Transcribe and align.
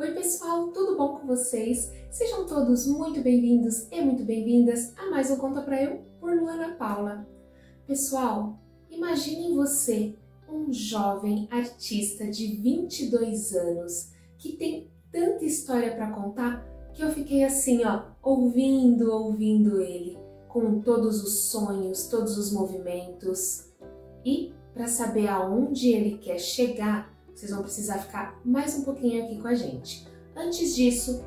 Oi, 0.00 0.12
pessoal, 0.12 0.68
tudo 0.68 0.96
bom 0.96 1.18
com 1.18 1.26
vocês? 1.26 1.92
Sejam 2.10 2.46
todos 2.46 2.86
muito 2.86 3.20
bem-vindos 3.20 3.86
e 3.92 4.00
muito 4.00 4.24
bem-vindas 4.24 4.94
a 4.96 5.10
mais 5.10 5.30
um 5.30 5.36
Conta 5.36 5.60
Pra 5.60 5.82
Eu 5.82 6.00
por 6.18 6.34
Luana 6.34 6.74
Paula. 6.76 7.28
Pessoal, 7.86 8.58
imaginem 8.88 9.54
você, 9.54 10.16
um 10.48 10.72
jovem 10.72 11.46
artista 11.50 12.26
de 12.30 12.46
22 12.46 13.54
anos 13.54 14.10
que 14.38 14.56
tem 14.56 14.90
tanta 15.12 15.44
história 15.44 15.94
para 15.94 16.10
contar 16.12 16.66
que 16.94 17.02
eu 17.02 17.10
fiquei 17.10 17.44
assim, 17.44 17.84
ó, 17.84 18.04
ouvindo, 18.22 19.12
ouvindo 19.12 19.82
ele, 19.82 20.16
com 20.48 20.80
todos 20.80 21.22
os 21.22 21.50
sonhos, 21.50 22.06
todos 22.06 22.38
os 22.38 22.50
movimentos. 22.50 23.70
E 24.24 24.54
para 24.72 24.88
saber 24.88 25.28
aonde 25.28 25.90
ele 25.90 26.16
quer 26.16 26.38
chegar, 26.38 27.09
vocês 27.40 27.52
vão 27.52 27.62
precisar 27.62 27.96
ficar 28.00 28.38
mais 28.44 28.74
um 28.74 28.84
pouquinho 28.84 29.24
aqui 29.24 29.40
com 29.40 29.48
a 29.48 29.54
gente. 29.54 30.06
Antes 30.36 30.76
disso, 30.76 31.24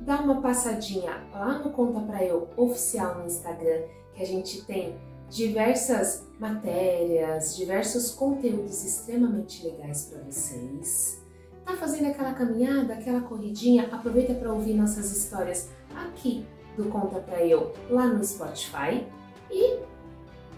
dá 0.00 0.20
uma 0.20 0.42
passadinha 0.42 1.26
lá 1.32 1.58
no 1.58 1.70
Conta 1.70 2.00
Pra 2.00 2.22
Eu 2.22 2.50
oficial 2.54 3.18
no 3.18 3.24
Instagram, 3.24 3.84
que 4.12 4.22
a 4.22 4.26
gente 4.26 4.62
tem 4.66 4.94
diversas 5.30 6.26
matérias, 6.38 7.56
diversos 7.56 8.10
conteúdos 8.10 8.84
extremamente 8.84 9.64
legais 9.64 10.10
para 10.12 10.22
vocês. 10.22 11.18
Tá 11.64 11.74
fazendo 11.78 12.08
aquela 12.08 12.34
caminhada, 12.34 12.92
aquela 12.92 13.22
corridinha? 13.22 13.88
Aproveita 13.90 14.34
para 14.34 14.52
ouvir 14.52 14.74
nossas 14.74 15.10
histórias 15.10 15.70
aqui 15.96 16.44
do 16.76 16.90
Conta 16.90 17.20
Pra 17.20 17.42
Eu 17.42 17.72
lá 17.88 18.06
no 18.06 18.22
Spotify 18.22 19.06
e 19.50 19.78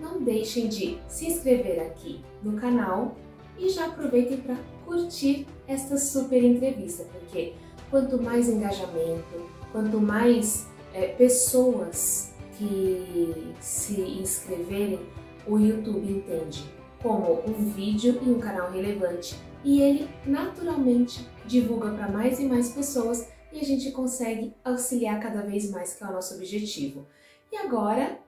não 0.01 0.20
deixem 0.20 0.67
de 0.67 0.98
se 1.07 1.29
inscrever 1.29 1.81
aqui 1.81 2.25
no 2.43 2.55
canal 2.55 3.15
e 3.60 3.69
já 3.69 3.87
aproveitem 3.87 4.38
para 4.38 4.56
curtir 4.87 5.46
esta 5.69 5.96
super 5.98 6.42
entrevista, 6.42 7.05
porque 7.05 7.55
quanto 7.91 8.20
mais 8.20 8.48
engajamento, 8.48 9.48
quanto 9.70 10.00
mais 10.00 10.66
é, 10.94 11.08
pessoas 11.08 12.33
que 12.56 13.55
se 13.61 14.00
inscreverem, 14.00 15.00
o 15.47 15.58
YouTube 15.58 16.11
entende 16.11 16.64
como 17.02 17.41
um 17.47 17.70
vídeo 17.70 18.20
e 18.22 18.30
um 18.30 18.39
canal 18.39 18.70
relevante 18.70 19.36
e 19.64 19.80
ele 19.80 20.08
naturalmente 20.27 21.27
divulga 21.47 21.91
para 21.91 22.08
mais 22.08 22.39
e 22.39 22.45
mais 22.45 22.70
pessoas 22.72 23.28
e 23.52 23.58
a 23.58 23.64
gente 23.64 23.91
consegue 23.91 24.55
auxiliar 24.64 25.20
cada 25.20 25.42
vez 25.42 25.70
mais, 25.70 25.95
que 25.95 26.05
é 26.05 26.06
o 26.06 26.12
nosso 26.12 26.34
objetivo. 26.34 27.06
E 27.50 27.56
agora 27.56 28.19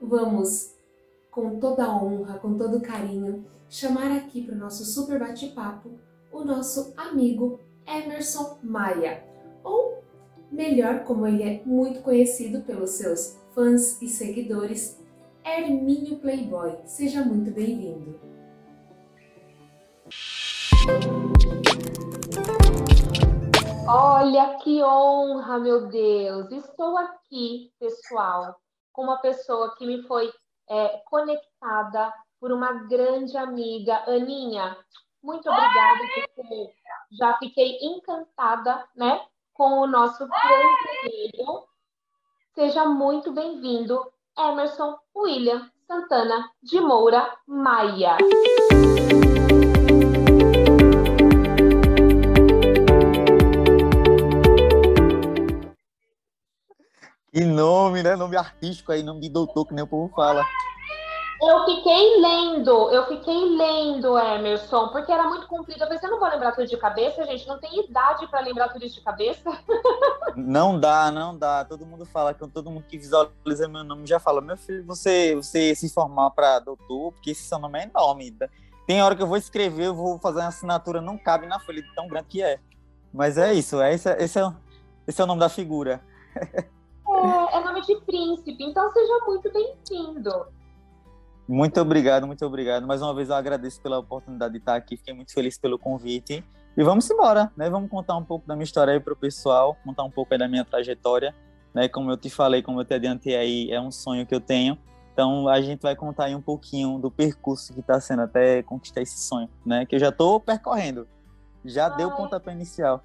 vamos, 0.00 0.74
com 1.30 1.58
toda 1.58 1.84
a 1.84 2.02
honra, 2.02 2.38
com 2.38 2.56
todo 2.56 2.80
carinho, 2.80 3.44
chamar 3.70 4.10
aqui 4.10 4.42
para 4.42 4.56
o 4.56 4.58
nosso 4.58 4.84
super 4.84 5.20
bate-papo 5.20 5.96
o 6.32 6.44
nosso 6.44 6.92
amigo 6.96 7.60
Emerson 7.86 8.58
Maia, 8.62 9.24
ou 9.62 10.02
melhor, 10.50 11.04
como 11.04 11.26
ele 11.26 11.42
é 11.42 11.62
muito 11.64 12.02
conhecido 12.02 12.62
pelos 12.62 12.90
seus 12.90 13.38
fãs 13.54 14.00
e 14.02 14.08
seguidores, 14.08 15.00
Hermínio 15.44 16.18
Playboy. 16.18 16.78
Seja 16.84 17.22
muito 17.22 17.52
bem-vindo. 17.52 18.18
Olha 23.88 24.58
que 24.62 24.82
honra, 24.82 25.58
meu 25.58 25.88
Deus! 25.88 26.50
Estou 26.52 26.96
aqui, 26.96 27.72
pessoal, 27.78 28.56
com 28.92 29.02
uma 29.02 29.18
pessoa 29.18 29.74
que 29.76 29.86
me 29.86 30.02
foi 30.06 30.30
é, 30.68 31.02
conectada 31.08 32.12
por 32.40 32.50
uma 32.50 32.72
grande 32.88 33.36
amiga, 33.36 34.02
Aninha. 34.06 34.74
Muito 35.22 35.48
obrigada, 35.50 35.98
porque 36.14 36.72
já 37.12 37.36
fiquei 37.36 37.78
encantada, 37.82 38.82
né, 38.96 39.20
com 39.52 39.80
o 39.80 39.86
nosso 39.86 40.24
amigo. 40.24 41.68
Seja 42.54 42.86
muito 42.86 43.30
bem-vindo, 43.30 44.10
Emerson 44.38 44.98
William 45.14 45.70
Santana 45.86 46.50
de 46.62 46.80
Moura 46.80 47.30
Maia. 47.46 48.16
Que 57.32 57.44
nome, 57.44 58.02
né? 58.02 58.16
Nome 58.16 58.36
artístico 58.36 58.90
aí, 58.90 59.02
nome 59.02 59.20
de 59.20 59.28
doutor, 59.28 59.66
que 59.66 59.74
nem 59.74 59.84
o 59.84 59.86
povo 59.86 60.12
fala. 60.14 60.44
Eu 61.42 61.64
fiquei 61.64 62.20
lendo, 62.20 62.90
eu 62.90 63.06
fiquei 63.06 63.56
lendo, 63.56 64.18
Emerson, 64.18 64.88
porque 64.88 65.10
era 65.10 65.26
muito 65.26 65.46
comprido. 65.46 65.82
Eu 65.82 65.88
pensei, 65.88 66.06
eu 66.06 66.12
não 66.12 66.20
vou 66.20 66.28
lembrar 66.28 66.52
tudo 66.52 66.66
de 66.66 66.76
cabeça, 66.76 67.24
gente. 67.24 67.48
Não 67.48 67.58
tem 67.58 67.80
idade 67.82 68.26
para 68.26 68.40
lembrar 68.40 68.68
tudo 68.68 68.84
isso 68.84 68.96
de 68.96 69.00
cabeça. 69.00 69.50
Não 70.36 70.78
dá, 70.78 71.10
não 71.10 71.36
dá. 71.36 71.64
Todo 71.64 71.84
mundo 71.84 72.06
fala, 72.06 72.32
que 72.32 72.46
todo 72.48 72.70
mundo 72.70 72.84
que 72.88 72.96
visualiza 72.96 73.66
meu 73.68 73.82
nome 73.82 74.06
já 74.06 74.20
fala, 74.20 74.40
meu 74.40 74.56
filho, 74.56 74.84
você, 74.86 75.34
você 75.34 75.74
se 75.74 75.92
formar 75.92 76.30
para 76.30 76.60
doutor, 76.60 77.12
porque 77.12 77.32
esse 77.32 77.42
seu 77.42 77.58
nome 77.58 77.80
é 77.80 77.84
enorme. 77.84 78.36
Tem 78.86 79.02
hora 79.02 79.16
que 79.16 79.22
eu 79.22 79.26
vou 79.26 79.36
escrever, 79.36 79.86
eu 79.86 79.94
vou 79.94 80.18
fazer 80.20 80.38
uma 80.38 80.48
assinatura, 80.48 81.00
não 81.00 81.18
cabe 81.18 81.46
na 81.46 81.58
folha 81.58 81.82
de 81.82 81.94
tão 81.94 82.06
grande 82.06 82.28
que 82.28 82.42
é. 82.42 82.60
Mas 83.12 83.36
é 83.36 83.52
isso, 83.52 83.80
é, 83.80 83.92
esse, 83.92 84.08
é, 84.08 84.22
esse, 84.22 84.38
é, 84.38 84.52
esse 85.06 85.20
é 85.20 85.24
o 85.24 85.26
nome 85.26 85.40
da 85.40 85.48
figura. 85.48 86.00
É, 87.12 87.56
é 87.56 87.64
nome 87.64 87.82
de 87.82 87.96
príncipe, 88.02 88.64
então 88.64 88.90
seja 88.92 89.12
muito 89.26 89.52
bem-vindo. 89.52 90.46
Muito 91.50 91.80
obrigado, 91.80 92.28
muito 92.28 92.46
obrigado. 92.46 92.86
Mais 92.86 93.02
uma 93.02 93.12
vez 93.12 93.28
eu 93.28 93.34
agradeço 93.34 93.82
pela 93.82 93.98
oportunidade 93.98 94.52
de 94.52 94.60
estar 94.60 94.76
aqui, 94.76 94.96
fiquei 94.96 95.12
muito 95.12 95.34
feliz 95.34 95.58
pelo 95.58 95.76
convite. 95.80 96.44
E 96.76 96.84
vamos 96.84 97.10
embora, 97.10 97.50
né? 97.56 97.68
Vamos 97.68 97.90
contar 97.90 98.16
um 98.16 98.24
pouco 98.24 98.46
da 98.46 98.54
minha 98.54 98.62
história 98.62 98.92
aí 98.92 99.00
para 99.00 99.12
o 99.12 99.16
pessoal, 99.16 99.76
contar 99.84 100.04
um 100.04 100.10
pouco 100.12 100.38
da 100.38 100.46
minha 100.46 100.64
trajetória, 100.64 101.34
né? 101.74 101.88
Como 101.88 102.08
eu 102.08 102.16
te 102.16 102.30
falei, 102.30 102.62
como 102.62 102.80
eu 102.80 102.84
te 102.84 102.94
adiantei 102.94 103.34
aí, 103.34 103.72
é 103.72 103.80
um 103.80 103.90
sonho 103.90 104.24
que 104.24 104.32
eu 104.32 104.40
tenho. 104.40 104.78
Então 105.12 105.48
a 105.48 105.60
gente 105.60 105.82
vai 105.82 105.96
contar 105.96 106.26
aí 106.26 106.36
um 106.36 106.40
pouquinho 106.40 107.00
do 107.00 107.10
percurso 107.10 107.74
que 107.74 107.80
está 107.80 108.00
sendo 108.00 108.22
até 108.22 108.62
conquistar 108.62 109.02
esse 109.02 109.18
sonho, 109.18 109.50
né? 109.66 109.84
Que 109.84 109.96
eu 109.96 109.98
já 109.98 110.10
estou 110.10 110.38
percorrendo. 110.38 111.08
Já 111.64 111.88
Ai. 111.88 111.96
deu 111.96 112.12
pontapé 112.12 112.52
inicial. 112.52 113.02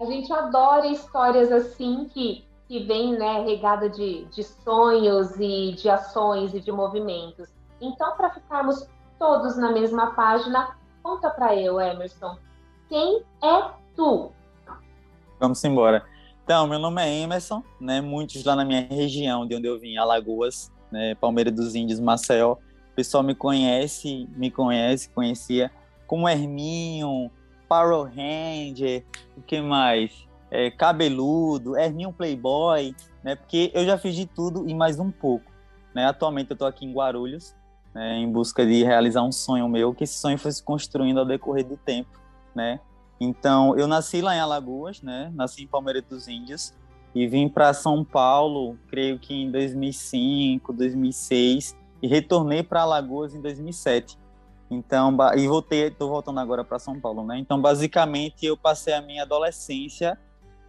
A 0.00 0.04
gente 0.06 0.32
adora 0.32 0.88
histórias 0.88 1.52
assim 1.52 2.08
que, 2.12 2.44
que 2.66 2.80
vem, 2.80 3.16
né, 3.16 3.44
regada 3.44 3.88
de, 3.88 4.24
de 4.24 4.42
sonhos 4.42 5.36
e 5.38 5.70
de 5.70 5.88
ações 5.88 6.52
e 6.52 6.58
de 6.58 6.72
movimentos. 6.72 7.59
Então, 7.80 8.16
para 8.16 8.30
ficarmos 8.30 8.86
todos 9.18 9.56
na 9.56 9.72
mesma 9.72 10.14
página, 10.14 10.76
conta 11.02 11.30
para 11.30 11.54
eu, 11.56 11.80
Emerson, 11.80 12.36
quem 12.88 13.22
é 13.42 13.70
tu? 13.96 14.32
Vamos 15.38 15.62
embora. 15.64 16.04
Então, 16.44 16.66
meu 16.66 16.78
nome 16.78 17.02
é 17.02 17.20
Emerson, 17.20 17.62
né? 17.80 18.00
Muitos 18.00 18.44
lá 18.44 18.56
na 18.56 18.64
minha 18.64 18.82
região, 18.82 19.46
de 19.46 19.54
onde 19.54 19.66
eu 19.66 19.78
vim, 19.78 19.96
Alagoas, 19.96 20.72
né? 20.90 21.14
Palmeira 21.14 21.50
dos 21.50 21.74
Índios, 21.74 22.00
Maceió. 22.00 22.54
O 22.54 22.94
pessoal 22.94 23.22
me 23.22 23.34
conhece, 23.34 24.28
me 24.36 24.50
conhece, 24.50 25.08
conhecia 25.10 25.70
como 26.10 26.28
Herminho, 26.28 27.30
Power 27.68 28.12
Ranger, 28.12 29.04
o 29.36 29.42
que 29.42 29.60
mais? 29.60 30.26
É, 30.50 30.72
cabeludo, 30.72 31.78
Herminho 31.78 32.12
Playboy, 32.12 32.96
né? 33.22 33.36
Porque 33.36 33.70
eu 33.72 33.84
já 33.84 33.96
fiz 33.96 34.16
de 34.16 34.26
tudo 34.26 34.68
e 34.68 34.74
mais 34.74 34.98
um 34.98 35.08
pouco. 35.08 35.50
Né? 35.94 36.04
Atualmente 36.04 36.50
eu 36.50 36.54
estou 36.54 36.66
aqui 36.66 36.84
em 36.84 36.92
Guarulhos, 36.92 37.54
né, 37.94 38.16
em 38.18 38.30
busca 38.30 38.64
de 38.64 38.84
realizar 38.84 39.22
um 39.22 39.32
sonho 39.32 39.68
meu, 39.68 39.94
que 39.94 40.04
esse 40.04 40.14
sonho 40.14 40.38
foi 40.38 40.52
se 40.52 40.62
construindo 40.62 41.18
ao 41.18 41.26
decorrer 41.26 41.66
do 41.66 41.76
tempo, 41.76 42.10
né? 42.54 42.80
Então, 43.20 43.76
eu 43.76 43.86
nasci 43.86 44.22
lá 44.22 44.34
em 44.34 44.40
Alagoas, 44.40 45.02
né? 45.02 45.30
Nasci 45.34 45.64
em 45.64 45.66
Palmeiras 45.66 46.02
dos 46.08 46.26
Índios 46.26 46.74
e 47.14 47.26
vim 47.26 47.48
para 47.48 47.74
São 47.74 48.04
Paulo, 48.04 48.78
creio 48.88 49.18
que 49.18 49.34
em 49.34 49.50
2005, 49.50 50.72
2006 50.72 51.76
e 52.02 52.08
retornei 52.08 52.62
para 52.62 52.82
Alagoas 52.82 53.34
em 53.34 53.40
2007. 53.40 54.18
Então, 54.70 55.16
e 55.36 55.48
voltei, 55.48 55.88
estou 55.88 56.08
voltando 56.08 56.38
agora 56.38 56.64
para 56.64 56.78
São 56.78 56.98
Paulo, 56.98 57.24
né? 57.24 57.36
Então, 57.38 57.60
basicamente, 57.60 58.46
eu 58.46 58.56
passei 58.56 58.94
a 58.94 59.02
minha 59.02 59.22
adolescência 59.22 60.16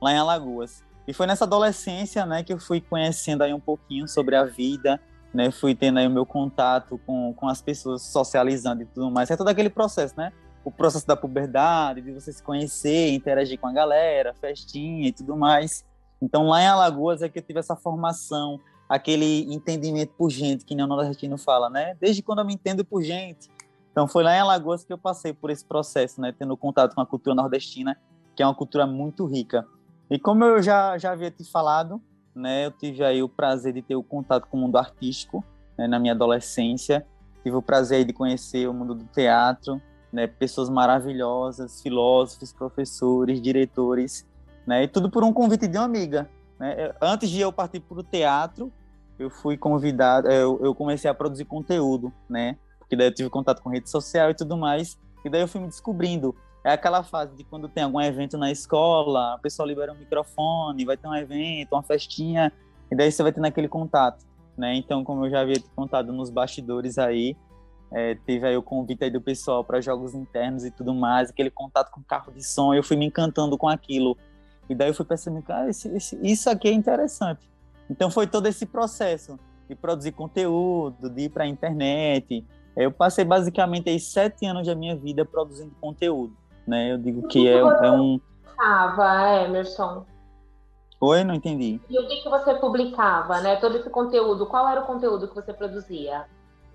lá 0.02 0.12
em 0.12 0.18
Alagoas. 0.18 0.84
E 1.08 1.14
foi 1.14 1.28
nessa 1.28 1.46
adolescência, 1.46 2.26
né, 2.26 2.44
que 2.44 2.52
eu 2.52 2.60
fui 2.60 2.82
conhecendo 2.82 3.44
aí 3.44 3.54
um 3.54 3.60
pouquinho 3.60 4.08
sobre 4.08 4.36
a 4.36 4.44
vida, 4.44 5.00
né, 5.34 5.50
fui 5.52 5.74
tendo 5.74 6.00
aí 6.00 6.08
o 6.08 6.12
meu 6.12 6.26
contato 6.26 7.00
com, 7.06 7.34
com 7.34 7.48
as 7.48 7.62
pessoas, 7.62 8.02
socializando 8.02 8.84
e 8.84 8.86
tudo 8.86 9.10
mais. 9.10 9.30
É 9.32 9.38
todo 9.38 9.48
aquele 9.48 9.70
processo, 9.70 10.14
né? 10.18 10.32
O 10.64 10.72
processo 10.72 11.08
da 11.08 11.16
puberdade, 11.16 12.02
de 12.02 12.12
você 12.12 12.32
se 12.32 12.44
conhecer, 12.44 13.14
interagir 13.14 13.60
com 13.60 13.68
a 13.68 13.72
galera, 13.72 14.34
festinha 14.34 15.08
e 15.08 15.12
tudo 15.12 15.36
mais. 15.36 15.86
Então, 16.22 16.48
lá 16.48 16.62
em 16.62 16.68
Alagoas 16.68 17.22
é 17.22 17.30
que 17.30 17.40
eu 17.40 17.44
tive 17.44 17.60
essa 17.60 17.76
formação, 17.76 18.60
aquele 18.88 19.52
entendimento 19.52 20.14
por 20.18 20.30
gente, 20.30 20.66
que 20.66 20.76
nem 20.76 20.86
o 20.86 20.88
nordestino 20.88 21.38
fala, 21.38 21.70
né? 21.70 21.96
Desde 22.00 22.22
quando 22.22 22.40
eu 22.40 22.46
me 22.46 22.54
entendo 22.54 22.86
por 22.86 23.02
gente. 23.02 23.50
Então, 23.92 24.08
foi 24.08 24.24
lá 24.24 24.36
em 24.36 24.40
Alagoas 24.40 24.84
que 24.84 24.94
eu 24.94 24.98
passei 24.98 25.34
por 25.34 25.50
esse 25.50 25.66
processo, 25.66 26.22
né? 26.22 26.34
Tendo 26.38 26.56
contato 26.56 26.94
com 26.94 27.02
a 27.02 27.06
cultura 27.06 27.36
nordestina, 27.36 27.98
que 28.36 28.44
é 28.44 28.46
uma 28.46 28.54
cultura 28.54 28.86
muito 28.86 29.26
rica. 29.26 29.66
E 30.10 30.20
como 30.20 30.44
eu 30.44 30.62
já, 30.62 30.98
já 30.98 31.14
havia 31.14 31.32
te 31.32 31.44
falado, 31.44 32.02
né? 32.36 32.66
Eu 32.66 32.72
tive 32.72 33.04
aí 33.04 33.22
o 33.22 33.30
prazer 33.30 33.74
de 33.74 33.82
ter 33.82 33.96
o 33.96 34.04
contato 34.04 34.48
com 34.48 34.58
o 34.58 34.62
mundo 34.62 34.78
artístico 34.78 35.44
né, 35.78 35.88
na 35.88 36.00
minha 36.00 36.14
adolescência. 36.14 37.06
Tive 37.44 37.56
o 37.56 37.62
prazer 37.62 38.06
de 38.06 38.14
conhecer 38.14 38.68
o 38.68 38.74
mundo 38.74 38.94
do 38.94 39.06
teatro, 39.06 39.82
né? 40.12 40.28
Pessoas 40.28 40.70
maravilhosas, 40.70 41.82
filósofos, 41.82 42.54
professores, 42.54 43.42
diretores, 43.42 44.28
né? 44.66 44.84
E 44.84 44.88
tudo 44.88 45.10
por 45.10 45.24
um 45.24 45.34
convite 45.34 45.68
de 45.68 45.78
uma 45.78 45.86
amiga, 45.86 46.30
né? 46.60 46.94
Antes 47.02 47.30
de 47.30 47.42
eu 47.42 47.52
partir 47.52 47.80
para 47.80 48.00
o 48.00 48.04
teatro, 48.04 48.72
eu 49.18 49.30
fui 49.30 49.58
convidado, 49.58 50.30
eu, 50.30 50.60
eu 50.64 50.76
comecei 50.76 51.10
a 51.10 51.14
produzir 51.14 51.46
conteúdo, 51.46 52.12
né? 52.30 52.58
Porque 52.80 52.96
daí 52.96 53.08
eu 53.08 53.14
tive 53.14 53.30
contato 53.30 53.62
com 53.62 53.70
rede 53.70 53.90
social 53.90 54.30
e 54.30 54.34
tudo 54.34 54.58
mais, 54.58 54.98
e 55.24 55.30
daí 55.30 55.42
eu 55.42 55.48
fui 55.48 55.62
me 55.62 55.68
descobrindo. 55.68 56.36
É 56.64 56.72
aquela 56.72 57.04
fase 57.04 57.36
de 57.36 57.44
quando 57.44 57.68
tem 57.68 57.84
algum 57.84 58.00
evento 58.00 58.38
na 58.38 58.52
escola, 58.52 59.34
a 59.34 59.38
pessoa 59.40 59.68
libera 59.68 59.92
um 59.92 59.98
microfone, 59.98 60.86
vai 60.86 60.96
ter 60.96 61.08
um 61.08 61.16
evento, 61.16 61.74
uma 61.74 61.82
festinha, 61.82 62.52
e 62.92 62.96
daí 62.96 63.12
você 63.12 63.24
vai 63.24 63.32
tendo 63.32 63.46
aquele 63.46 63.68
contato, 63.68 64.24
né? 64.56 64.76
Então, 64.76 65.04
como 65.04 65.26
eu 65.26 65.30
já 65.32 65.42
havia 65.42 65.58
contado 65.76 66.14
nos 66.14 66.30
bastidores 66.30 67.00
aí, 67.00 67.36
é, 67.92 68.16
teve 68.26 68.48
aí 68.48 68.56
o 68.56 68.62
convite 68.64 69.04
aí 69.04 69.10
do 69.10 69.20
pessoal 69.20 69.64
para 69.64 69.82
jogos 69.82 70.14
internos 70.14 70.64
e 70.64 70.72
tudo 70.72 70.94
mais, 70.94 71.30
aquele 71.30 71.50
contato 71.50 71.92
com 71.92 72.02
carro 72.04 72.32
de 72.32 72.44
som, 72.44 72.74
eu 72.74 72.84
fui 72.84 72.96
me 72.96 73.06
encantando 73.06 73.58
com 73.58 73.68
aquilo. 73.68 74.18
E 74.70 74.76
daí 74.76 74.90
eu 74.90 74.94
fui 74.94 75.06
percebendo 75.06 75.44
que 75.44 75.52
ah, 75.52 75.68
esse, 75.68 75.90
esse, 75.90 76.20
isso 76.22 76.50
aqui 76.50 76.70
é 76.70 76.72
interessante. 76.72 77.50
Então 77.90 78.10
foi 78.10 78.28
todo 78.28 78.48
esse 78.48 78.66
processo 78.66 79.38
de 79.68 79.76
produzir 79.76 80.14
conteúdo, 80.14 81.10
de 81.10 81.24
ir 81.24 81.30
para 81.30 81.44
a 81.44 81.48
internet. 81.48 82.46
Eu 82.76 82.92
passei 82.92 83.26
basicamente 83.26 83.90
aí 83.90 84.00
sete 84.00 84.46
anos 84.46 84.66
da 84.66 84.76
minha 84.76 84.96
vida 84.96 85.26
produzindo 85.26 85.76
conteúdo, 85.82 86.34
né? 86.68 86.92
Eu 86.92 86.98
digo 86.98 87.22
que, 87.24 87.42
que 87.42 87.48
é, 87.48 87.58
é 87.58 87.92
um... 87.92 88.20
Publicava, 88.20 89.44
Emerson? 89.44 90.06
Oi, 91.00 91.24
não 91.24 91.34
entendi. 91.34 91.82
E 91.90 92.00
o 92.00 92.08
que, 92.08 92.18
que 92.18 92.30
você 92.30 92.54
publicava, 92.56 93.42
né? 93.42 93.56
Todo 93.56 93.76
esse 93.78 93.90
conteúdo, 93.90 94.46
qual 94.46 94.70
era 94.70 94.82
o 94.82 94.86
conteúdo 94.86 95.28
que 95.28 95.34
você 95.34 95.52
produzia? 95.52 96.26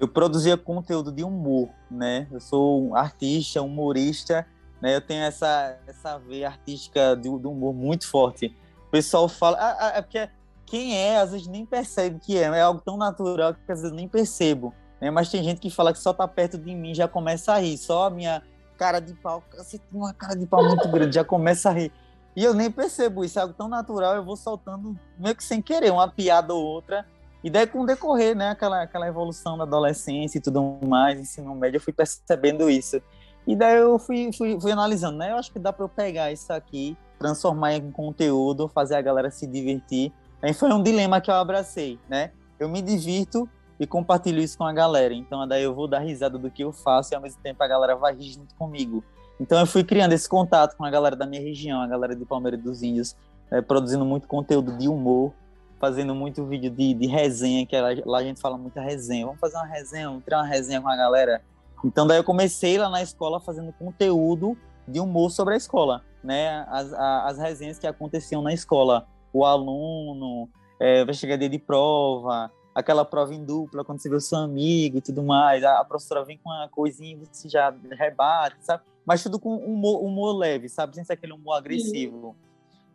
Eu 0.00 0.08
produzia 0.08 0.56
conteúdo 0.56 1.12
de 1.12 1.22
humor, 1.22 1.68
né? 1.90 2.26
Eu 2.32 2.40
sou 2.40 2.82
um 2.82 2.96
artista, 2.96 3.62
humorista, 3.62 4.44
né? 4.82 4.96
Eu 4.96 5.00
tenho 5.00 5.22
essa, 5.22 5.78
essa 5.86 6.18
veia 6.18 6.48
artística 6.48 7.14
do, 7.14 7.38
do 7.38 7.50
humor 7.50 7.72
muito 7.72 8.08
forte. 8.10 8.54
O 8.88 8.90
pessoal 8.90 9.28
fala... 9.28 9.56
Ah, 9.58 9.76
ah, 9.78 9.92
é 9.96 10.02
porque 10.02 10.28
quem 10.66 10.96
é, 10.96 11.18
às 11.18 11.30
vezes 11.30 11.46
nem 11.46 11.64
percebe 11.64 12.18
que 12.18 12.36
é. 12.36 12.42
É 12.42 12.60
algo 12.60 12.82
tão 12.84 12.96
natural 12.96 13.54
que 13.54 13.72
às 13.72 13.80
vezes 13.80 13.96
nem 13.96 14.08
percebo. 14.08 14.74
Né? 15.00 15.10
Mas 15.10 15.30
tem 15.30 15.42
gente 15.42 15.60
que 15.60 15.70
fala 15.70 15.92
que 15.92 16.00
só 16.00 16.12
tá 16.12 16.26
perto 16.26 16.58
de 16.58 16.74
mim 16.74 16.94
já 16.94 17.06
começa 17.06 17.52
a 17.52 17.58
rir. 17.58 17.78
Só 17.78 18.06
a 18.06 18.10
minha 18.10 18.42
cara 18.76 19.00
de 19.00 19.14
pau, 19.14 19.42
você 19.56 19.78
tem 19.78 20.00
uma 20.00 20.12
cara 20.12 20.34
de 20.34 20.46
pau 20.46 20.62
muito 20.64 20.88
grande, 20.88 21.14
já 21.14 21.24
começa 21.24 21.70
a 21.70 21.72
rir. 21.72 21.92
E 22.34 22.44
eu 22.44 22.52
nem 22.52 22.70
percebo 22.70 23.24
isso, 23.24 23.38
é 23.38 23.42
algo 23.42 23.54
tão 23.54 23.68
natural, 23.68 24.14
eu 24.14 24.24
vou 24.24 24.36
soltando 24.36 24.96
meio 25.18 25.34
que 25.34 25.42
sem 25.42 25.62
querer, 25.62 25.90
uma 25.90 26.08
piada 26.08 26.52
ou 26.52 26.62
outra. 26.62 27.06
E 27.42 27.48
daí, 27.48 27.66
com 27.66 27.82
o 27.82 27.86
decorrer, 27.86 28.36
né, 28.36 28.50
aquela, 28.50 28.82
aquela 28.82 29.06
evolução 29.06 29.56
da 29.56 29.64
adolescência 29.64 30.38
e 30.38 30.40
tudo 30.40 30.78
mais, 30.82 31.18
ensino 31.18 31.54
médio, 31.54 31.76
eu 31.76 31.80
fui 31.80 31.92
percebendo 31.92 32.68
isso. 32.68 33.00
E 33.46 33.54
daí 33.54 33.78
eu 33.78 33.98
fui, 33.98 34.30
fui, 34.36 34.60
fui 34.60 34.72
analisando, 34.72 35.18
né? 35.18 35.30
Eu 35.30 35.36
acho 35.36 35.52
que 35.52 35.58
dá 35.58 35.72
para 35.72 35.84
eu 35.84 35.88
pegar 35.88 36.32
isso 36.32 36.52
aqui, 36.52 36.96
transformar 37.18 37.74
em 37.74 37.90
conteúdo, 37.92 38.68
fazer 38.68 38.96
a 38.96 39.00
galera 39.00 39.30
se 39.30 39.46
divertir. 39.46 40.12
Aí 40.42 40.52
foi 40.52 40.72
um 40.72 40.82
dilema 40.82 41.20
que 41.20 41.30
eu 41.30 41.34
abracei, 41.34 41.98
né? 42.08 42.32
Eu 42.58 42.68
me 42.68 42.82
divirto 42.82 43.48
e 43.78 43.86
compartilho 43.86 44.40
isso 44.40 44.56
com 44.56 44.64
a 44.64 44.72
galera. 44.72 45.12
Então, 45.12 45.46
daí 45.46 45.62
eu 45.62 45.74
vou 45.74 45.86
dar 45.86 46.00
risada 46.00 46.38
do 46.38 46.50
que 46.50 46.64
eu 46.64 46.72
faço 46.72 47.12
e 47.12 47.14
ao 47.14 47.20
mesmo 47.20 47.40
tempo 47.42 47.62
a 47.62 47.68
galera 47.68 47.96
vai 47.96 48.14
rir 48.14 48.32
junto 48.32 48.54
comigo. 48.54 49.04
Então 49.38 49.58
eu 49.58 49.66
fui 49.66 49.84
criando 49.84 50.12
esse 50.12 50.28
contato 50.28 50.76
com 50.76 50.84
a 50.84 50.90
galera 50.90 51.14
da 51.14 51.26
minha 51.26 51.42
região, 51.42 51.80
a 51.80 51.86
galera 51.86 52.16
de 52.16 52.24
Palmeiras 52.24 52.60
dos 52.60 52.82
Índios, 52.82 53.14
né, 53.50 53.60
produzindo 53.60 54.04
muito 54.04 54.26
conteúdo 54.26 54.76
de 54.76 54.88
humor, 54.88 55.32
fazendo 55.78 56.14
muito 56.14 56.44
vídeo 56.46 56.70
de, 56.70 56.94
de 56.94 57.06
resenha, 57.06 57.66
que 57.66 57.76
lá 58.06 58.18
a 58.18 58.22
gente 58.22 58.40
fala 58.40 58.56
muita 58.56 58.80
resenha. 58.80 59.26
Vamos 59.26 59.40
fazer 59.40 59.56
uma 59.56 59.66
resenha, 59.66 60.08
vamos 60.08 60.24
tirar 60.24 60.38
uma 60.38 60.46
resenha 60.46 60.80
com 60.80 60.88
a 60.88 60.96
galera. 60.96 61.42
Então 61.84 62.06
daí 62.06 62.18
eu 62.18 62.24
comecei 62.24 62.78
lá 62.78 62.88
na 62.88 63.02
escola 63.02 63.38
fazendo 63.38 63.72
conteúdo 63.74 64.56
de 64.88 65.00
humor 65.00 65.30
sobre 65.30 65.54
a 65.54 65.56
escola, 65.56 66.02
né? 66.24 66.64
As, 66.68 66.92
as 66.92 67.38
resenhas 67.38 67.78
que 67.78 67.86
aconteciam 67.86 68.40
na 68.40 68.54
escola. 68.54 69.06
O 69.32 69.44
aluno, 69.44 70.48
é, 70.80 71.04
dia 71.04 71.48
de 71.48 71.58
prova, 71.58 72.50
aquela 72.76 73.06
prova 73.06 73.34
em 73.34 73.42
dupla, 73.42 73.82
quando 73.82 74.00
você 74.00 74.10
vê 74.10 74.16
o 74.16 74.20
seu 74.20 74.36
amigo 74.36 74.98
e 74.98 75.00
tudo 75.00 75.22
mais, 75.22 75.64
a, 75.64 75.80
a 75.80 75.84
professora 75.84 76.22
vem 76.22 76.36
com 76.36 76.50
uma 76.50 76.68
coisinha 76.68 77.16
e 77.16 77.26
você 77.26 77.48
já 77.48 77.74
rebate, 77.98 78.56
sabe? 78.60 78.82
mas 79.06 79.22
tudo 79.22 79.38
com 79.38 79.56
humor, 79.56 80.04
humor 80.04 80.36
leve, 80.36 80.68
sabe? 80.68 80.96
Sem 80.96 81.04
ser 81.04 81.12
aquele 81.12 81.32
humor 81.32 81.54
agressivo. 81.54 82.36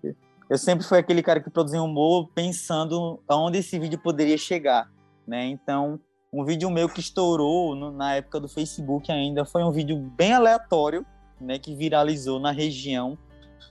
Sim. 0.01 0.13
Eu 0.50 0.57
sempre 0.57 0.86
fui 0.86 1.00
aquele 1.00 1.24
cara 1.24 1.39
que 1.39 1.50
produzia 1.50 1.81
humor 1.81 2.30
pensando 2.36 3.24
aonde 3.25 3.60
esse 3.60 3.80
vídeo 3.80 3.98
poderia 3.98 4.38
chegar, 4.38 4.92
né? 5.25 5.45
Então, 5.45 5.98
um 6.31 6.44
vídeo 6.44 6.69
meu 6.69 6.89
que 6.89 7.00
estourou 7.00 7.74
no, 7.74 7.92
na 7.92 8.16
época 8.16 8.42
do 8.42 8.50
Facebook 8.50 9.10
ainda 9.10 9.45
foi 9.45 9.63
um 9.63 9.72
vídeo 9.72 9.98
bem 9.98 10.33
aleatório, 10.33 11.06
né? 11.39 11.57
Que 11.57 11.74
viralizou 11.74 12.39
na 12.42 12.51
região. 12.51 13.18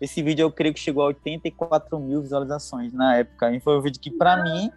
Esse 0.01 0.23
vídeo 0.23 0.45
eu 0.45 0.51
creio 0.51 0.73
que 0.73 0.81
chegou 0.81 1.03
a 1.03 1.09
84 1.09 2.01
mil 2.01 2.23
visualizações 2.23 2.91
na 2.91 3.19
época. 3.19 3.55
E 3.55 3.61
foi 3.61 3.77
um 3.77 3.83
vídeo 3.83 4.01
que, 4.01 4.11
para 4.11 4.43
mim, 4.43 4.73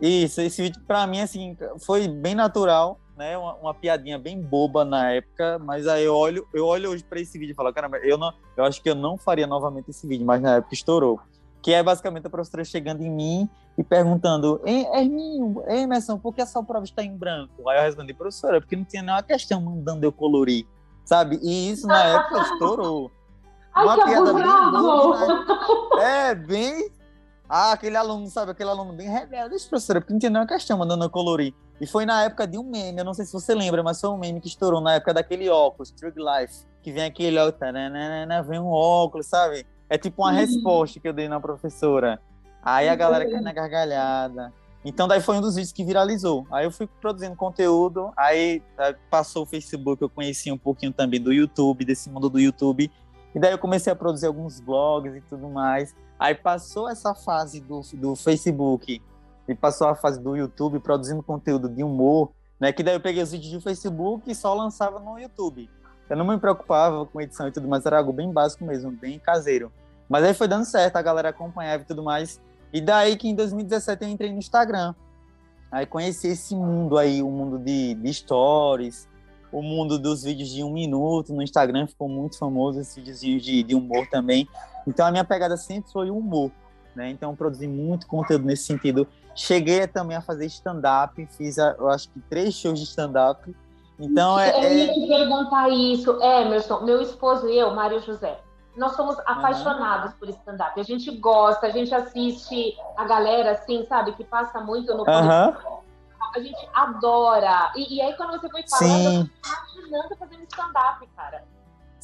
isso, 0.00 0.40
esse 0.40 0.62
vídeo 0.62 0.82
para 0.86 1.06
mim 1.06 1.20
assim 1.20 1.56
foi 1.78 2.08
bem 2.08 2.34
natural 2.34 2.98
né, 3.16 3.38
uma, 3.38 3.54
uma, 3.54 3.74
piadinha 3.74 4.18
bem 4.18 4.40
boba 4.40 4.84
na 4.84 5.12
época, 5.12 5.58
mas 5.58 5.86
aí 5.86 6.04
eu 6.04 6.14
olho, 6.14 6.46
eu 6.52 6.66
olho 6.66 6.90
hoje 6.90 7.04
para 7.04 7.20
esse 7.20 7.38
vídeo 7.38 7.52
e 7.52 7.54
falo, 7.54 7.72
caramba, 7.72 7.98
eu 7.98 8.18
não, 8.18 8.32
eu 8.56 8.64
acho 8.64 8.82
que 8.82 8.90
eu 8.90 8.94
não 8.94 9.16
faria 9.16 9.46
novamente 9.46 9.90
esse 9.90 10.06
vídeo, 10.06 10.26
mas 10.26 10.40
na 10.42 10.56
época 10.56 10.74
estourou. 10.74 11.20
Que 11.62 11.72
é 11.72 11.82
basicamente 11.82 12.26
a 12.26 12.30
professora 12.30 12.64
chegando 12.64 13.02
em 13.02 13.10
mim 13.10 13.48
e 13.78 13.82
perguntando, 13.82 14.60
Herminho, 14.66 15.62
Emerson, 15.66 16.18
por 16.18 16.34
que 16.34 16.42
a 16.42 16.46
sua 16.46 16.62
prova 16.62 16.84
está 16.84 17.02
em 17.02 17.16
branco? 17.16 17.68
Aí 17.68 17.78
eu 17.78 17.82
respondi, 17.84 18.12
professora, 18.12 18.60
porque 18.60 18.76
não 18.76 18.84
tinha 18.84 19.02
nenhuma 19.02 19.22
questão 19.22 19.60
mandando 19.60 20.04
eu 20.04 20.12
colorir, 20.12 20.66
sabe? 21.04 21.38
E 21.42 21.70
isso 21.70 21.86
na 21.86 22.04
época 22.04 22.42
estourou. 22.42 23.10
Ai, 23.74 23.84
uma 23.84 24.04
piada 24.04 24.34
bem 24.34 24.44
boa. 24.44 25.26
Né? 25.26 25.46
É, 26.00 26.34
bem 26.34 26.90
ah, 27.48 27.72
aquele 27.72 27.96
aluno, 27.96 28.26
sabe? 28.28 28.52
Aquele 28.52 28.70
aluno 28.70 28.92
bem 28.92 29.08
rebelde, 29.08 29.56
professora, 29.68 30.00
porque 30.00 30.12
não 30.12 30.20
tinha 30.20 30.30
nenhuma 30.30 30.48
questão 30.48 30.78
mandando 30.78 31.04
eu 31.04 31.10
colorir. 31.10 31.54
E 31.80 31.86
foi 31.86 32.06
na 32.06 32.24
época 32.24 32.46
de 32.46 32.56
um 32.56 32.62
meme, 32.62 32.98
eu 32.98 33.04
não 33.04 33.14
sei 33.14 33.24
se 33.24 33.32
você 33.32 33.54
lembra, 33.54 33.82
mas 33.82 34.00
foi 34.00 34.10
um 34.10 34.16
meme 34.16 34.40
que 34.40 34.48
estourou 34.48 34.80
na 34.80 34.94
época 34.94 35.12
daquele 35.12 35.48
óculos, 35.48 35.90
True 35.90 36.12
Life, 36.16 36.64
que 36.82 36.92
vem 36.92 37.04
aquele 37.04 37.38
óculos, 37.38 37.60
vem 38.46 38.60
um 38.60 38.68
óculos, 38.68 39.26
sabe? 39.26 39.66
É 39.88 39.98
tipo 39.98 40.22
uma 40.22 40.30
uhum. 40.30 40.36
resposta 40.36 40.98
que 41.00 41.06
eu 41.06 41.12
dei 41.12 41.28
na 41.28 41.40
professora. 41.40 42.20
Aí 42.62 42.88
a 42.88 42.94
galera 42.94 43.28
cai 43.28 43.40
na 43.40 43.52
gargalhada. 43.52 44.52
Então 44.84 45.08
daí 45.08 45.20
foi 45.20 45.36
um 45.36 45.40
dos 45.40 45.54
vídeos 45.54 45.72
que 45.72 45.84
viralizou. 45.84 46.46
Aí 46.50 46.64
eu 46.64 46.70
fui 46.70 46.86
produzindo 46.86 47.34
conteúdo, 47.34 48.12
aí 48.16 48.62
passou 49.10 49.42
o 49.42 49.46
Facebook, 49.46 50.00
eu 50.00 50.10
conheci 50.10 50.52
um 50.52 50.58
pouquinho 50.58 50.92
também 50.92 51.20
do 51.20 51.32
YouTube, 51.32 51.84
desse 51.84 52.08
mundo 52.10 52.28
do 52.28 52.38
YouTube. 52.38 52.90
E 53.34 53.38
daí 53.38 53.52
eu 53.52 53.58
comecei 53.58 53.92
a 53.92 53.96
produzir 53.96 54.26
alguns 54.26 54.60
blogs 54.60 55.14
e 55.14 55.20
tudo 55.22 55.48
mais. 55.48 55.94
Aí 56.18 56.34
passou 56.34 56.88
essa 56.88 57.14
fase 57.14 57.60
do, 57.60 57.80
do 57.94 58.16
Facebook 58.16 59.02
e 59.48 59.54
passou 59.54 59.88
a 59.88 59.94
fase 59.94 60.20
do 60.20 60.36
YouTube 60.36 60.80
produzindo 60.80 61.22
conteúdo 61.22 61.68
de 61.68 61.82
humor, 61.82 62.30
né? 62.58 62.72
Que 62.72 62.82
daí 62.82 62.94
eu 62.94 63.00
peguei 63.00 63.22
os 63.22 63.32
vídeos 63.32 63.52
do 63.52 63.60
Facebook 63.60 64.30
e 64.30 64.34
só 64.34 64.54
lançava 64.54 64.98
no 64.98 65.18
YouTube. 65.18 65.68
Eu 66.08 66.16
não 66.16 66.26
me 66.26 66.38
preocupava 66.38 67.04
com 67.06 67.20
edição 67.20 67.48
e 67.48 67.52
tudo 67.52 67.66
mais, 67.66 67.84
era 67.84 67.98
algo 67.98 68.12
bem 68.12 68.32
básico 68.32 68.64
mesmo, 68.64 68.90
bem 68.90 69.18
caseiro. 69.18 69.72
Mas 70.08 70.24
aí 70.24 70.34
foi 70.34 70.46
dando 70.46 70.64
certo, 70.64 70.96
a 70.96 71.02
galera 71.02 71.30
acompanhava 71.30 71.82
e 71.82 71.86
tudo 71.86 72.02
mais. 72.02 72.40
E 72.72 72.80
daí 72.80 73.16
que 73.16 73.28
em 73.28 73.34
2017 73.34 74.04
eu 74.04 74.08
entrei 74.08 74.30
no 74.32 74.38
Instagram. 74.38 74.94
Aí 75.70 75.86
conheci 75.86 76.28
esse 76.28 76.54
mundo 76.54 76.96
aí, 76.98 77.22
o 77.22 77.30
mundo 77.30 77.58
de, 77.58 77.94
de 77.94 78.14
stories, 78.14 79.08
o 79.50 79.62
mundo 79.62 79.98
dos 79.98 80.22
vídeos 80.22 80.50
de 80.50 80.62
um 80.62 80.72
minuto 80.72 81.32
no 81.32 81.42
Instagram 81.42 81.86
ficou 81.86 82.08
muito 82.08 82.38
famoso, 82.38 82.80
esses 82.80 82.94
videozinhos 82.94 83.42
de, 83.42 83.62
de 83.62 83.74
humor 83.74 84.06
também. 84.08 84.48
Então 84.86 85.06
a 85.06 85.10
minha 85.10 85.24
pegada 85.24 85.56
sempre 85.56 85.90
foi 85.90 86.10
o 86.10 86.18
humor, 86.18 86.50
né? 86.94 87.10
Então 87.10 87.30
eu 87.30 87.36
produzi 87.36 87.66
muito 87.66 88.06
conteúdo 88.06 88.44
nesse 88.44 88.64
sentido. 88.64 89.06
Cheguei 89.34 89.86
também 89.86 90.16
a 90.16 90.20
fazer 90.20 90.46
stand-up, 90.46 91.26
fiz, 91.36 91.58
eu 91.58 91.88
acho 91.90 92.08
que 92.10 92.20
três 92.20 92.54
shows 92.54 92.78
de 92.78 92.84
stand-up. 92.84 93.54
Então 93.98 94.38
é. 94.38 94.50
Eu 94.50 94.76
ia 94.76 94.90
é 94.90 94.94
te 94.94 95.06
perguntar 95.06 95.68
isso, 95.70 96.22
Emerson, 96.22 96.80
meu 96.80 97.00
esposo 97.00 97.48
e 97.48 97.58
eu, 97.58 97.74
Mário 97.74 98.00
José. 98.00 98.38
Nós 98.76 98.92
somos 98.96 99.16
apaixonados 99.20 100.12
uhum. 100.12 100.18
por 100.18 100.28
stand-up. 100.30 100.80
A 100.80 100.82
gente 100.82 101.10
gosta, 101.18 101.66
a 101.66 101.70
gente 101.70 101.94
assiste 101.94 102.76
a 102.96 103.04
galera, 103.04 103.52
assim, 103.52 103.86
sabe, 103.88 104.12
que 104.12 104.24
passa 104.24 104.60
muito 104.60 104.92
no 104.94 105.02
uhum. 105.02 105.54
A 106.34 106.40
gente 106.40 106.68
adora. 106.74 107.72
E, 107.76 107.96
e, 107.96 108.02
aí, 108.02 108.12
quando 108.16 108.32
você 108.32 108.48
foi 108.48 108.64
falando, 108.68 109.10
Sim. 109.10 109.20
eu 109.20 109.26
tô 109.42 109.80
imaginando 109.80 110.16
fazendo 110.16 110.42
stand-up, 110.42 111.08
cara. 111.14 111.44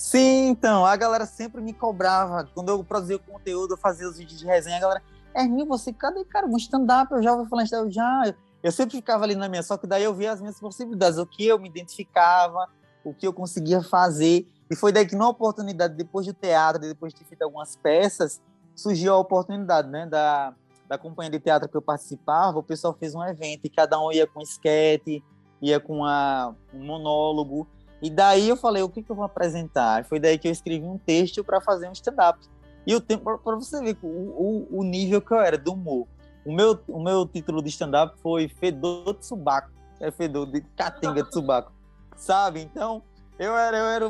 Sim, 0.00 0.48
então, 0.48 0.86
a 0.86 0.96
galera 0.96 1.26
sempre 1.26 1.60
me 1.60 1.74
cobrava. 1.74 2.48
Quando 2.54 2.70
eu 2.70 2.82
produzia 2.82 3.18
conteúdo, 3.18 3.74
eu 3.74 3.76
fazia 3.76 4.08
os 4.08 4.16
vídeos 4.16 4.40
de 4.40 4.46
resenha, 4.46 4.78
a 4.78 4.80
galera, 4.80 5.02
Hermínio, 5.36 5.66
você, 5.66 5.92
cadê, 5.92 6.24
cara, 6.24 6.46
um 6.46 6.56
stand-up? 6.56 7.12
Eu 7.12 7.22
já 7.22 7.34
ouvi 7.34 7.50
falar 7.50 7.66
eu 7.70 7.90
já. 7.90 8.34
Eu 8.62 8.72
sempre 8.72 8.96
ficava 8.96 9.24
ali 9.24 9.34
na 9.34 9.46
minha, 9.46 9.62
só 9.62 9.76
que 9.76 9.86
daí 9.86 10.02
eu 10.02 10.14
via 10.14 10.32
as 10.32 10.40
minhas 10.40 10.58
possibilidades, 10.58 11.18
o 11.18 11.26
que 11.26 11.46
eu 11.46 11.58
me 11.58 11.68
identificava, 11.68 12.66
o 13.04 13.12
que 13.12 13.26
eu 13.26 13.32
conseguia 13.34 13.82
fazer. 13.82 14.48
E 14.70 14.74
foi 14.74 14.90
daí 14.90 15.06
que, 15.06 15.14
na 15.14 15.28
oportunidade, 15.28 15.94
depois 15.94 16.24
do 16.24 16.32
teatro, 16.32 16.80
depois 16.80 17.12
de 17.12 17.18
ter 17.18 17.26
feito 17.26 17.42
algumas 17.42 17.76
peças, 17.76 18.40
surgiu 18.74 19.12
a 19.12 19.18
oportunidade, 19.18 19.90
né, 19.90 20.06
da, 20.06 20.54
da 20.88 20.96
companhia 20.96 21.32
de 21.32 21.40
teatro 21.40 21.68
que 21.68 21.76
eu 21.76 21.82
participava, 21.82 22.58
o 22.58 22.62
pessoal 22.62 22.96
fez 22.98 23.14
um 23.14 23.22
evento 23.22 23.66
e 23.66 23.68
cada 23.68 24.00
um 24.00 24.10
ia 24.10 24.26
com 24.26 24.40
esquete, 24.40 25.22
ia 25.60 25.78
com 25.78 26.06
a, 26.06 26.54
um 26.72 26.86
monólogo. 26.86 27.68
E 28.02 28.08
daí 28.08 28.48
eu 28.48 28.56
falei, 28.56 28.82
o 28.82 28.88
que, 28.88 29.02
que 29.02 29.10
eu 29.10 29.16
vou 29.16 29.24
apresentar? 29.24 30.04
Foi 30.04 30.18
daí 30.18 30.38
que 30.38 30.48
eu 30.48 30.52
escrevi 30.52 30.84
um 30.84 30.98
texto 30.98 31.44
para 31.44 31.60
fazer 31.60 31.88
um 31.88 31.92
stand-up. 31.92 32.38
E 32.86 32.94
o 32.94 33.00
tempo, 33.00 33.38
para 33.38 33.56
você 33.56 33.80
ver 33.82 33.96
o, 34.02 34.06
o, 34.06 34.78
o, 34.80 34.84
nível 34.84 35.20
que 35.20 35.32
eu 35.32 35.40
era 35.40 35.58
do 35.58 35.74
humor. 35.74 36.06
O 36.44 36.52
meu, 36.52 36.78
o 36.88 37.02
meu 37.02 37.26
título 37.26 37.62
de 37.62 37.68
stand-up 37.68 38.18
foi 38.22 38.48
Fedor 38.48 39.18
de 39.18 39.26
Subaco. 39.26 39.70
É 40.00 40.10
Fedor 40.10 40.46
de 40.50 40.62
Catinga 40.74 41.22
de 41.22 41.30
Subaco. 41.30 41.72
Sabe? 42.16 42.60
Então, 42.60 43.02
eu 43.40 43.56
era, 43.56 43.78
eu 43.78 43.86
era, 43.86 44.06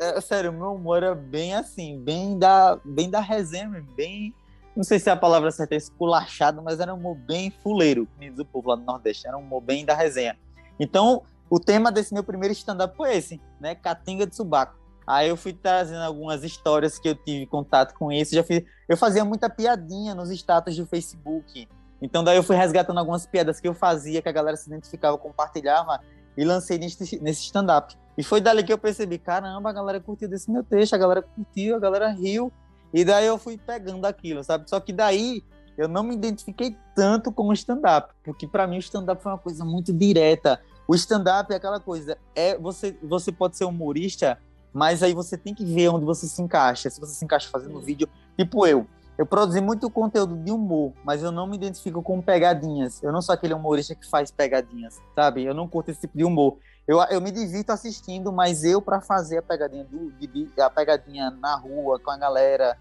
é, 0.00 0.20
sério, 0.20 0.52
meu 0.52 0.74
humor 0.74 1.02
era 1.02 1.14
bem 1.14 1.54
assim, 1.54 1.98
bem 1.98 2.38
da, 2.38 2.78
bem 2.84 3.08
da 3.08 3.20
resenha, 3.20 3.82
bem, 3.96 4.34
não 4.76 4.84
sei 4.84 4.98
se 4.98 5.08
é 5.08 5.12
a 5.14 5.16
palavra 5.16 5.50
certa 5.50 5.74
é 5.74 5.78
esculachado, 5.78 6.60
mas 6.62 6.78
era 6.78 6.92
um 6.92 6.98
humor 6.98 7.16
bem 7.16 7.50
fuleiro, 7.50 8.06
como 8.06 8.30
diz 8.30 8.38
o 8.38 8.44
povo 8.44 8.68
lá 8.68 8.76
do 8.76 8.82
Nordeste, 8.82 9.26
era 9.26 9.38
um 9.38 9.40
humor 9.40 9.62
bem 9.62 9.86
da 9.86 9.94
resenha. 9.94 10.36
Então, 10.78 11.22
o 11.48 11.60
tema 11.60 11.92
desse 11.92 12.12
meu 12.12 12.24
primeiro 12.24 12.52
stand-up 12.52 12.96
foi 12.96 13.16
esse, 13.16 13.40
né? 13.60 13.74
Catinga 13.74 14.26
de 14.26 14.34
Subaco. 14.34 14.76
Aí 15.06 15.28
eu 15.28 15.36
fui 15.36 15.52
trazendo 15.52 16.02
algumas 16.02 16.42
histórias 16.42 16.98
que 16.98 17.08
eu 17.08 17.14
tive 17.14 17.46
contato 17.46 17.94
com 17.94 18.10
isso. 18.10 18.34
Já 18.34 18.42
fiz, 18.42 18.64
eu 18.88 18.96
fazia 18.96 19.24
muita 19.24 19.48
piadinha 19.48 20.14
nos 20.14 20.30
status 20.30 20.76
do 20.76 20.84
Facebook. 20.86 21.68
Então 22.02 22.24
daí 22.24 22.36
eu 22.36 22.42
fui 22.42 22.56
resgatando 22.56 22.98
algumas 22.98 23.24
piadas 23.24 23.60
que 23.60 23.68
eu 23.68 23.74
fazia, 23.74 24.20
que 24.20 24.28
a 24.28 24.32
galera 24.32 24.56
se 24.56 24.68
identificava, 24.68 25.16
compartilhava 25.16 26.00
e 26.36 26.44
lancei 26.44 26.76
nesse, 26.76 27.20
nesse 27.20 27.42
stand-up. 27.44 27.96
E 28.18 28.22
foi 28.22 28.40
dali 28.40 28.64
que 28.64 28.72
eu 28.72 28.78
percebi, 28.78 29.18
caramba, 29.18 29.70
a 29.70 29.72
galera 29.72 30.00
curtiu 30.00 30.28
desse 30.28 30.50
meu 30.50 30.64
texto, 30.64 30.94
a 30.94 30.98
galera 30.98 31.22
curtiu, 31.22 31.76
a 31.76 31.78
galera 31.78 32.08
riu. 32.08 32.52
E 32.92 33.04
daí 33.04 33.26
eu 33.26 33.38
fui 33.38 33.56
pegando 33.56 34.06
aquilo, 34.06 34.42
sabe? 34.42 34.68
Só 34.68 34.80
que 34.80 34.92
daí 34.92 35.44
eu 35.76 35.86
não 35.86 36.02
me 36.02 36.14
identifiquei 36.14 36.76
tanto 36.94 37.30
com 37.30 37.48
o 37.48 37.52
stand-up, 37.52 38.12
porque 38.24 38.46
para 38.46 38.66
mim 38.66 38.76
o 38.76 38.80
stand-up 38.80 39.22
foi 39.22 39.32
uma 39.32 39.38
coisa 39.38 39.64
muito 39.64 39.92
direta. 39.92 40.60
O 40.88 40.94
stand-up 40.94 41.52
é 41.52 41.56
aquela 41.56 41.80
coisa, 41.80 42.16
é 42.34 42.56
você, 42.56 42.96
você 43.02 43.32
pode 43.32 43.56
ser 43.56 43.64
humorista, 43.64 44.38
mas 44.72 45.02
aí 45.02 45.12
você 45.12 45.36
tem 45.36 45.54
que 45.54 45.64
ver 45.64 45.88
onde 45.88 46.04
você 46.04 46.26
se 46.26 46.40
encaixa. 46.40 46.88
Se 46.90 47.00
você 47.00 47.14
se 47.14 47.24
encaixa 47.24 47.48
fazendo 47.50 47.80
vídeo, 47.80 48.08
tipo 48.38 48.66
eu, 48.66 48.86
eu 49.18 49.24
produzi 49.24 49.60
muito 49.60 49.90
conteúdo 49.90 50.36
de 50.36 50.52
humor, 50.52 50.92
mas 51.02 51.22
eu 51.22 51.32
não 51.32 51.46
me 51.46 51.56
identifico 51.56 52.02
com 52.02 52.20
pegadinhas. 52.20 53.02
Eu 53.02 53.10
não 53.10 53.22
sou 53.22 53.34
aquele 53.34 53.54
humorista 53.54 53.94
que 53.94 54.08
faz 54.08 54.30
pegadinhas, 54.30 55.00
sabe? 55.14 55.44
Eu 55.44 55.54
não 55.54 55.66
curto 55.66 55.90
esse 55.90 56.02
tipo 56.02 56.16
de 56.16 56.24
humor. 56.24 56.58
Eu, 56.86 57.00
eu 57.04 57.20
me 57.20 57.32
divirto 57.32 57.72
assistindo, 57.72 58.30
mas 58.30 58.62
eu 58.62 58.80
para 58.80 59.00
fazer 59.00 59.38
a 59.38 59.42
pegadinha 59.42 59.84
do, 59.84 60.12
de, 60.12 60.48
a 60.60 60.70
pegadinha 60.70 61.30
na 61.30 61.56
rua 61.56 61.98
com 61.98 62.10
a 62.10 62.16
galera, 62.16 62.76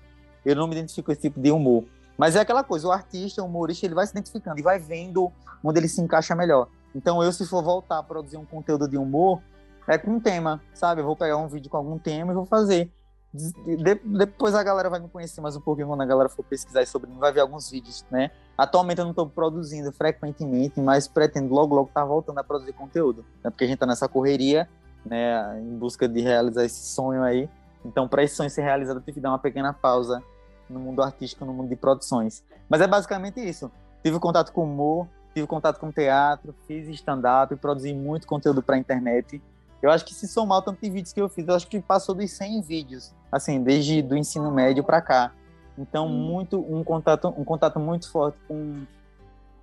eu 0.45 0.55
não 0.55 0.67
me 0.67 0.75
identifico 0.75 1.07
com 1.07 1.11
esse 1.11 1.21
tipo 1.21 1.39
de 1.39 1.51
humor. 1.51 1.85
Mas 2.17 2.35
é 2.35 2.41
aquela 2.41 2.63
coisa, 2.63 2.87
o 2.87 2.91
artista, 2.91 3.41
o 3.41 3.45
humorista, 3.45 3.85
ele 3.85 3.95
vai 3.95 4.05
se 4.05 4.11
identificando 4.11 4.59
e 4.59 4.63
vai 4.63 4.77
vendo 4.77 5.31
onde 5.63 5.79
ele 5.79 5.87
se 5.87 6.01
encaixa 6.01 6.35
melhor. 6.35 6.67
Então 6.95 7.21
eu, 7.21 7.31
se 7.31 7.45
for 7.45 7.61
voltar 7.61 7.99
a 7.99 8.03
produzir 8.03 8.37
um 8.37 8.45
conteúdo 8.45 8.87
de 8.87 8.97
humor, 8.97 9.41
é 9.87 9.97
com 9.97 10.11
um 10.11 10.19
tema, 10.19 10.61
sabe? 10.73 11.01
Eu 11.01 11.05
vou 11.05 11.15
pegar 11.15 11.37
um 11.37 11.47
vídeo 11.47 11.69
com 11.69 11.77
algum 11.77 11.99
tema 11.99 12.31
e 12.31 12.35
vou 12.35 12.45
fazer. 12.45 12.91
De, 13.33 13.95
depois 13.95 14.55
a 14.55 14.63
galera 14.63 14.89
vai 14.89 14.99
me 14.99 15.09
conhecer 15.09 15.41
mais 15.41 15.57
um 15.57 15.61
pouquinho 15.61 15.87
quando 15.87 16.01
a 16.01 16.05
galera 16.05 16.29
for 16.29 16.43
pesquisar 16.43 16.87
sobre 16.87 17.09
mim, 17.09 17.19
vai 17.19 17.33
ver 17.33 17.41
alguns 17.41 17.69
vídeos, 17.69 18.05
né? 18.09 18.31
Atualmente 18.57 18.99
eu 18.99 19.03
não 19.03 19.11
estou 19.11 19.27
produzindo 19.27 19.91
frequentemente, 19.91 20.79
mas 20.79 21.05
pretendo 21.05 21.53
logo, 21.53 21.75
logo 21.75 21.89
estar 21.89 22.01
tá 22.01 22.07
voltando 22.07 22.39
a 22.39 22.43
produzir 22.43 22.71
conteúdo, 22.71 23.25
né? 23.43 23.49
Porque 23.49 23.65
a 23.65 23.67
gente 23.67 23.75
está 23.75 23.85
nessa 23.85 24.07
correria, 24.07 24.69
né? 25.05 25.59
Em 25.59 25.77
busca 25.77 26.07
de 26.07 26.21
realizar 26.21 26.63
esse 26.63 26.89
sonho 26.89 27.21
aí. 27.23 27.49
Então, 27.83 28.07
para 28.07 28.23
esse 28.23 28.35
sonho 28.35 28.49
ser 28.49 28.61
realizado, 28.61 28.97
eu 28.97 29.01
tive 29.01 29.15
que 29.15 29.19
dar 29.19 29.29
uma 29.29 29.39
pequena 29.39 29.73
pausa 29.73 30.23
no 30.69 30.79
mundo 30.79 31.03
artístico, 31.03 31.45
no 31.45 31.53
mundo 31.53 31.67
de 31.67 31.75
produções. 31.75 32.43
Mas 32.69 32.81
é 32.81 32.87
basicamente 32.87 33.39
isso. 33.39 33.69
Tive 34.01 34.17
contato 34.17 34.51
com 34.51 34.63
humor, 34.63 35.07
tive 35.35 35.47
contato 35.47 35.79
com 35.79 35.91
teatro, 35.91 36.55
fiz 36.65 36.87
stand-up, 36.87 37.53
produzi 37.57 37.93
muito 37.93 38.25
conteúdo 38.25 38.63
para 38.63 38.75
a 38.75 38.79
internet. 38.79 39.41
Eu 39.81 39.91
acho 39.91 40.05
que 40.05 40.13
se 40.13 40.29
somar 40.29 40.59
o 40.59 40.61
tanto 40.61 40.79
de 40.81 40.89
vídeos 40.89 41.11
que 41.11 41.19
eu 41.19 41.27
fiz, 41.27 41.45
eu 41.45 41.53
acho 41.53 41.67
que 41.67 41.79
passou 41.81 42.15
dos 42.15 42.31
100 42.31 42.61
vídeos, 42.61 43.13
assim, 43.29 43.61
desde 43.61 44.01
do 44.01 44.15
ensino 44.15 44.49
médio 44.49 44.81
para 44.81 45.01
cá. 45.01 45.33
Então, 45.77 46.07
hum. 46.07 46.09
muito 46.09 46.57
um 46.59 46.83
contato, 46.85 47.27
um 47.37 47.43
contato 47.43 47.79
muito 47.79 48.09
forte 48.09 48.37
com 48.47 48.85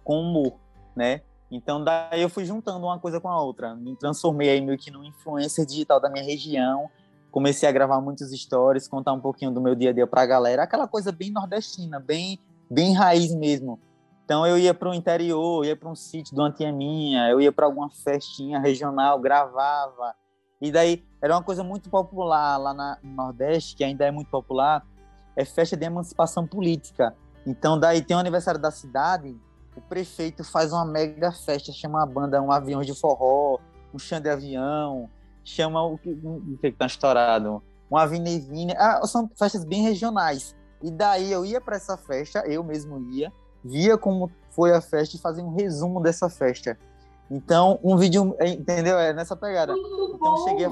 com 0.04 0.20
humor, 0.20 0.54
né? 0.96 1.20
Então, 1.48 1.82
daí 1.82 2.20
eu 2.20 2.28
fui 2.28 2.44
juntando 2.44 2.84
uma 2.84 2.98
coisa 2.98 3.20
com 3.20 3.28
a 3.28 3.40
outra. 3.40 3.74
Me 3.74 3.94
transformei 3.94 4.50
aí 4.50 4.60
meio 4.60 4.76
que 4.76 4.90
no 4.90 5.04
influencer 5.04 5.64
digital 5.64 6.00
da 6.00 6.10
minha 6.10 6.24
região. 6.24 6.90
Comecei 7.30 7.68
a 7.68 7.72
gravar 7.72 8.00
muitos 8.00 8.32
stories, 8.32 8.88
contar 8.88 9.12
um 9.12 9.20
pouquinho 9.20 9.52
do 9.52 9.60
meu 9.60 9.74
dia 9.76 9.90
a 9.90 9.92
dia 9.92 10.06
para 10.06 10.22
a 10.22 10.26
galera. 10.26 10.64
Aquela 10.64 10.88
coisa 10.88 11.12
bem 11.12 11.30
nordestina, 11.30 12.00
bem, 12.00 12.38
bem 12.68 12.94
raiz 12.94 13.32
mesmo. 13.32 13.78
Então, 14.24 14.46
eu 14.46 14.56
ia 14.56 14.72
para 14.72 14.88
o 14.88 14.94
interior, 14.94 15.64
ia 15.64 15.76
para 15.76 15.88
um 15.88 15.94
sítio 15.94 16.34
de 16.34 16.40
uma 16.40 16.50
tia 16.50 16.72
minha, 16.72 17.28
eu 17.28 17.40
ia 17.40 17.52
para 17.52 17.66
alguma 17.66 17.90
festinha 17.90 18.58
regional, 18.58 19.18
gravava. 19.18 20.14
E 20.60 20.70
daí, 20.70 21.04
era 21.20 21.34
uma 21.34 21.42
coisa 21.42 21.64
muito 21.64 21.90
popular 21.90 22.56
lá 22.56 22.72
na, 22.72 22.98
no 23.02 23.14
Nordeste, 23.14 23.76
que 23.76 23.82
ainda 23.82 24.04
é 24.04 24.10
muito 24.10 24.30
popular, 24.30 24.86
é 25.36 25.44
festa 25.44 25.76
de 25.76 25.84
emancipação 25.84 26.46
política. 26.46 27.14
Então, 27.46 27.78
daí 27.78 28.00
tem 28.00 28.16
o 28.16 28.20
aniversário 28.20 28.60
da 28.60 28.70
cidade, 28.70 29.36
o 29.76 29.80
prefeito 29.80 30.44
faz 30.44 30.72
uma 30.72 30.84
mega 30.84 31.32
festa, 31.32 31.72
chama 31.72 32.02
a 32.02 32.06
banda, 32.06 32.40
um 32.40 32.52
avião 32.52 32.82
de 32.82 32.94
forró, 32.94 33.58
um 33.92 33.98
chão 33.98 34.20
de 34.20 34.28
avião, 34.28 35.10
chama 35.44 35.82
o 35.82 35.98
que, 35.98 36.10
o 36.10 36.58
que 36.60 36.70
tá 36.72 36.86
estourado, 36.86 37.62
um 37.90 37.96
avenevine, 37.96 38.74
ah, 38.76 39.04
são 39.06 39.28
festas 39.36 39.64
bem 39.64 39.82
regionais. 39.82 40.54
E 40.82 40.90
daí 40.90 41.30
eu 41.30 41.44
ia 41.44 41.60
para 41.60 41.76
essa 41.76 41.96
festa, 41.96 42.44
eu 42.46 42.62
mesmo 42.62 43.00
ia, 43.12 43.32
via 43.64 43.96
como 43.96 44.30
foi 44.50 44.72
a 44.72 44.80
festa 44.80 45.16
e 45.16 45.18
fazia 45.18 45.44
um 45.44 45.54
resumo 45.54 46.00
dessa 46.00 46.28
festa. 46.28 46.78
Então, 47.30 47.78
um 47.82 47.96
vídeo, 47.96 48.36
entendeu? 48.40 48.98
É 48.98 49.12
nessa 49.12 49.34
pegada. 49.34 49.72
Muito 49.72 50.16
então, 50.16 50.18
bom. 50.18 50.44
cheguei 50.44 50.66
a 50.66 50.70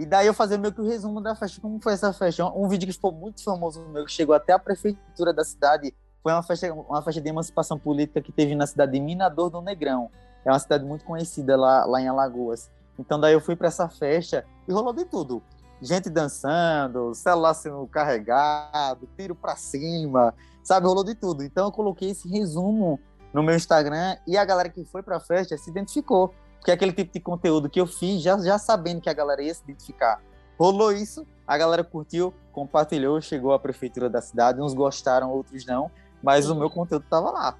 e 0.00 0.06
daí 0.06 0.26
eu 0.26 0.32
fazia 0.32 0.56
meio 0.56 0.72
que 0.72 0.80
o 0.80 0.86
resumo 0.86 1.20
da 1.20 1.34
festa, 1.34 1.60
como 1.60 1.78
foi 1.78 1.92
essa 1.92 2.10
festa. 2.10 2.46
Um 2.46 2.66
vídeo 2.68 2.86
que 2.86 2.94
ficou 2.94 3.12
muito 3.12 3.44
famoso 3.44 3.86
meu, 3.88 4.06
que 4.06 4.10
chegou 4.10 4.34
até 4.34 4.54
a 4.54 4.58
prefeitura 4.58 5.30
da 5.30 5.44
cidade, 5.44 5.94
foi 6.22 6.32
uma 6.32 6.42
festa, 6.42 6.72
uma 6.72 7.02
festa 7.02 7.20
de 7.20 7.28
emancipação 7.28 7.78
política 7.78 8.22
que 8.22 8.32
teve 8.32 8.54
na 8.54 8.66
cidade 8.66 8.92
de 8.92 9.00
Minador 9.00 9.50
do 9.50 9.60
Negrão. 9.60 10.10
É 10.42 10.50
uma 10.50 10.58
cidade 10.58 10.86
muito 10.86 11.04
conhecida 11.04 11.54
lá, 11.54 11.84
lá 11.84 12.00
em 12.00 12.08
Alagoas. 12.08 12.70
Então 12.98 13.20
daí 13.20 13.34
eu 13.34 13.42
fui 13.42 13.54
para 13.54 13.68
essa 13.68 13.90
festa 13.90 14.42
e 14.66 14.72
rolou 14.72 14.94
de 14.94 15.04
tudo. 15.04 15.42
Gente 15.82 16.08
dançando, 16.08 17.14
celular 17.14 17.52
sendo 17.52 17.86
carregado, 17.86 19.06
tiro 19.18 19.34
para 19.34 19.54
cima, 19.56 20.34
sabe? 20.62 20.86
Rolou 20.86 21.04
de 21.04 21.14
tudo. 21.14 21.42
Então 21.42 21.66
eu 21.66 21.72
coloquei 21.72 22.10
esse 22.10 22.28
resumo 22.28 22.98
no 23.32 23.42
meu 23.42 23.54
Instagram 23.54 24.16
e 24.26 24.36
a 24.36 24.44
galera 24.44 24.68
que 24.68 24.84
foi 24.84 25.02
para 25.02 25.16
a 25.16 25.20
festa 25.20 25.56
se 25.56 25.70
identificou. 25.70 26.34
Porque 26.58 26.70
é 26.70 26.74
aquele 26.74 26.92
tipo 26.92 27.12
de 27.12 27.20
conteúdo 27.20 27.70
que 27.70 27.80
eu 27.80 27.86
fiz 27.86 28.22
já, 28.22 28.38
já 28.38 28.58
sabendo 28.58 29.00
que 29.00 29.08
a 29.08 29.14
galera 29.14 29.42
ia 29.42 29.54
se 29.54 29.62
identificar. 29.62 30.20
Rolou 30.58 30.92
isso, 30.92 31.26
a 31.46 31.56
galera 31.56 31.82
curtiu, 31.82 32.34
compartilhou, 32.52 33.18
chegou 33.22 33.54
à 33.54 33.58
prefeitura 33.58 34.10
da 34.10 34.20
cidade, 34.20 34.60
uns 34.60 34.74
gostaram, 34.74 35.30
outros 35.30 35.64
não, 35.64 35.90
mas 36.22 36.50
o 36.50 36.54
meu 36.54 36.68
conteúdo 36.68 37.04
estava 37.04 37.30
lá. 37.30 37.56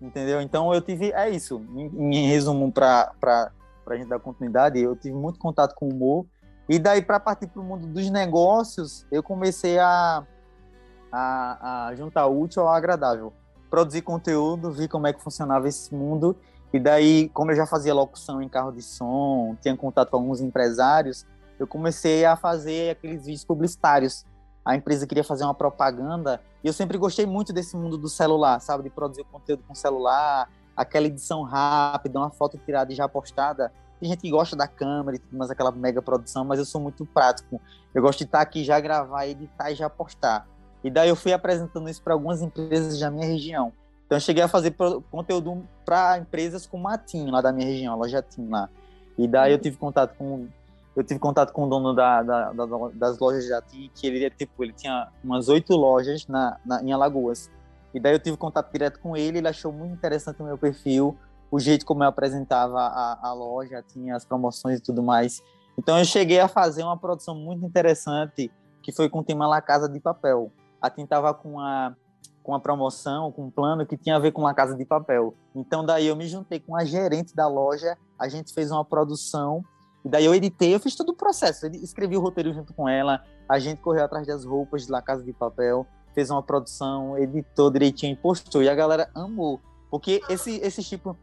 Entendeu? 0.00 0.42
Então 0.42 0.74
eu 0.74 0.82
tive, 0.82 1.10
é 1.12 1.30
isso, 1.30 1.64
em, 1.74 2.14
em 2.14 2.28
resumo, 2.28 2.70
para 2.70 3.14
a 3.86 3.96
gente 3.96 4.08
dar 4.08 4.18
continuidade, 4.18 4.78
eu 4.78 4.94
tive 4.94 5.16
muito 5.16 5.38
contato 5.38 5.74
com 5.74 5.86
o 5.86 5.90
humor, 5.90 6.26
e 6.68 6.78
daí 6.78 7.00
para 7.00 7.18
partir 7.18 7.46
para 7.46 7.62
o 7.62 7.64
mundo 7.64 7.86
dos 7.86 8.10
negócios, 8.10 9.06
eu 9.10 9.22
comecei 9.22 9.78
a, 9.78 10.26
a, 11.14 11.86
a 11.86 11.94
juntar 11.94 12.26
útil 12.26 12.62
ao 12.62 12.70
agradável. 12.70 13.32
Produzir 13.70 14.02
conteúdo, 14.02 14.72
vi 14.72 14.88
como 14.88 15.06
é 15.06 15.12
que 15.12 15.22
funcionava 15.22 15.68
esse 15.68 15.94
mundo 15.94 16.36
e 16.72 16.80
daí, 16.80 17.28
como 17.28 17.52
eu 17.52 17.56
já 17.56 17.66
fazia 17.66 17.94
locução 17.94 18.42
em 18.42 18.48
carro 18.48 18.72
de 18.72 18.82
som, 18.82 19.56
tinha 19.62 19.76
contato 19.76 20.10
com 20.10 20.16
alguns 20.16 20.40
empresários, 20.40 21.24
eu 21.56 21.68
comecei 21.68 22.24
a 22.24 22.34
fazer 22.34 22.90
aqueles 22.90 23.26
vídeos 23.26 23.44
publicitários. 23.44 24.24
A 24.64 24.74
empresa 24.74 25.06
queria 25.06 25.22
fazer 25.22 25.44
uma 25.44 25.54
propaganda 25.54 26.40
e 26.64 26.66
eu 26.66 26.72
sempre 26.72 26.98
gostei 26.98 27.26
muito 27.26 27.52
desse 27.52 27.76
mundo 27.76 27.96
do 27.96 28.08
celular, 28.08 28.58
sabe? 28.60 28.82
De 28.82 28.90
produzir 28.90 29.22
conteúdo 29.30 29.62
com 29.68 29.74
celular, 29.74 30.50
aquela 30.76 31.06
edição 31.06 31.42
rápida, 31.42 32.18
uma 32.18 32.30
foto 32.30 32.58
tirada 32.58 32.92
e 32.92 32.96
já 32.96 33.08
postada. 33.08 33.72
Tem 34.00 34.08
gente 34.08 34.22
que 34.22 34.30
gosta 34.30 34.56
da 34.56 34.66
câmera 34.66 35.16
e 35.16 35.20
tudo 35.20 35.38
mais, 35.38 35.52
aquela 35.52 35.70
mega 35.70 36.02
produção, 36.02 36.44
mas 36.44 36.58
eu 36.58 36.64
sou 36.64 36.80
muito 36.80 37.06
prático. 37.06 37.60
Eu 37.94 38.02
gosto 38.02 38.18
de 38.18 38.24
estar 38.24 38.40
aqui, 38.40 38.64
já 38.64 38.80
gravar, 38.80 39.28
editar 39.28 39.70
e 39.70 39.76
já 39.76 39.88
postar. 39.88 40.44
E 40.84 40.90
daí 40.90 41.08
eu 41.08 41.16
fui 41.16 41.32
apresentando 41.32 41.88
isso 41.88 42.02
para 42.02 42.12
algumas 42.12 42.42
empresas 42.42 43.00
da 43.00 43.10
minha 43.10 43.26
região. 43.26 43.72
Então 44.04 44.16
eu 44.16 44.20
cheguei 44.20 44.42
a 44.42 44.48
fazer 44.48 44.74
conteúdo 45.10 45.66
para 45.84 46.18
empresas 46.18 46.66
como 46.66 46.86
a 46.86 46.98
TIM, 46.98 47.30
lá 47.30 47.40
da 47.40 47.50
minha 47.50 47.66
região, 47.66 47.96
loja 47.96 48.20
TIM 48.20 48.48
lá. 48.50 48.68
E 49.16 49.26
daí 49.26 49.52
eu 49.52 49.58
tive 49.58 49.78
contato 49.78 50.14
com 50.16 50.46
eu 50.94 51.02
tive 51.02 51.18
contato 51.18 51.52
com 51.52 51.64
o 51.64 51.68
dono 51.68 51.92
da, 51.92 52.22
da, 52.22 52.52
da, 52.52 52.66
das 52.92 53.18
lojas 53.18 53.48
da 53.48 53.60
TIM, 53.60 53.90
que 53.92 54.06
ele 54.06 54.30
tipo, 54.30 54.62
ele 54.62 54.72
tinha 54.72 55.08
umas 55.24 55.48
oito 55.48 55.74
lojas 55.74 56.26
na, 56.28 56.58
na, 56.64 56.82
em 56.82 56.92
Alagoas. 56.92 57.50
E 57.92 57.98
daí 57.98 58.12
eu 58.12 58.18
tive 58.18 58.36
contato 58.36 58.70
direto 58.70 59.00
com 59.00 59.16
ele, 59.16 59.38
ele 59.38 59.48
achou 59.48 59.72
muito 59.72 59.92
interessante 59.92 60.40
o 60.40 60.44
meu 60.44 60.58
perfil, 60.58 61.16
o 61.50 61.58
jeito 61.58 61.84
como 61.84 62.04
eu 62.04 62.08
apresentava 62.08 62.78
a, 62.78 63.28
a 63.28 63.32
loja, 63.32 63.82
tinha 63.82 64.14
as 64.14 64.24
promoções 64.24 64.78
e 64.78 64.82
tudo 64.82 65.02
mais. 65.02 65.42
Então 65.76 65.98
eu 65.98 66.04
cheguei 66.04 66.38
a 66.38 66.46
fazer 66.46 66.84
uma 66.84 66.96
produção 66.96 67.34
muito 67.34 67.64
interessante, 67.64 68.50
que 68.82 68.92
foi 68.92 69.08
com 69.08 69.20
o 69.20 69.24
tema 69.24 69.48
La 69.48 69.60
Casa 69.60 69.88
de 69.88 69.98
Papel. 69.98 70.52
A 70.84 70.90
TIM 70.90 71.04
estava 71.04 71.32
com 71.32 71.58
a 71.58 71.94
com 72.42 72.52
uma 72.52 72.60
promoção, 72.60 73.32
com 73.32 73.46
um 73.46 73.50
plano 73.50 73.86
que 73.86 73.96
tinha 73.96 74.16
a 74.16 74.18
ver 74.18 74.30
com 74.30 74.42
uma 74.42 74.52
casa 74.52 74.76
de 74.76 74.84
papel. 74.84 75.34
Então 75.56 75.82
daí 75.82 76.06
eu 76.06 76.14
me 76.14 76.26
juntei 76.26 76.60
com 76.60 76.76
a 76.76 76.84
gerente 76.84 77.34
da 77.34 77.48
loja, 77.48 77.96
a 78.18 78.28
gente 78.28 78.52
fez 78.52 78.70
uma 78.70 78.84
produção 78.84 79.64
E 80.04 80.10
daí 80.10 80.26
eu 80.26 80.34
editei, 80.34 80.74
eu 80.74 80.78
fiz 80.78 80.94
todo 80.94 81.08
o 81.08 81.16
processo. 81.16 81.64
Eu 81.64 81.72
escrevi 81.72 82.18
o 82.18 82.20
roteiro 82.20 82.52
junto 82.52 82.74
com 82.74 82.86
ela, 82.86 83.24
a 83.48 83.58
gente 83.58 83.80
correu 83.80 84.04
atrás 84.04 84.26
das 84.26 84.44
roupas 84.44 84.84
de 84.84 84.92
La 84.92 85.00
Casa 85.00 85.24
de 85.24 85.32
Papel, 85.32 85.86
fez 86.14 86.30
uma 86.30 86.42
produção, 86.42 87.16
editou 87.16 87.70
direitinho, 87.70 88.14
postou. 88.14 88.62
E 88.62 88.68
a 88.68 88.74
galera 88.74 89.08
amou. 89.14 89.62
Porque 89.90 90.20
esse, 90.28 90.56
esse 90.56 90.82
tipo, 90.82 91.16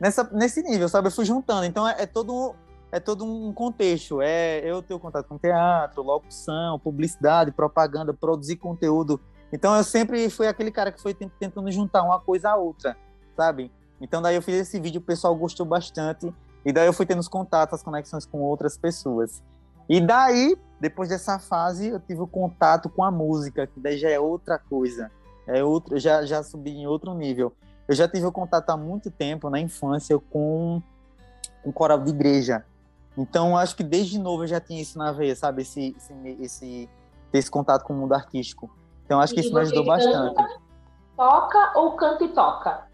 nessa, 0.00 0.24
nesse 0.32 0.62
nível, 0.62 0.88
sabe? 0.88 1.08
Eu 1.08 1.12
fui 1.12 1.26
juntando. 1.26 1.66
Então 1.66 1.86
é, 1.86 2.04
é 2.04 2.06
todo 2.06 2.54
é 2.92 3.00
todo 3.00 3.24
um 3.24 3.52
contexto. 3.52 4.20
É 4.20 4.60
eu 4.64 4.82
ter 4.82 4.96
contato 4.98 5.26
com 5.26 5.38
teatro, 5.38 6.02
locução, 6.02 6.78
publicidade, 6.78 7.50
propaganda, 7.50 8.12
produzir 8.12 8.56
conteúdo. 8.56 9.18
Então 9.50 9.74
eu 9.74 9.82
sempre 9.82 10.28
fui 10.28 10.46
aquele 10.46 10.70
cara 10.70 10.92
que 10.92 11.00
foi 11.00 11.14
tentando 11.14 11.70
juntar 11.72 12.02
uma 12.02 12.20
coisa 12.20 12.50
a 12.50 12.56
outra, 12.56 12.96
sabe? 13.34 13.72
Então 14.00 14.20
daí 14.20 14.36
eu 14.36 14.42
fiz 14.42 14.56
esse 14.56 14.78
vídeo, 14.78 15.00
o 15.00 15.04
pessoal 15.04 15.34
gostou 15.34 15.64
bastante. 15.64 16.32
E 16.64 16.72
daí 16.72 16.86
eu 16.86 16.92
fui 16.92 17.06
tendo 17.06 17.18
os 17.18 17.28
contatos, 17.28 17.74
as 17.74 17.82
conexões 17.82 18.26
com 18.26 18.40
outras 18.40 18.76
pessoas. 18.76 19.42
E 19.88 20.00
daí, 20.00 20.56
depois 20.78 21.08
dessa 21.08 21.38
fase, 21.38 21.88
eu 21.88 21.98
tive 21.98 22.20
o 22.20 22.26
contato 22.26 22.88
com 22.88 23.02
a 23.02 23.10
música, 23.10 23.66
que 23.66 23.80
daí 23.80 23.98
já 23.98 24.10
é 24.10 24.20
outra 24.20 24.58
coisa. 24.58 25.10
É 25.46 25.64
outro, 25.64 25.98
já 25.98 26.24
já 26.24 26.42
subi 26.42 26.70
em 26.70 26.86
outro 26.86 27.12
nível. 27.14 27.52
Eu 27.88 27.94
já 27.94 28.06
tive 28.06 28.24
o 28.24 28.32
contato 28.32 28.70
há 28.70 28.76
muito 28.76 29.10
tempo 29.10 29.50
na 29.50 29.58
infância 29.58 30.16
com 30.30 30.80
um 31.64 31.72
coral 31.72 31.98
de 31.98 32.10
igreja. 32.10 32.64
Então, 33.16 33.56
acho 33.56 33.76
que 33.76 33.82
desde 33.84 34.18
novo 34.18 34.44
eu 34.44 34.48
já 34.48 34.60
tinha 34.60 34.80
isso 34.80 34.98
na 34.98 35.12
veia, 35.12 35.36
sabe? 35.36 35.62
Esse, 35.62 35.94
esse, 35.96 36.14
esse, 36.40 36.90
esse 37.32 37.50
contato 37.50 37.84
com 37.84 37.92
o 37.92 37.96
mundo 37.96 38.14
artístico. 38.14 38.70
Então, 39.04 39.20
acho 39.20 39.34
que 39.34 39.40
e 39.40 39.44
isso 39.44 39.52
me 39.52 39.60
ajudou 39.60 39.84
bastante. 39.84 40.60
Toca 41.16 41.78
ou 41.78 41.92
canta 41.92 42.24
e 42.24 42.28
toca? 42.28 42.86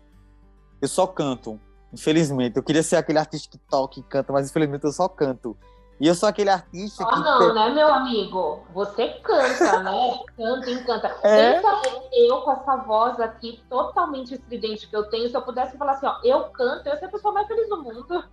Eu 0.81 0.89
só 0.89 1.07
canto, 1.07 1.61
infelizmente. 1.93 2.57
Eu 2.57 2.63
queria 2.63 2.83
ser 2.83 2.97
aquele 2.97 3.19
artista 3.19 3.49
que 3.49 3.59
toca 3.59 4.01
e 4.01 4.03
canta, 4.03 4.33
mas 4.33 4.51
infelizmente 4.51 4.85
eu 4.85 4.93
só 4.93 5.09
canto. 5.09 5.57
E 6.01 6.07
eu 6.07 6.15
sou 6.15 6.29
aquele 6.29 6.51
artista 6.51 7.03
ah, 7.05 7.09
que. 7.09 7.21
não, 7.21 7.55
né, 7.55 7.71
meu 7.71 7.93
amigo? 7.93 8.65
Você 8.73 9.09
canta, 9.21 9.83
né? 9.83 10.21
Canta, 10.37 10.71
encanta. 10.71 11.17
É? 11.23 11.55
Pensa 11.55 11.83
eu 12.13 12.41
com 12.43 12.53
essa 12.53 12.77
voz 12.77 13.19
aqui 13.21 13.61
totalmente 13.69 14.35
estridente 14.35 14.87
que 14.87 14.95
eu 14.95 15.09
tenho, 15.11 15.29
se 15.29 15.37
eu 15.37 15.43
pudesse 15.43 15.77
falar 15.77 15.93
assim, 15.93 16.07
ó, 16.07 16.21
eu 16.23 16.45
canto, 16.51 16.87
eu 16.87 16.93
ia 16.93 16.99
ser 16.99 17.07
a 17.07 17.11
pessoa 17.11 17.35
mais 17.35 17.49
feliz 17.49 17.69
do 17.69 17.83
mundo. 17.83 18.25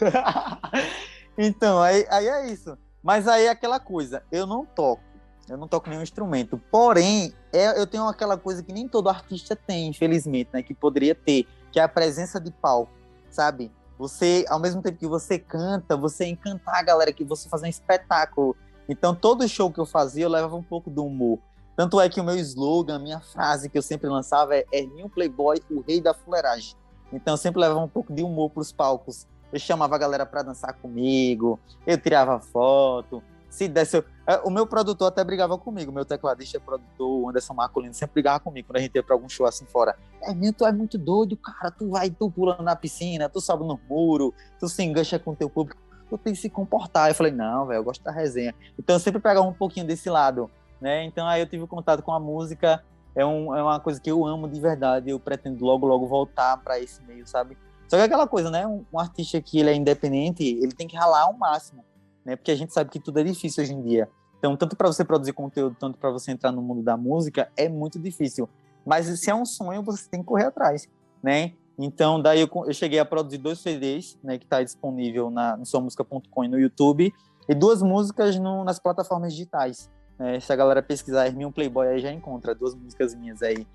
então, 1.36 1.82
aí, 1.82 2.06
aí 2.08 2.28
é 2.28 2.46
isso. 2.46 2.78
Mas 3.02 3.26
aí 3.26 3.46
é 3.46 3.50
aquela 3.50 3.80
coisa, 3.80 4.22
eu 4.30 4.46
não 4.46 4.64
toco. 4.64 5.02
Eu 5.48 5.56
não 5.56 5.66
toco 5.66 5.90
nenhum 5.90 6.02
instrumento. 6.02 6.56
Porém, 6.70 7.34
é, 7.52 7.78
eu 7.78 7.86
tenho 7.86 8.06
aquela 8.06 8.38
coisa 8.38 8.62
que 8.62 8.72
nem 8.72 8.86
todo 8.86 9.08
artista 9.08 9.56
tem, 9.56 9.88
infelizmente, 9.88 10.50
né? 10.52 10.62
Que 10.62 10.72
poderia 10.72 11.16
ter, 11.16 11.48
que 11.72 11.80
é 11.80 11.82
a 11.82 11.88
presença 11.88 12.40
de 12.40 12.52
palco, 12.52 12.92
sabe? 13.28 13.72
Você, 14.02 14.44
ao 14.48 14.58
mesmo 14.58 14.82
tempo 14.82 14.98
que 14.98 15.06
você 15.06 15.38
canta, 15.38 15.96
você 15.96 16.26
encantar 16.26 16.74
a 16.74 16.82
galera, 16.82 17.12
que 17.12 17.22
você 17.22 17.48
fazer 17.48 17.66
um 17.66 17.70
espetáculo. 17.70 18.56
Então, 18.88 19.14
todo 19.14 19.46
show 19.46 19.70
que 19.70 19.78
eu 19.78 19.86
fazia, 19.86 20.24
eu 20.24 20.28
levava 20.28 20.56
um 20.56 20.62
pouco 20.62 20.90
do 20.90 21.04
humor. 21.04 21.38
Tanto 21.76 22.00
é 22.00 22.08
que 22.08 22.20
o 22.20 22.24
meu 22.24 22.34
slogan, 22.34 22.96
a 22.96 22.98
minha 22.98 23.20
frase 23.20 23.68
que 23.68 23.78
eu 23.78 23.82
sempre 23.82 24.08
lançava 24.08 24.56
é 24.56 24.64
Herminho 24.72 25.08
Playboy, 25.08 25.62
o 25.70 25.82
rei 25.82 26.00
da 26.00 26.12
fuleiragem. 26.12 26.74
Então, 27.12 27.34
eu 27.34 27.38
sempre 27.38 27.60
levava 27.60 27.78
um 27.78 27.86
pouco 27.86 28.12
de 28.12 28.24
humor 28.24 28.50
para 28.50 28.62
os 28.62 28.72
palcos. 28.72 29.24
Eu 29.52 29.60
chamava 29.60 29.94
a 29.94 29.98
galera 29.98 30.26
para 30.26 30.42
dançar 30.42 30.72
comigo, 30.72 31.60
eu 31.86 31.96
tirava 31.96 32.40
foto, 32.40 33.22
se 33.52 33.68
desse. 33.68 33.98
Eu... 33.98 34.04
É, 34.26 34.36
o 34.38 34.50
meu 34.50 34.66
produtor 34.66 35.08
até 35.08 35.22
brigava 35.22 35.58
comigo, 35.58 35.92
meu 35.92 36.04
tecladista 36.04 36.56
é 36.56 36.60
produtor, 36.60 37.06
o 37.06 37.28
Anderson 37.28 37.52
Marcolino, 37.52 37.92
sempre 37.92 38.14
brigava 38.14 38.40
comigo 38.40 38.68
quando 38.68 38.78
a 38.78 38.80
gente 38.80 38.94
ia 38.94 39.02
pra 39.02 39.14
algum 39.14 39.28
show 39.28 39.46
assim 39.46 39.66
fora. 39.66 39.94
É, 40.22 40.32
meu, 40.32 40.52
tu 40.52 40.64
é 40.64 40.72
muito 40.72 40.96
doido, 40.96 41.36
cara. 41.36 41.70
Tu 41.70 41.90
vai, 41.90 42.10
tu 42.10 42.30
pula 42.30 42.56
na 42.62 42.74
piscina, 42.74 43.28
tu 43.28 43.40
sobe 43.40 43.64
no 43.66 43.78
muro, 43.88 44.32
tu 44.58 44.68
se 44.68 44.82
engancha 44.82 45.18
com 45.18 45.32
o 45.32 45.36
teu 45.36 45.50
público, 45.50 45.78
tu 46.08 46.16
tem 46.16 46.32
que 46.32 46.38
se 46.38 46.48
comportar. 46.48 47.10
Eu 47.10 47.14
falei, 47.14 47.32
não, 47.32 47.66
velho, 47.66 47.80
eu 47.80 47.84
gosto 47.84 48.02
da 48.02 48.10
resenha. 48.10 48.54
Então 48.78 48.96
eu 48.96 49.00
sempre 49.00 49.20
pegava 49.20 49.46
um 49.46 49.52
pouquinho 49.52 49.86
desse 49.86 50.08
lado, 50.08 50.50
né? 50.80 51.04
Então 51.04 51.26
aí 51.26 51.42
eu 51.42 51.46
tive 51.46 51.66
contato 51.66 52.02
com 52.02 52.12
a 52.12 52.18
música, 52.18 52.82
é, 53.14 53.26
um, 53.26 53.54
é 53.54 53.62
uma 53.62 53.78
coisa 53.78 54.00
que 54.00 54.10
eu 54.10 54.24
amo 54.24 54.48
de 54.48 54.58
verdade, 54.60 55.10
eu 55.10 55.20
pretendo 55.20 55.62
logo, 55.62 55.86
logo 55.86 56.06
voltar 56.06 56.56
para 56.56 56.80
esse 56.80 57.02
meio, 57.02 57.26
sabe? 57.26 57.58
Só 57.86 57.96
que 57.96 58.02
é 58.02 58.04
aquela 58.06 58.26
coisa, 58.26 58.50
né? 58.50 58.66
Um, 58.66 58.82
um 58.90 58.98
artista 58.98 59.38
que 59.42 59.60
ele 59.60 59.68
é 59.68 59.74
independente, 59.74 60.42
ele 60.42 60.72
tem 60.72 60.88
que 60.88 60.96
ralar 60.96 61.24
ao 61.24 61.34
máximo 61.34 61.84
né? 62.24 62.36
Porque 62.36 62.50
a 62.50 62.54
gente 62.54 62.72
sabe 62.72 62.90
que 62.90 63.00
tudo 63.00 63.18
é 63.20 63.24
difícil 63.24 63.62
hoje 63.62 63.72
em 63.72 63.82
dia. 63.82 64.08
Então, 64.38 64.56
tanto 64.56 64.76
para 64.76 64.88
você 64.88 65.04
produzir 65.04 65.32
conteúdo, 65.32 65.76
tanto 65.78 65.98
para 65.98 66.10
você 66.10 66.32
entrar 66.32 66.50
no 66.50 66.60
mundo 66.60 66.82
da 66.82 66.96
música, 66.96 67.50
é 67.56 67.68
muito 67.68 67.98
difícil. 67.98 68.48
Mas 68.84 69.06
se 69.20 69.30
é 69.30 69.34
um 69.34 69.44
sonho, 69.44 69.82
você 69.82 70.08
tem 70.08 70.20
que 70.20 70.26
correr 70.26 70.46
atrás, 70.46 70.88
né? 71.22 71.52
Então, 71.78 72.20
daí 72.20 72.40
eu, 72.40 72.48
eu 72.66 72.74
cheguei 72.74 72.98
a 72.98 73.04
produzir 73.04 73.38
dois 73.38 73.60
CDs, 73.60 74.18
né, 74.22 74.38
que 74.38 74.44
está 74.44 74.62
disponível 74.62 75.30
na, 75.30 75.64
somusica.com 75.64 76.44
e 76.44 76.48
no 76.48 76.58
YouTube, 76.58 77.12
e 77.48 77.54
duas 77.54 77.82
músicas 77.82 78.36
no, 78.36 78.64
nas 78.64 78.78
plataformas 78.78 79.32
digitais. 79.32 79.90
Né? 80.18 80.38
Se 80.40 80.52
a 80.52 80.56
galera 80.56 80.82
pesquisar 80.82 81.26
Herminho 81.26 81.50
Playboy, 81.50 81.88
aí 81.88 81.98
já 81.98 82.12
encontra 82.12 82.54
duas 82.54 82.74
músicas 82.74 83.14
minhas 83.14 83.42
aí. 83.42 83.66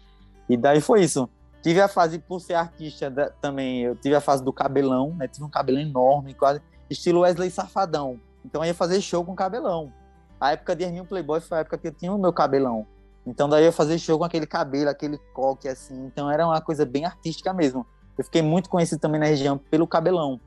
E 0.48 0.56
daí 0.56 0.80
foi 0.80 1.04
isso. 1.04 1.30
Tive 1.62 1.82
a 1.82 1.88
fase, 1.88 2.20
por 2.20 2.40
ser 2.40 2.54
artista 2.54 3.10
da, 3.10 3.30
também, 3.30 3.82
eu 3.82 3.96
tive 3.96 4.16
a 4.16 4.22
fase 4.22 4.44
do 4.44 4.54
cabelão, 4.54 5.14
né? 5.16 5.28
Tive 5.28 5.46
um 5.46 5.50
cabelo 5.50 5.80
enorme, 5.80 6.34
quase 6.34 6.62
estilo 6.90 7.22
Wesley 7.22 7.50
Safadão. 7.50 8.20
Então 8.48 8.64
eu 8.64 8.68
ia 8.70 8.74
fazer 8.74 9.02
show 9.02 9.24
com 9.26 9.36
cabelão. 9.36 9.92
A 10.40 10.54
época 10.54 10.74
de 10.76 10.84
Herminho 10.84 11.06
Playboy 11.06 11.42
foi 11.42 11.58
a 11.58 11.62
época 11.62 11.78
que 11.78 11.88
eu 11.90 11.92
tinha 11.94 12.14
o 12.14 12.18
meu 12.18 12.32
cabelão. 12.32 12.88
Então 13.26 13.50
daí 13.50 13.64
eu 13.64 13.66
ia 13.66 13.72
fazer 13.74 14.00
show 14.00 14.18
com 14.18 14.24
aquele 14.24 14.48
cabelo, 14.48 14.90
aquele 14.90 15.18
coque 15.34 15.68
assim. 15.68 16.06
Então 16.06 16.32
era 16.32 16.46
uma 16.48 16.62
coisa 16.62 16.86
bem 16.86 17.06
artística 17.06 17.54
mesmo. 17.54 17.86
Eu 18.18 18.24
fiquei 18.24 18.42
muito 18.42 18.70
conhecido 18.70 19.00
também 19.00 19.20
na 19.20 19.26
região 19.26 19.58
pelo 19.58 19.86
cabelão. 19.86 20.40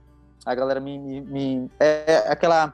A 0.46 0.54
galera 0.54 0.80
me, 0.80 0.98
me, 0.98 1.20
me 1.20 1.70
é, 1.78 2.04
é 2.06 2.32
aquela 2.32 2.72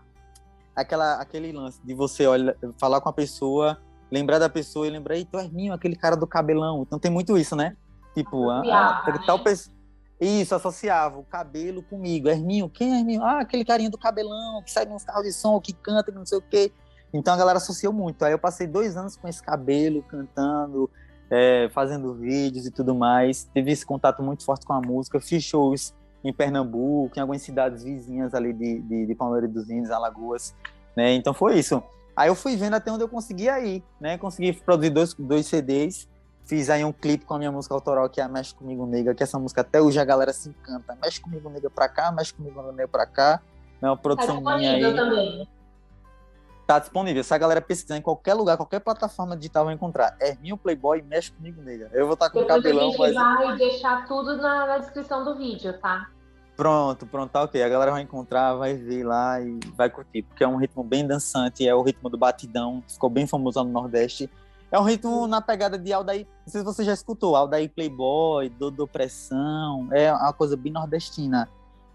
aquela 0.75 1.21
aquele 1.21 1.51
lance 1.51 1.81
de 1.85 1.93
você 1.93 2.27
olha, 2.27 2.57
falar 2.79 3.01
com 3.01 3.09
a 3.09 3.13
pessoa, 3.13 3.79
lembrar 4.11 4.39
da 4.39 4.49
pessoa 4.49 4.87
e 4.87 4.91
lembrar, 4.91 5.17
tu 5.25 5.39
Herminho, 5.39 5.75
aquele 5.75 5.97
cara 5.97 6.17
do 6.17 6.27
cabelão. 6.27 6.83
Então 6.83 7.01
tem 7.01 7.11
muito 7.11 7.37
isso, 7.37 7.57
né? 7.57 7.77
Tipo, 8.15 8.49
ah, 8.49 8.63
ah, 8.65 9.25
tal 9.27 9.41
pessoa 9.41 9.76
isso, 10.21 10.55
associava 10.55 11.19
o 11.19 11.25
cabelo 11.25 11.83
comigo. 11.83 12.29
Herminho, 12.29 12.69
quem 12.71 12.95
é 12.95 12.99
Herminho? 12.99 13.23
Ah, 13.23 13.41
aquele 13.41 13.65
carinha 13.65 13.91
do 13.91 13.99
cabelão, 13.99 14.63
que 14.63 14.71
sai 14.71 14.87
nos 14.87 15.05
carros 15.05 15.25
de 15.25 15.33
som, 15.33 15.61
que 15.61 15.73
canta, 15.75 16.11
que 16.11 16.19
não 16.19 16.25
sei 16.25 16.39
o 16.39 16.43
quê. 16.43 16.73
Então 17.13 17.35
a 17.35 17.37
galera 17.37 17.59
associou 17.59 17.93
muito. 17.93 18.25
Aí 18.25 18.33
eu 18.33 18.39
passei 18.39 18.67
dois 18.67 18.97
anos 18.97 19.17
com 19.17 19.29
esse 19.29 19.43
cabelo, 19.43 20.03
cantando, 20.03 20.91
é, 21.31 21.69
fazendo 21.73 22.15
vídeos 22.15 22.67
e 22.67 22.71
tudo 22.71 22.95
mais. 22.95 23.49
Tive 23.53 23.73
esse 23.73 23.85
contato 23.85 24.23
muito 24.23 24.45
forte 24.45 24.65
com 24.65 24.73
a 24.73 24.81
música. 24.81 25.21
Fiz 25.21 25.45
shows 25.45 25.95
em 26.25 26.33
Pernambuco, 26.33 27.17
em 27.17 27.21
algumas 27.21 27.43
cidades 27.43 27.85
vizinhas 27.85 28.35
ali 28.35 28.53
de, 28.53 28.81
de, 28.81 29.07
de 29.07 29.15
Palmeiras 29.15 29.51
dos 29.51 29.69
Índios, 29.69 29.91
Alagoas. 29.91 30.55
Né? 30.97 31.13
Então 31.15 31.35
foi 31.35 31.59
isso. 31.59 31.83
Aí 32.17 32.29
eu 32.29 32.35
fui 32.35 32.57
vendo 32.57 32.75
até 32.75 32.91
onde 32.91 33.05
eu 33.05 33.09
conseguia 33.09 33.61
ir, 33.61 33.85
né? 34.01 34.17
Consegui 34.17 34.55
produzir 34.55 34.89
dois, 34.89 35.13
dois 35.13 35.47
CDs 35.47 36.09
Fiz 36.47 36.71
aí 36.71 36.85
um 36.85 36.93
clipe 36.93 37.25
com 37.25 37.35
a 37.35 37.39
minha 37.39 37.51
música 37.51 37.75
autoral, 37.75 38.09
que 38.09 38.21
é 38.21 38.25
a 38.25 38.29
Mexe 38.29 38.55
Comigo 38.55 38.87
Nega, 38.87 39.13
que 39.15 39.23
essa 39.23 39.37
música 39.37 39.63
até 39.63 39.83
hoje 39.83 39.99
a 39.99 40.05
galera 40.05 40.33
se 40.33 40.49
encanta. 40.49 40.97
Mexe 41.03 41.21
Comigo 41.21 41.51
Nega 41.51 41.69
pra 41.69 41.89
cá, 41.89 42.13
Mexe 42.13 42.33
Comigo 42.33 42.63
Nega 42.71 42.87
pra 42.87 43.05
cá. 43.05 43.41
É 43.83 43.87
uma 43.87 43.97
produção 43.97 44.41
tá 44.43 44.57
minha 44.57 44.73
aí. 44.73 44.95
Também. 44.95 45.49
Tá 46.65 46.79
disponível. 46.79 47.25
Se 47.25 47.35
a 47.35 47.39
galera 47.39 47.61
pesquisar 47.61 47.97
em 47.97 48.01
qualquer 48.01 48.35
lugar, 48.35 48.57
qualquer 48.57 48.79
plataforma 48.79 49.37
digital 49.37 49.65
vai 49.65 49.75
encontrar. 49.75 50.17
Herminho 50.21 50.57
Playboy, 50.57 51.03
Mexe 51.03 51.33
Comigo 51.33 51.61
Nega. 51.63 51.91
Eu 51.93 52.07
vou 52.07 52.15
estar 52.15 52.27
tá 52.27 52.33
com 52.33 52.39
o 52.39 52.47
cabelão. 52.47 52.85
A 52.85 52.91
gente 52.91 52.99
mas... 52.99 53.15
vai 53.15 53.57
deixar 53.57 54.07
tudo 54.07 54.37
na, 54.37 54.67
na 54.67 54.79
descrição 54.79 55.25
do 55.25 55.37
vídeo, 55.37 55.77
tá? 55.81 56.09
Pronto, 56.57 57.07
pronto, 57.07 57.31
tá 57.31 57.43
ok. 57.43 57.61
A 57.61 57.69
galera 57.69 57.91
vai 57.91 58.03
encontrar, 58.03 58.55
vai 58.55 58.75
ver 58.75 59.03
lá 59.03 59.41
e 59.41 59.59
vai 59.77 59.91
curtir, 59.91 60.23
porque 60.23 60.45
é 60.45 60.49
um 60.49 60.57
ritmo 60.57 60.85
bem 60.85 61.05
dançante, 61.05 61.67
é 61.67 61.75
o 61.75 61.83
ritmo 61.83 62.09
do 62.09 62.17
batidão, 62.17 62.85
ficou 62.89 63.11
bem 63.11 63.27
famoso 63.27 63.63
no 63.65 63.71
Nordeste. 63.71 64.31
É 64.77 64.79
um 64.79 64.83
ritmo 64.83 65.27
na 65.27 65.41
pegada 65.41 65.79
de 65.79 65.91
Aldair. 65.91 66.27
Não 66.45 66.53
sei 66.53 66.61
se 66.61 66.65
você 66.67 66.85
já 66.85 66.93
escutou, 66.93 67.35
Aldair 67.35 67.73
Playboy, 67.75 68.51
Dodô 68.51 68.87
Pressão. 68.87 69.89
É 69.91 70.13
uma 70.13 70.35
coisa 70.35 70.55
bem 70.55 70.71
nordestina. 70.71 71.49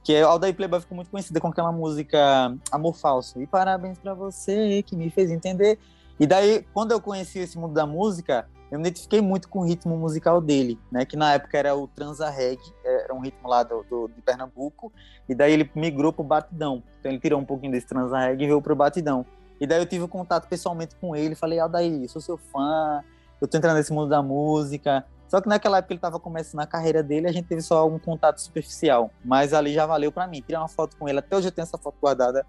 Que 0.04 0.16
é, 0.16 0.24
Aldair 0.24 0.56
Playboy 0.56 0.82
ficou 0.82 0.96
muito 0.96 1.12
conhecida 1.12 1.40
com 1.40 1.50
aquela 1.50 1.72
música 1.72 2.58
Amor 2.72 2.96
Falso. 2.96 3.40
E 3.40 3.46
parabéns 3.46 4.00
para 4.00 4.16
você 4.16 4.82
que 4.82 4.96
me 4.96 5.12
fez 5.12 5.30
entender. 5.30 5.78
E 6.20 6.26
daí, 6.26 6.66
quando 6.74 6.92
eu 6.92 7.00
conheci 7.00 7.38
esse 7.38 7.56
mundo 7.56 7.76
da 7.76 7.86
música, 7.86 8.48
eu 8.72 8.80
me 8.80 8.88
identifiquei 8.88 9.22
muito 9.22 9.48
com 9.48 9.60
o 9.60 9.64
ritmo 9.64 9.96
musical 9.96 10.42
dele, 10.42 10.80
né? 10.92 11.06
Que 11.06 11.16
na 11.16 11.34
época 11.34 11.56
era 11.60 11.76
o 11.76 11.88
transa 11.88 12.32
reggae, 12.32 12.74
era 12.84 13.14
um 13.14 13.20
ritmo 13.20 13.48
lá 13.48 13.62
do, 13.62 13.84
do 13.84 14.08
de 14.08 14.24
Pernambuco. 14.24 14.92
E 15.30 15.36
daí 15.36 15.54
ele 15.54 15.70
migrou 15.76 16.12
pro 16.12 16.24
batidão. 16.24 16.82
Então 17.00 17.12
ele 17.12 17.22
tirou 17.22 17.40
um 17.40 17.46
pouquinho 17.46 17.74
desse 17.74 17.86
transa 17.86 18.18
reggae 18.18 18.46
e 18.46 18.48
veio 18.48 18.60
pro 18.60 18.76
batidão. 18.76 19.24
E 19.62 19.68
daí 19.68 19.80
eu 19.80 19.86
tive 19.86 20.08
contato 20.08 20.48
pessoalmente 20.48 20.96
com 20.96 21.16
ele, 21.16 21.36
falei, 21.36 21.60
Aldair, 21.60 22.10
sou 22.10 22.20
seu 22.20 22.36
fã, 22.36 23.04
eu 23.40 23.48
tô 23.48 23.56
entrando 23.60 23.76
nesse 23.76 23.94
mundo 23.94 24.10
da 24.10 24.20
música. 24.20 25.06
Só 25.28 25.40
que 25.40 25.48
naquela 25.48 25.78
época 25.78 25.94
ele 25.94 26.00
estava 26.00 26.20
começando 26.20 26.62
a 26.62 26.66
carreira 26.66 27.04
dele, 27.04 27.28
a 27.28 27.32
gente 27.32 27.48
teve 27.48 27.62
só 27.62 27.88
um 27.88 28.00
contato 28.00 28.42
superficial. 28.42 29.12
Mas 29.24 29.54
ali 29.54 29.72
já 29.72 29.86
valeu 29.86 30.12
para 30.12 30.26
mim. 30.26 30.42
Tirei 30.42 30.58
uma 30.58 30.68
foto 30.68 30.98
com 30.98 31.08
ele, 31.08 31.20
até 31.20 31.38
hoje 31.38 31.50
eu 31.50 31.52
tenho 31.52 31.62
essa 31.62 31.78
foto 31.78 31.96
guardada. 32.02 32.44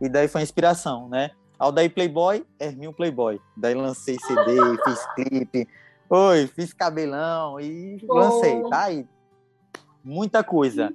E 0.00 0.08
daí 0.08 0.26
foi 0.26 0.42
inspiração, 0.42 1.08
né? 1.08 1.30
Aldair 1.56 1.94
Playboy, 1.94 2.44
Herminho 2.58 2.92
Playboy. 2.92 3.40
Daí 3.56 3.72
lancei 3.72 4.16
CD, 4.18 4.56
fiz 4.84 5.06
clipe. 5.14 5.68
Oi, 6.10 6.48
fiz 6.48 6.72
cabelão 6.72 7.60
e 7.60 8.04
lancei, 8.08 8.60
tá 8.68 8.82
aí. 8.82 9.08
Muita 10.02 10.42
coisa. 10.42 10.92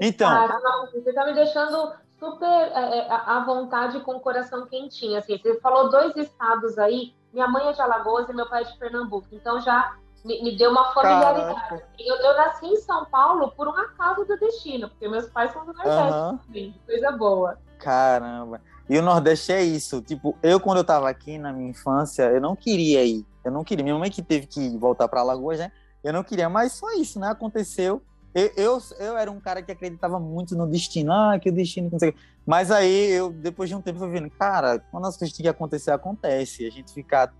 Então. 0.00 0.28
Cara, 0.28 0.58
você 0.92 1.12
tá 1.12 1.24
me 1.26 1.32
deixando 1.32 1.94
super 2.22 2.46
é, 2.46 2.98
é 2.98 3.06
à 3.10 3.42
vontade 3.44 3.98
com 4.00 4.12
o 4.12 4.20
coração 4.20 4.64
quentinho. 4.66 5.18
Assim, 5.18 5.36
você 5.36 5.58
falou 5.60 5.90
dois 5.90 6.14
estados 6.16 6.78
aí. 6.78 7.12
Minha 7.32 7.48
mãe 7.48 7.66
é 7.66 7.72
de 7.72 7.82
Alagoas 7.82 8.28
e 8.28 8.32
meu 8.32 8.48
pai 8.48 8.62
é 8.62 8.66
de 8.66 8.78
Pernambuco. 8.78 9.26
Então 9.32 9.60
já 9.60 9.96
me, 10.24 10.40
me 10.42 10.56
deu 10.56 10.70
uma 10.70 10.92
familiaridade. 10.92 11.82
Eu, 11.98 12.14
eu, 12.16 12.36
nasci 12.36 12.66
em 12.66 12.76
São 12.76 13.04
Paulo 13.06 13.50
por 13.56 13.66
um 13.66 13.76
acaso 13.76 14.24
do 14.24 14.38
destino, 14.38 14.88
porque 14.88 15.08
meus 15.08 15.28
pais 15.30 15.52
são 15.52 15.64
do 15.64 15.72
Nordeste. 15.72 16.60
Uhum. 16.60 16.74
Coisa 16.86 17.10
boa. 17.12 17.58
Caramba. 17.78 18.60
E 18.88 18.96
o 18.96 19.02
Nordeste 19.02 19.52
é 19.52 19.62
isso. 19.62 20.00
Tipo, 20.00 20.36
eu 20.42 20.60
quando 20.60 20.78
eu 20.78 20.84
tava 20.84 21.08
aqui 21.08 21.38
na 21.38 21.52
minha 21.52 21.70
infância, 21.70 22.24
eu 22.24 22.40
não 22.40 22.54
queria 22.54 23.02
ir. 23.04 23.26
Eu 23.44 23.50
não 23.50 23.64
queria. 23.64 23.82
Minha 23.82 23.98
mãe 23.98 24.10
que 24.10 24.22
teve 24.22 24.46
que 24.46 24.76
voltar 24.78 25.08
para 25.08 25.20
Alagoas, 25.20 25.58
né? 25.58 25.72
Eu 26.04 26.12
não 26.12 26.22
queria, 26.22 26.48
mas 26.48 26.78
foi 26.78 26.96
isso, 26.96 27.18
né? 27.18 27.28
Aconteceu. 27.28 28.02
Eu, 28.34 28.50
eu, 28.56 28.78
eu, 28.98 29.16
era 29.16 29.30
um 29.30 29.38
cara 29.38 29.62
que 29.62 29.70
acreditava 29.70 30.18
muito 30.18 30.56
no 30.56 30.66
destino. 30.66 31.12
Ah, 31.12 31.38
que 31.38 31.50
o 31.50 31.52
destino 31.52 31.90
consegue. 31.90 32.16
Mas 32.46 32.70
aí 32.70 33.10
eu, 33.10 33.30
depois 33.30 33.68
de 33.68 33.76
um 33.76 33.80
tempo, 33.80 33.98
fui 33.98 34.08
vendo, 34.08 34.30
cara, 34.30 34.78
quando 34.90 35.06
as 35.06 35.16
coisas 35.16 35.36
têm 35.36 35.44
que 35.44 35.48
acontecer, 35.48 35.90
acontece. 35.90 36.66
A 36.66 36.70
gente 36.70 36.92
ficar. 36.92 37.32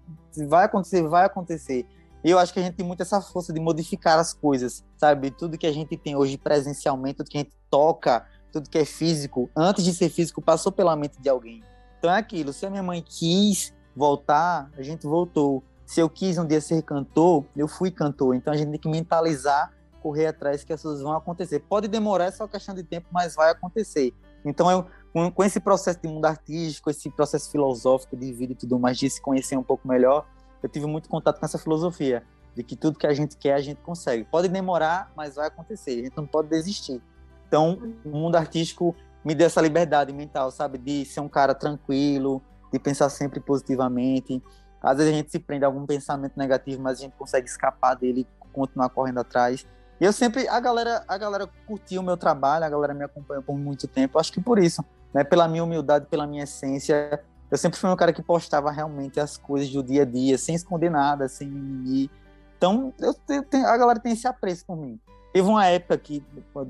Vai 0.49 0.67
acontecer, 0.67 1.03
vai 1.03 1.25
acontecer. 1.25 1.87
E 2.25 2.31
eu 2.31 2.39
acho 2.39 2.53
que 2.53 2.61
a 2.61 2.63
gente 2.63 2.77
tem 2.77 2.87
muito 2.87 3.03
essa 3.03 3.21
força 3.21 3.53
de 3.53 3.61
modificar 3.61 4.19
as 4.19 4.33
coisas, 4.33 4.85
sabe? 4.97 5.31
Tudo 5.31 5.59
que 5.59 5.67
a 5.67 5.73
gente 5.73 5.97
tem 5.97 6.15
hoje 6.15 6.39
presencialmente, 6.39 7.17
tudo 7.17 7.29
que 7.29 7.39
a 7.39 7.41
gente 7.41 7.53
toca, 7.69 8.25
tudo 8.53 8.71
que 8.71 8.79
é 8.79 8.85
físico, 8.85 9.51
antes 9.57 9.83
de 9.83 9.93
ser 9.93 10.09
físico, 10.09 10.41
passou 10.41 10.71
pela 10.71 10.95
mente 10.95 11.21
de 11.21 11.29
alguém. 11.29 11.65
Então 11.99 12.13
é 12.13 12.19
aquilo. 12.19 12.53
Se 12.53 12.65
a 12.65 12.71
minha 12.71 12.83
mãe 12.83 13.03
quis 13.03 13.75
voltar, 13.97 14.71
a 14.77 14.83
gente 14.83 15.07
voltou. 15.07 15.65
Se 15.85 16.01
eu 16.01 16.09
quis 16.09 16.39
um 16.39 16.47
dia 16.47 16.61
ser 16.61 16.83
cantor, 16.83 17.45
eu 17.57 17.67
fui 17.67 17.91
cantor. 17.91 18.37
Então 18.37 18.53
a 18.53 18.57
gente 18.57 18.71
tem 18.71 18.79
que 18.79 18.89
mentalizar, 18.89 19.73
correr 20.03 20.27
atrás 20.27 20.65
que 20.65 20.73
as 20.73 20.83
coisas 20.83 21.03
vão 21.03 21.13
acontecer. 21.13 21.61
Pode 21.61 21.89
demorar, 21.89 22.27
é 22.27 22.31
só 22.31 22.47
questão 22.49 22.75
de 22.75 22.83
tempo, 22.83 23.07
mas 23.11 23.35
vai 23.35 23.51
acontecer. 23.51 24.13
Então 24.45 24.71
eu, 24.71 24.87
com, 25.13 25.31
com 25.31 25.45
esse 25.45 25.61
processo 25.61 26.01
de 26.03 26.09
mundo 26.09 26.25
artístico, 26.25 26.91
esse 26.91 27.09
processo 27.11 27.51
filosófico 27.51 28.17
de 28.17 28.33
vida 28.33 28.53
e 28.53 28.57
tudo 28.57 28.79
mais, 28.79 28.99
de 28.99 29.09
se 29.09 29.21
conhecer 29.21 29.57
um 29.57 29.63
pouco 29.63 29.87
melhor, 29.87 30.27
eu 30.63 30.69
tive 30.69 30.87
muito 30.87 31.09
contato 31.09 31.39
com 31.39 31.47
essa 31.47 31.59
filosofia 31.59 32.23
de 32.55 32.63
que 32.63 32.77
tudo 32.77 32.99
que 32.99 33.07
a 33.07 33.15
gente 33.15 33.37
quer 33.37 33.55
a 33.55 33.61
gente 33.61 33.81
consegue. 33.81 34.25
Pode 34.25 34.49
demorar, 34.49 35.11
mas 35.17 35.37
vai 35.37 35.49
acontecer. 35.49 35.93
A 35.93 36.05
gente 36.05 36.17
não 36.17 36.27
pode 36.27 36.49
desistir. 36.49 37.01
Então, 37.49 37.79
o 38.05 38.11
mundo 38.11 38.37
artístico 38.37 38.95
me 39.25 39.35
deu 39.35 39.47
essa 39.47 39.61
liberdade 39.61 40.13
mental, 40.13 40.51
sabe, 40.51 40.79
de 40.79 41.05
ser 41.05 41.21
um 41.21 41.29
cara 41.29 41.55
tranquilo, 41.55 42.43
de 42.73 42.79
pensar 42.79 43.09
sempre 43.09 43.41
positivamente. 43.41 44.43
Às 44.83 44.99
vezes 44.99 45.13
a 45.13 45.17
gente 45.17 45.31
se 45.31 45.39
prende 45.39 45.65
a 45.65 45.69
algum 45.69 45.87
pensamento 45.87 46.37
negativo, 46.37 46.83
mas 46.83 46.99
a 46.99 47.03
gente 47.03 47.15
consegue 47.17 47.47
escapar 47.47 47.95
dele, 47.95 48.27
e 48.27 48.49
continuar 48.53 48.89
correndo 48.91 49.21
atrás. 49.21 49.67
E 50.03 50.05
eu 50.05 50.13
sempre, 50.13 50.49
a 50.49 50.59
galera, 50.59 51.05
a 51.07 51.17
galera 51.17 51.49
curtiu 51.65 52.01
o 52.01 52.05
meu 52.05 52.17
trabalho, 52.17 52.65
a 52.65 52.69
galera 52.69 52.93
me 52.93 53.05
acompanhou 53.05 53.41
por 53.41 53.57
muito 53.57 53.87
tempo. 53.87 54.19
Acho 54.19 54.33
que 54.33 54.41
por 54.41 54.59
isso, 54.59 54.85
né, 55.15 55.23
pela 55.23 55.47
minha 55.47 55.63
humildade, 55.63 56.07
pela 56.07 56.27
minha 56.27 56.43
essência, 56.43 57.23
eu 57.49 57.57
sempre 57.57 57.79
fui 57.79 57.89
um 57.89 57.95
cara 57.95 58.13
que 58.13 58.21
postava 58.21 58.73
realmente 58.73 59.21
as 59.21 59.37
coisas 59.37 59.71
do 59.71 59.81
dia 59.81 60.03
a 60.03 60.05
dia, 60.05 60.37
sem 60.37 60.57
esconder 60.57 60.91
nada, 60.91 61.29
sem 61.29 61.47
mimimi. 61.47 62.11
Então, 62.59 62.93
eu 62.99 63.15
tenho, 63.15 63.65
a 63.65 63.77
galera 63.77 64.01
tem 64.01 64.11
esse 64.11 64.27
apreço 64.27 64.67
por 64.67 64.77
mim. 64.77 64.99
Teve 65.33 65.49
uma 65.49 65.67
época 65.67 65.97
que, 65.97 66.21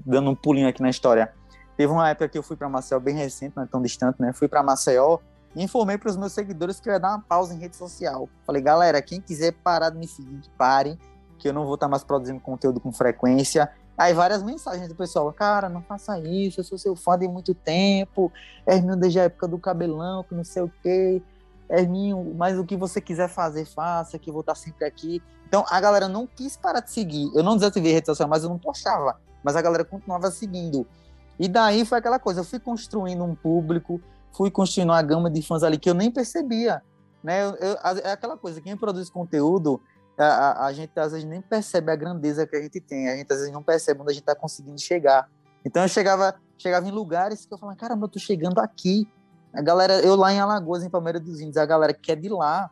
dando 0.04 0.28
um 0.28 0.34
pulinho 0.34 0.68
aqui 0.68 0.82
na 0.82 0.90
história, 0.90 1.32
teve 1.74 1.90
uma 1.90 2.10
época 2.10 2.28
que 2.28 2.36
eu 2.36 2.42
fui 2.42 2.54
para 2.54 2.68
Maceió, 2.68 3.00
bem 3.00 3.14
recente, 3.14 3.54
não 3.56 3.62
é 3.62 3.66
tão 3.66 3.80
distante, 3.80 4.20
né? 4.20 4.34
Fui 4.34 4.46
para 4.46 4.62
Maceió 4.62 5.20
e 5.56 5.64
informei 5.64 5.96
para 5.96 6.10
os 6.10 6.18
meus 6.18 6.34
seguidores 6.34 6.78
que 6.80 6.86
eu 6.86 6.92
ia 6.92 7.00
dar 7.00 7.08
uma 7.08 7.22
pausa 7.22 7.54
em 7.54 7.58
rede 7.58 7.76
social. 7.76 8.28
Falei, 8.46 8.60
galera, 8.60 9.00
quem 9.00 9.22
quiser 9.22 9.52
parar 9.64 9.88
de 9.88 9.96
me 9.96 10.06
seguir, 10.06 10.38
parem, 10.58 10.98
que 11.42 11.48
eu 11.48 11.52
não 11.52 11.64
vou 11.64 11.74
estar 11.74 11.88
mais 11.88 12.04
produzindo 12.04 12.38
conteúdo 12.38 12.78
com 12.78 12.92
frequência. 12.92 13.68
Aí 13.98 14.14
várias 14.14 14.44
mensagens 14.44 14.88
do 14.88 14.94
pessoal, 14.94 15.30
cara, 15.32 15.68
não 15.68 15.82
faça 15.82 16.16
isso, 16.20 16.60
eu 16.60 16.64
sou 16.64 16.78
seu 16.78 16.94
fã 16.94 17.18
de 17.18 17.26
muito 17.26 17.52
tempo, 17.52 18.32
Herminho 18.64 18.96
desde 18.96 19.18
a 19.18 19.24
época 19.24 19.48
do 19.48 19.58
cabelão, 19.58 20.22
que 20.22 20.34
não 20.36 20.44
sei 20.44 20.62
o 20.62 20.72
quê, 20.82 21.20
Herminho, 21.68 22.32
mas 22.36 22.56
o 22.56 22.64
que 22.64 22.76
você 22.76 23.00
quiser 23.00 23.28
fazer, 23.28 23.64
faça, 23.64 24.18
que 24.20 24.30
eu 24.30 24.32
vou 24.32 24.40
estar 24.40 24.54
sempre 24.54 24.84
aqui. 24.84 25.20
Então 25.48 25.64
a 25.68 25.80
galera 25.80 26.08
não 26.08 26.26
quis 26.28 26.56
parar 26.56 26.80
de 26.80 26.92
seguir, 26.92 27.30
eu 27.34 27.42
não 27.42 27.56
desativei 27.56 27.90
a 27.90 27.94
rede 27.96 28.06
social, 28.06 28.28
mas 28.28 28.44
eu 28.44 28.48
não 28.48 28.58
postava, 28.58 29.20
mas 29.42 29.56
a 29.56 29.60
galera 29.62 29.84
continuava 29.84 30.30
seguindo. 30.30 30.86
E 31.38 31.48
daí 31.48 31.84
foi 31.84 31.98
aquela 31.98 32.20
coisa, 32.20 32.40
eu 32.40 32.44
fui 32.44 32.60
construindo 32.60 33.24
um 33.24 33.34
público, 33.34 34.00
fui 34.32 34.50
construindo 34.50 34.90
uma 34.90 35.02
gama 35.02 35.28
de 35.28 35.42
fãs 35.42 35.64
ali 35.64 35.76
que 35.76 35.90
eu 35.90 35.94
nem 35.94 36.08
percebia, 36.08 36.82
né? 37.22 37.42
Eu, 37.42 37.54
eu, 37.56 37.76
é 38.04 38.12
aquela 38.12 38.36
coisa, 38.36 38.60
quem 38.60 38.76
produz 38.76 39.10
conteúdo, 39.10 39.80
a, 40.22 40.66
a, 40.66 40.72
gente 40.72 40.92
às 40.98 41.12
vezes 41.12 41.26
nem 41.26 41.40
percebe 41.40 41.90
a 41.90 41.96
grandeza 41.96 42.46
que 42.46 42.56
a 42.56 42.62
gente 42.62 42.80
tem, 42.80 43.08
a 43.08 43.16
gente 43.16 43.32
às 43.32 43.38
vezes 43.38 43.52
não 43.52 43.62
percebe 43.62 44.00
onde 44.00 44.10
a 44.10 44.14
gente 44.14 44.22
está 44.22 44.34
conseguindo 44.34 44.80
chegar. 44.80 45.28
Então 45.64 45.82
eu 45.82 45.88
chegava, 45.88 46.34
chegava 46.58 46.86
em 46.86 46.90
lugares 46.90 47.46
que 47.46 47.54
eu 47.54 47.58
falava, 47.58 47.78
caramba, 47.78 48.06
eu 48.06 48.08
tô 48.08 48.18
chegando 48.18 48.58
aqui. 48.58 49.08
A 49.52 49.62
galera, 49.62 50.00
eu 50.00 50.16
lá 50.16 50.32
em 50.32 50.40
Alagoas, 50.40 50.82
em 50.82 50.90
Palmeiras 50.90 51.22
dos 51.22 51.40
Índios, 51.40 51.56
a 51.56 51.66
galera 51.66 51.92
que 51.92 52.10
é 52.10 52.16
de 52.16 52.28
lá, 52.28 52.70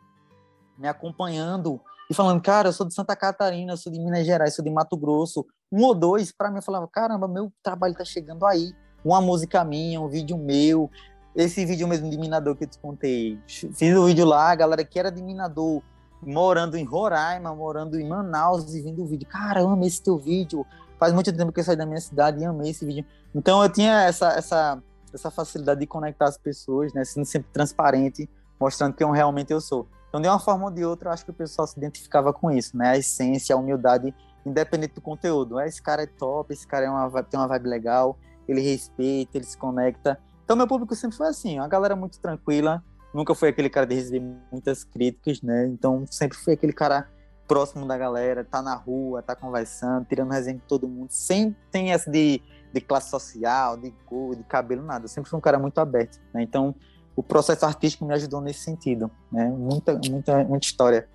me 0.79 0.89
acompanhando 0.89 1.81
e 2.11 2.15
falando, 2.15 2.43
cara, 2.43 2.69
eu 2.69 2.73
sou 2.73 2.87
de 2.87 2.93
Santa 2.93 3.15
Catarina, 3.15 3.73
eu 3.73 3.77
sou 3.77 3.93
de 3.93 4.01
Minas 4.01 4.27
Gerais, 4.27 4.55
sou 4.55 4.65
de 4.65 4.71
Mato 4.71 4.97
Grosso. 4.97 5.47
Um 5.71 5.85
ou 5.85 5.95
dois, 5.95 6.33
para 6.33 6.51
mim, 6.51 6.57
eu 6.57 6.63
falava, 6.63 6.89
caramba, 6.89 7.29
meu 7.29 7.53
trabalho 7.63 7.95
tá 7.95 8.05
chegando 8.05 8.45
aí. 8.45 8.75
Uma 9.05 9.21
música 9.21 9.63
minha, 9.65 10.01
um 10.01 10.09
vídeo 10.09 10.37
meu. 10.37 10.91
Esse 11.37 11.65
vídeo 11.65 11.87
mesmo 11.87 12.11
de 12.11 12.19
Minador 12.19 12.57
que 12.57 12.65
eu 12.65 12.69
te 12.69 12.79
contei. 12.79 13.39
Fiz 13.47 13.97
o 13.97 14.07
vídeo 14.07 14.25
lá, 14.25 14.51
a 14.51 14.55
galera 14.57 14.85
que 14.85 14.99
era 14.99 15.13
de 15.13 15.23
Minador 15.23 15.83
morando 16.23 16.77
em 16.77 16.85
Roraima, 16.85 17.55
morando 17.55 17.99
em 17.99 18.09
Manaus 18.09 18.75
e 18.75 18.81
vendo 18.81 19.03
o 19.03 19.07
vídeo. 19.07 19.27
Cara, 19.29 19.61
eu 19.61 19.69
amei 19.69 19.89
esse 19.89 20.03
teu 20.03 20.19
vídeo. 20.19 20.67
Faz 20.99 21.13
muito 21.13 21.33
tempo 21.33 21.53
que 21.53 21.61
eu 21.61 21.65
saí 21.65 21.77
da 21.77 21.87
minha 21.87 22.01
cidade 22.01 22.41
e 22.41 22.45
amei 22.45 22.71
esse 22.71 22.85
vídeo. 22.85 23.05
Então 23.35 23.63
eu 23.63 23.69
tinha 23.69 24.03
essa, 24.03 24.29
essa, 24.33 24.83
essa 25.13 25.31
facilidade 25.31 25.81
de 25.81 25.87
conectar 25.87 26.27
as 26.27 26.37
pessoas, 26.37 26.93
né? 26.93 27.05
Sendo 27.05 27.25
sempre 27.25 27.49
transparente, 27.53 28.29
mostrando 28.59 28.95
quem 28.95 29.11
realmente 29.11 29.53
eu 29.53 29.61
sou. 29.61 29.89
Então, 30.09 30.21
de 30.21 30.29
uma 30.29 30.41
forma 30.41 30.65
ou 30.65 30.71
de 30.71 30.85
outra, 30.85 31.09
eu 31.09 31.13
acho 31.13 31.25
que 31.25 31.31
o 31.31 31.35
pessoal 31.35 31.67
se 31.69 31.79
identificava 31.79 32.33
com 32.33 32.51
isso, 32.51 32.77
né? 32.77 32.91
A 32.91 32.99
essência, 32.99 33.55
a 33.55 33.59
humildade, 33.59 34.13
independente 34.45 34.95
do 34.95 35.01
conteúdo. 35.01 35.57
Ah, 35.57 35.67
esse 35.67 35.81
cara 35.81 36.03
é 36.03 36.07
top, 36.07 36.53
esse 36.53 36.67
cara 36.67 36.87
é 36.87 36.91
uma, 36.91 37.23
tem 37.23 37.39
uma 37.39 37.47
vibe 37.47 37.69
legal, 37.69 38.19
ele 38.49 38.61
respeita, 38.61 39.39
ele 39.39 39.47
se 39.47 39.57
conecta. 39.57 40.19
Então, 40.45 40.57
meu 40.57 40.67
público 40.67 40.97
sempre 40.97 41.17
foi 41.17 41.29
assim, 41.29 41.61
uma 41.61 41.69
galera 41.69 41.95
muito 41.95 42.19
tranquila, 42.19 42.83
nunca 43.13 43.35
foi 43.35 43.49
aquele 43.49 43.69
cara 43.71 43.87
de 43.87 43.95
receber 43.95 44.23
muitas 44.51 44.85
críticas, 44.85 45.43
né? 45.43 45.67
Então 45.67 46.05
sempre 46.11 46.37
foi 46.39 46.55
aquele 46.55 46.73
cara 46.73 47.09
próximo 47.47 47.87
da 47.87 47.99
galera, 47.99 48.45
tá 48.45 48.63
na 48.63 48.75
rua, 48.75 49.23
tá 49.23 49.35
conversando, 49.35 50.07
tirando 50.07 50.31
resenha 50.31 50.59
com 50.59 50.67
todo 50.67 50.89
mundo, 50.89 51.11
sem 51.11 51.57
tem 51.71 51.93
essa 51.93 52.09
de, 52.09 52.41
de 52.73 52.81
classe 52.81 53.11
social, 53.11 53.77
de 53.77 53.91
cor, 54.07 54.37
de 54.37 54.45
cabelo, 54.45 54.85
nada. 54.85 55.07
Eu 55.07 55.09
sempre 55.09 55.29
fui 55.29 55.39
um 55.39 55.43
cara 55.43 55.59
muito 55.59 55.79
aberto, 55.79 56.21
né? 56.33 56.43
Então 56.43 56.75
o 57.17 57.23
processo 57.23 57.67
artístico 57.67 58.05
me 58.05 58.15
ajudou 58.15 58.41
nesse 58.41 58.61
sentido, 58.61 59.11
né? 59.33 59.49
Muita, 59.49 59.95
muita, 59.95 60.45
muita 60.45 60.65
história. 60.65 61.09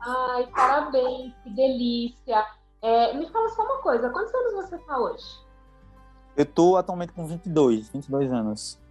Ai, 0.00 0.46
parabéns, 0.48 1.34
que 1.44 1.50
delícia. 1.50 2.44
É, 2.80 3.16
me 3.16 3.30
fala 3.30 3.48
só 3.50 3.62
uma 3.62 3.82
coisa, 3.82 4.10
quantos 4.10 4.34
anos 4.34 4.54
você 4.54 4.78
tá 4.78 4.98
hoje? 4.98 5.24
Eu 6.36 6.46
tô 6.46 6.76
atualmente 6.76 7.12
com 7.12 7.26
22, 7.26 7.90
22 7.90 8.32
anos. 8.32 8.81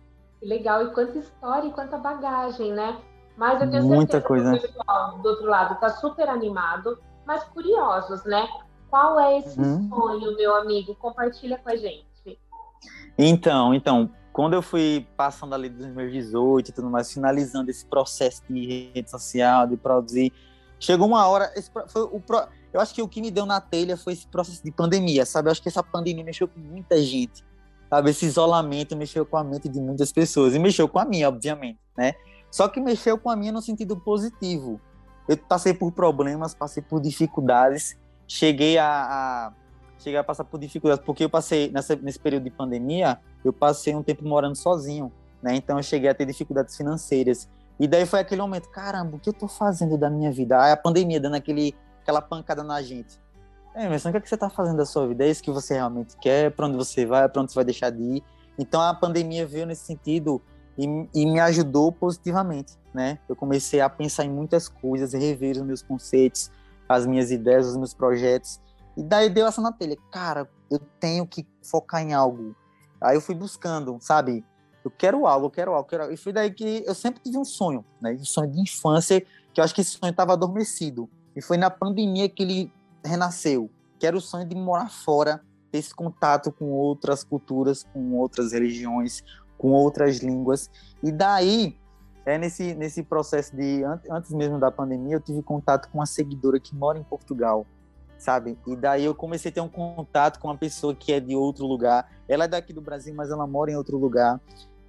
Que 0.42 0.48
legal, 0.48 0.88
e 0.88 0.92
quanta 0.92 1.20
história 1.20 1.68
e 1.68 1.72
quanta 1.72 2.00
bagagem, 2.00 2.74
né? 2.74 3.00
Mas 3.38 3.62
eu 3.62 3.70
tenho 3.70 3.84
Muita 3.84 4.20
coisa. 4.20 4.58
que 4.58 4.58
o 4.58 4.62
pessoal 4.62 5.20
do 5.20 5.30
outro 5.30 5.46
lado 5.46 5.76
está 5.76 5.90
super 5.90 6.28
animado, 6.28 7.00
mas 7.28 7.44
curiosos, 7.44 8.24
né? 8.24 8.48
Qual 8.90 9.20
é 9.20 9.38
esse 9.38 9.60
uhum. 9.60 9.88
sonho, 9.88 10.36
meu 10.36 10.56
amigo? 10.56 10.96
Compartilha 10.96 11.60
com 11.60 11.70
a 11.70 11.76
gente. 11.76 12.40
Então, 13.20 13.72
então, 13.76 14.10
quando 14.34 14.54
eu 14.54 14.64
fui 14.64 15.08
passando 15.16 15.54
ali 15.54 15.70
dos 15.70 15.86
meus 15.86 16.12
18 16.12 16.70
e 16.70 16.74
tudo 16.74 16.90
mais, 16.90 17.14
finalizando 17.14 17.70
esse 17.70 17.86
processo 17.86 18.42
de 18.50 18.92
rede 18.94 19.12
social, 19.12 19.68
de 19.68 19.78
produzir, 19.78 20.34
chegou 20.80 21.06
uma 21.06 21.28
hora, 21.28 21.52
esse, 21.56 21.70
foi 21.88 22.02
o, 22.02 22.20
eu 22.74 22.82
acho 22.82 22.96
que 22.96 23.02
o 23.02 23.08
que 23.08 23.22
me 23.22 23.30
deu 23.30 23.46
na 23.46 23.62
telha 23.62 23.96
foi 23.96 24.14
esse 24.14 24.26
processo 24.26 24.64
de 24.64 24.72
pandemia, 24.72 25.24
sabe? 25.24 25.50
Eu 25.50 25.52
acho 25.52 25.62
que 25.62 25.70
essa 25.70 25.84
pandemia 25.84 26.24
mexeu 26.24 26.48
com 26.48 26.60
muita 26.60 27.00
gente 27.00 27.44
sabe? 27.92 28.10
Esse 28.10 28.26
isolamento 28.26 28.96
mexeu 28.96 29.26
com 29.26 29.36
a 29.36 29.44
mente 29.44 29.68
de 29.68 29.82
muitas 29.82 30.14
pessoas 30.14 30.56
e 30.56 30.60
mexeu 30.60 30.88
com 30.88 30.98
a 30.98 31.04
minha, 31.04 31.28
obviamente, 31.28 31.78
né? 31.98 32.14
Só 32.50 32.70
que 32.70 32.80
mexeu 32.80 33.18
com 33.18 33.30
a 33.30 33.36
minha 33.36 33.52
no 33.52 33.62
sentido 33.62 33.98
positivo. 33.98 34.80
Eu 35.28 35.38
passei 35.38 35.74
por 35.74 35.92
problemas, 35.92 36.54
passei 36.54 36.82
por 36.82 37.02
dificuldades, 37.02 37.98
cheguei 38.26 38.78
a, 38.78 38.88
a 38.88 39.54
cheguei 40.00 40.18
a 40.18 40.24
passar 40.24 40.46
por 40.46 40.60
dificuldades 40.60 41.06
porque 41.06 41.26
eu 41.26 41.30
passei 41.30 41.70
nessa, 41.70 41.96
nesse 41.98 42.18
período 42.18 42.46
de 42.46 42.50
pandemia, 42.50 43.20
eu 43.44 43.54
passei 43.54 43.94
um 43.94 44.02
tempo 44.02 44.26
morando 44.26 44.56
sozinho, 44.56 45.12
né? 45.44 45.56
Então 45.56 45.78
eu 45.78 45.84
cheguei 45.84 46.10
a 46.10 46.14
ter 46.14 46.26
dificuldades 46.26 46.76
financeiras. 46.78 47.50
E 47.78 47.88
daí 47.88 48.06
foi 48.06 48.22
aquele 48.22 48.42
momento, 48.42 48.70
caramba, 48.70 49.18
o 49.18 49.20
que 49.20 49.30
eu 49.30 49.34
tô 49.34 49.48
fazendo 49.48 49.98
da 49.98 50.10
minha 50.10 50.32
vida? 50.32 50.62
Aí 50.62 50.72
a 50.72 50.78
pandemia 50.78 51.20
dando 51.20 51.36
aquele 51.36 51.76
aquela 52.02 52.22
pancada 52.22 52.64
na 52.64 52.82
gente. 52.82 53.20
É, 53.74 53.88
mas 53.88 54.04
o 54.04 54.12
que, 54.12 54.18
é 54.18 54.22
você 54.22 54.36
está 54.36 54.50
fazendo 54.50 54.78
da 54.78 54.86
sua 54.86 55.08
vida? 55.08 55.24
É 55.26 55.30
isso 55.30 55.42
que 55.42 55.52
você 55.52 55.76
realmente 55.76 56.18
quer? 56.18 56.52
Para 56.52 56.68
onde 56.68 56.76
você 56.76 57.06
vai? 57.06 57.28
Para 57.30 57.42
onde 57.42 57.52
você 57.52 57.56
vai 57.56 57.66
deixar 57.66 57.90
de 57.90 58.02
ir? 58.02 58.24
Então 58.58 58.82
a 58.82 58.94
pandemia 58.94 59.46
veio 59.46 59.66
nesse 59.66 59.86
sentido 59.86 60.42
e, 60.78 60.86
e, 61.14 61.26
me 61.26 61.40
ajudou 61.40 61.92
positivamente, 61.92 62.74
né? 62.94 63.20
Eu 63.30 63.36
comecei 63.36 63.82
a 63.82 63.90
pensar 63.90 64.26
em 64.26 64.30
muitas 64.30 64.68
coisas, 64.68 65.14
rever 65.14 65.58
os 65.58 65.64
meus 65.64 65.82
conceitos, 65.82 66.52
as 66.88 67.06
minhas 67.06 67.32
ideias, 67.32 67.68
os 67.68 67.78
meus 67.78 67.94
projetos. 67.94 68.60
E 68.96 69.04
daí 69.04 69.30
deu 69.30 69.48
essa 69.48 69.62
na 69.62 69.72
telha. 69.72 69.98
Cara, 70.12 70.50
eu 70.70 70.80
tenho 71.00 71.26
que 71.26 71.48
focar 71.64 72.02
em 72.02 72.14
algo. 72.14 72.56
Aí 73.00 73.16
eu 73.16 73.22
fui 73.22 73.36
buscando, 73.36 73.98
sabe? 74.02 74.46
Eu 74.84 74.92
quero 74.92 75.26
algo, 75.26 75.46
eu 75.48 75.52
quero 75.52 75.72
algo, 75.72 75.86
eu 75.86 75.90
quero 75.90 76.04
algo. 76.04 76.14
E 76.14 76.18
foi 76.18 76.34
daí 76.34 76.52
que 76.52 76.84
eu 76.86 76.94
sempre 76.94 77.22
tive 77.22 77.38
um 77.38 77.46
sonho, 77.46 77.86
né? 78.02 78.14
Um 78.14 78.26
sonho 78.26 78.52
de 78.52 78.60
infância, 78.60 79.22
que 79.54 79.62
eu 79.62 79.64
acho 79.64 79.74
que 79.74 79.82
esse 79.82 79.92
sonho 79.92 80.12
estava 80.12 80.34
adormecido. 80.34 81.10
E 81.36 81.42
foi 81.42 81.58
na 81.58 81.70
pandemia 81.70 82.28
que 82.28 82.44
ele 82.44 82.74
renasceu, 83.04 83.70
que 84.00 84.08
era 84.08 84.16
o 84.16 84.22
sonho 84.22 84.48
de 84.48 84.56
morar 84.56 84.90
fora, 84.90 85.42
ter 85.72 85.80
esse 85.80 85.94
contato 85.94 86.52
com 86.52 86.66
outras 86.72 87.24
culturas, 87.24 87.84
com 87.94 88.14
outras 88.16 88.52
religiões, 88.52 89.24
com 89.58 89.72
outras 89.72 90.18
línguas. 90.18 90.70
E 91.04 91.12
daí, 91.12 91.78
é 92.26 92.38
nesse, 92.38 92.74
nesse 92.76 93.04
processo 93.04 93.56
de, 93.56 93.84
antes 94.10 94.32
mesmo 94.32 94.60
da 94.60 94.72
pandemia, 94.72 95.16
eu 95.16 95.22
tive 95.22 95.42
contato 95.42 95.90
com 95.90 96.00
uma 96.00 96.06
seguidora 96.06 96.60
que 96.60 96.76
mora 96.76 96.98
em 96.98 97.04
Portugal, 97.04 97.66
sabe? 98.18 98.58
E 98.68 98.76
daí 98.76 99.06
eu 99.06 99.16
comecei 99.16 99.50
a 99.50 99.54
ter 99.54 99.62
um 99.62 99.70
contato 99.70 100.40
com 100.40 100.48
uma 100.48 100.58
pessoa 100.58 100.94
que 100.94 101.14
é 101.14 101.20
de 101.20 101.36
outro 101.36 101.66
lugar. 101.66 102.12
Ela 102.28 102.46
é 102.46 102.48
daqui 102.48 102.74
do 102.74 102.82
Brasil, 102.82 103.14
mas 103.16 103.32
ela 103.32 103.48
mora 103.48 103.72
em 103.72 103.76
outro 103.76 103.98
lugar. 103.98 104.40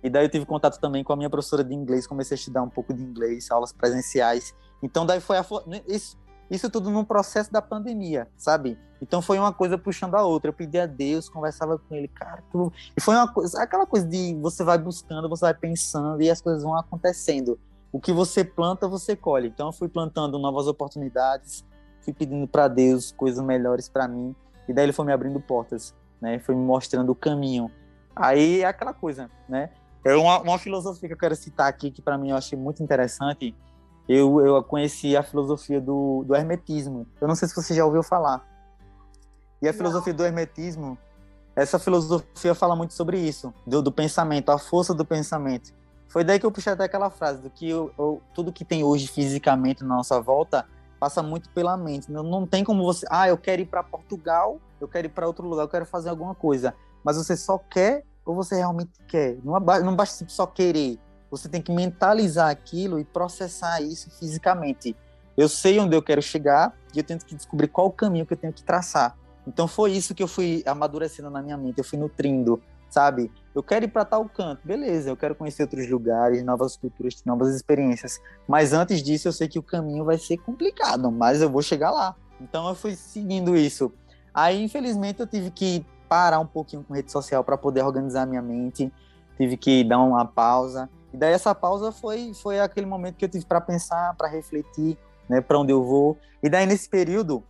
E 0.03 0.11
daí 0.11 0.25
eu 0.25 0.29
tive 0.29 0.44
contato 0.44 0.81
também 0.81 1.05
com 1.05 1.12
a 1.12 1.16
minha 1.16 1.31
professora 1.31 1.62
de 1.62 1.75
inglês, 1.75 2.07
comecei 2.07 2.35
a 2.35 2.38
estudar 2.38 2.62
um 2.62 2.68
pouco 2.68 2.92
de 2.92 3.03
inglês, 3.03 3.51
aulas 3.51 3.72
presenciais. 3.72 4.53
Então 4.83 5.07
daí 5.07 5.20
foi 5.20 5.38
a, 5.38 5.46
isso, 5.87 6.18
isso 6.53 6.69
tudo 6.69 6.91
no 6.91 7.03
processo 7.03 7.51
da 7.51 7.62
pandemia, 7.62 8.29
sabe? 8.37 8.79
Então 9.01 9.23
foi 9.23 9.38
uma 9.38 9.55
coisa 9.55 9.79
puxando 9.79 10.17
a 10.17 10.23
outra. 10.23 10.51
Eu 10.51 10.53
pedi 10.53 10.79
a 10.79 10.85
Deus, 10.85 11.27
conversava 11.27 11.79
com 11.79 11.95
ele, 11.95 12.09
cara. 12.09 12.45
Tu... 12.53 12.71
E 12.95 13.01
foi 13.01 13.15
uma 13.15 13.27
coisa, 13.27 13.62
aquela 13.62 13.87
coisa 13.87 14.07
de 14.07 14.35
você 14.35 14.62
vai 14.62 14.77
buscando, 14.77 15.31
você 15.31 15.47
vai 15.47 15.55
pensando 15.55 16.21
e 16.21 16.31
as 16.31 16.43
coisas 16.43 16.62
vão 16.62 16.77
acontecendo. 16.77 17.59
O 17.91 17.99
que 17.99 18.12
você 18.12 18.45
planta, 18.45 18.87
você 18.87 19.17
colhe. 19.17 19.49
Então 19.49 19.69
eu 19.69 19.73
fui 19.73 19.88
plantando 19.88 20.38
novas 20.38 20.67
oportunidades, 20.67 21.65
fui 22.03 22.12
pedindo 22.12 22.47
para 22.47 22.69
Deus 22.69 23.12
coisas 23.12 23.43
melhores 23.43 23.88
para 23.88 24.07
mim. 24.07 24.37
E 24.69 24.75
daí 24.75 24.85
ele 24.85 24.93
foi 24.93 25.07
me 25.07 25.12
abrindo 25.12 25.41
portas, 25.41 25.95
né? 26.21 26.38
Foi 26.38 26.55
me 26.55 26.62
mostrando 26.62 27.11
o 27.12 27.15
caminho. 27.15 27.71
Aí 28.15 28.61
é 28.61 28.67
aquela 28.67 28.93
coisa, 28.93 29.31
né? 29.49 29.71
É 30.05 30.15
uma, 30.15 30.38
uma 30.41 30.59
filosofia 30.59 31.09
que 31.09 31.15
eu 31.15 31.19
quero 31.19 31.35
citar 31.35 31.67
aqui 31.67 31.91
que 31.91 32.03
para 32.03 32.19
mim 32.19 32.29
eu 32.29 32.37
achei 32.37 32.59
muito 32.59 32.83
interessante 32.83 33.55
eu, 34.14 34.40
eu 34.44 34.62
conheci 34.62 35.16
a 35.16 35.22
filosofia 35.22 35.81
do, 35.81 36.25
do 36.27 36.35
hermetismo. 36.35 37.07
Eu 37.20 37.29
não 37.29 37.35
sei 37.35 37.48
se 37.48 37.55
você 37.55 37.75
já 37.75 37.85
ouviu 37.85 38.03
falar. 38.03 38.44
E 39.61 39.68
a 39.68 39.72
filosofia 39.72 40.12
do 40.12 40.25
hermetismo, 40.25 40.98
essa 41.55 41.79
filosofia 41.79 42.55
fala 42.55 42.75
muito 42.75 42.94
sobre 42.94 43.18
isso, 43.18 43.55
do, 43.66 43.81
do 43.81 43.92
pensamento, 43.92 44.51
a 44.51 44.59
força 44.59 44.92
do 44.92 45.05
pensamento. 45.05 45.72
Foi 46.09 46.25
daí 46.25 46.38
que 46.38 46.44
eu 46.44 46.51
puxei 46.51 46.72
até 46.72 46.85
aquela 46.85 47.11
frase, 47.11 47.40
do 47.40 47.48
que 47.48 47.70
eu, 47.70 47.92
eu, 47.98 48.20
tudo 48.35 48.53
que 48.53 48.64
tem 48.64 48.85
hoje 48.85 49.07
fisicamente 49.07 49.83
na 49.83 49.96
nossa 49.96 50.20
volta 50.20 50.66
passa 50.98 51.22
muito 51.22 51.48
pela 51.51 51.77
mente. 51.77 52.11
Não, 52.11 52.22
não 52.22 52.46
tem 52.46 52.62
como 52.62 52.85
você, 52.85 53.07
ah, 53.11 53.29
eu 53.29 53.38
quero 53.38 53.62
ir 53.62 53.66
para 53.66 53.83
Portugal, 53.83 54.61
eu 54.81 54.87
quero 54.87 55.07
ir 55.07 55.11
para 55.11 55.27
outro 55.27 55.46
lugar, 55.48 55.62
eu 55.62 55.68
quero 55.68 55.87
fazer 55.87 56.11
alguma 56.11 56.35
coisa. 56.35 56.75
Mas 57.03 57.16
você 57.16 57.37
só 57.37 57.59
quer 57.59 58.05
ou 58.25 58.35
você 58.35 58.57
realmente 58.57 58.92
quer? 59.09 59.38
Não, 59.42 59.59
não 59.59 59.96
basta 59.96 60.25
só 60.29 60.46
querer 60.46 60.98
você 61.33 61.49
tem 61.49 61.62
que 61.62 61.73
mentalizar 61.73 62.51
aquilo 62.51 63.01
e 63.01 63.05
processar 63.05 63.81
isso 63.81 64.11
fisicamente. 64.11 64.95
Eu 65.35 65.49
sei 65.49 65.81
onde 65.81 65.97
eu 65.97 66.03
quero 66.03 66.21
chegar 66.21 66.77
e 66.95 66.99
eu 66.99 67.05
tenho 67.05 67.18
que 67.18 67.35
descobrir 67.35 67.68
qual 67.68 67.87
o 67.87 67.90
caminho 67.90 68.27
que 68.27 68.35
eu 68.35 68.37
tenho 68.37 68.53
que 68.53 68.62
traçar. 68.62 69.16
Então 69.47 69.66
foi 69.66 69.92
isso 69.92 70.14
que 70.14 70.23
eu 70.23 70.29
fui 70.29 70.62
amadurecendo 70.66 71.31
na 71.31 71.40
minha 71.40 71.57
mente, 71.57 71.79
eu 71.79 71.85
fui 71.85 71.99
nutrindo, 71.99 72.62
sabe? 72.90 73.33
Eu 73.55 73.62
quero 73.62 73.87
ir 73.87 73.88
para 73.88 74.05
tal 74.05 74.29
canto, 74.29 74.61
beleza, 74.62 75.09
eu 75.09 75.16
quero 75.16 75.35
conhecer 75.35 75.62
outros 75.62 75.88
lugares, 75.88 76.45
novas 76.45 76.77
culturas, 76.77 77.23
novas 77.25 77.57
experiências. 77.57 78.21
Mas 78.47 78.75
antes 78.75 79.03
disso, 79.03 79.27
eu 79.27 79.33
sei 79.33 79.49
que 79.49 79.59
o 79.59 79.62
caminho 79.62 80.05
vai 80.05 80.18
ser 80.18 80.37
complicado, 80.37 81.11
mas 81.11 81.40
eu 81.40 81.49
vou 81.49 81.62
chegar 81.62 81.90
lá. 81.90 82.14
Então 82.42 82.68
eu 82.68 82.75
fui 82.75 82.95
seguindo 82.95 83.57
isso. 83.57 83.90
Aí, 84.35 84.62
infelizmente, 84.62 85.21
eu 85.21 85.27
tive 85.27 85.51
que 85.51 85.85
parar 86.11 86.40
um 86.40 86.47
pouquinho 86.47 86.85
com 86.85 86.92
rede 86.92 87.11
social 87.11 87.42
para 87.42 87.57
poder 87.57 87.83
organizar 87.83 88.27
minha 88.27 88.42
mente, 88.42 88.92
tive 89.38 89.57
que 89.57 89.83
dar 89.83 89.99
uma 89.99 90.27
pausa 90.27 90.90
e 91.12 91.16
daí 91.16 91.33
essa 91.33 91.55
pausa 91.55 91.92
foi 91.92 92.33
foi 92.35 92.61
aquele 92.61 92.87
momento 92.87 93.16
que 93.16 93.25
eu 93.25 93.29
tive 93.29 93.44
para 93.44 93.61
pensar, 93.61 94.14
para 94.16 94.29
refletir, 94.29 94.96
né, 95.29 95.40
para 95.40 95.59
onde 95.59 95.72
eu 95.72 95.85
vou. 95.85 96.16
E 96.42 96.48
daí 96.48 96.66
nesse 96.66 96.88
período, 96.88 97.44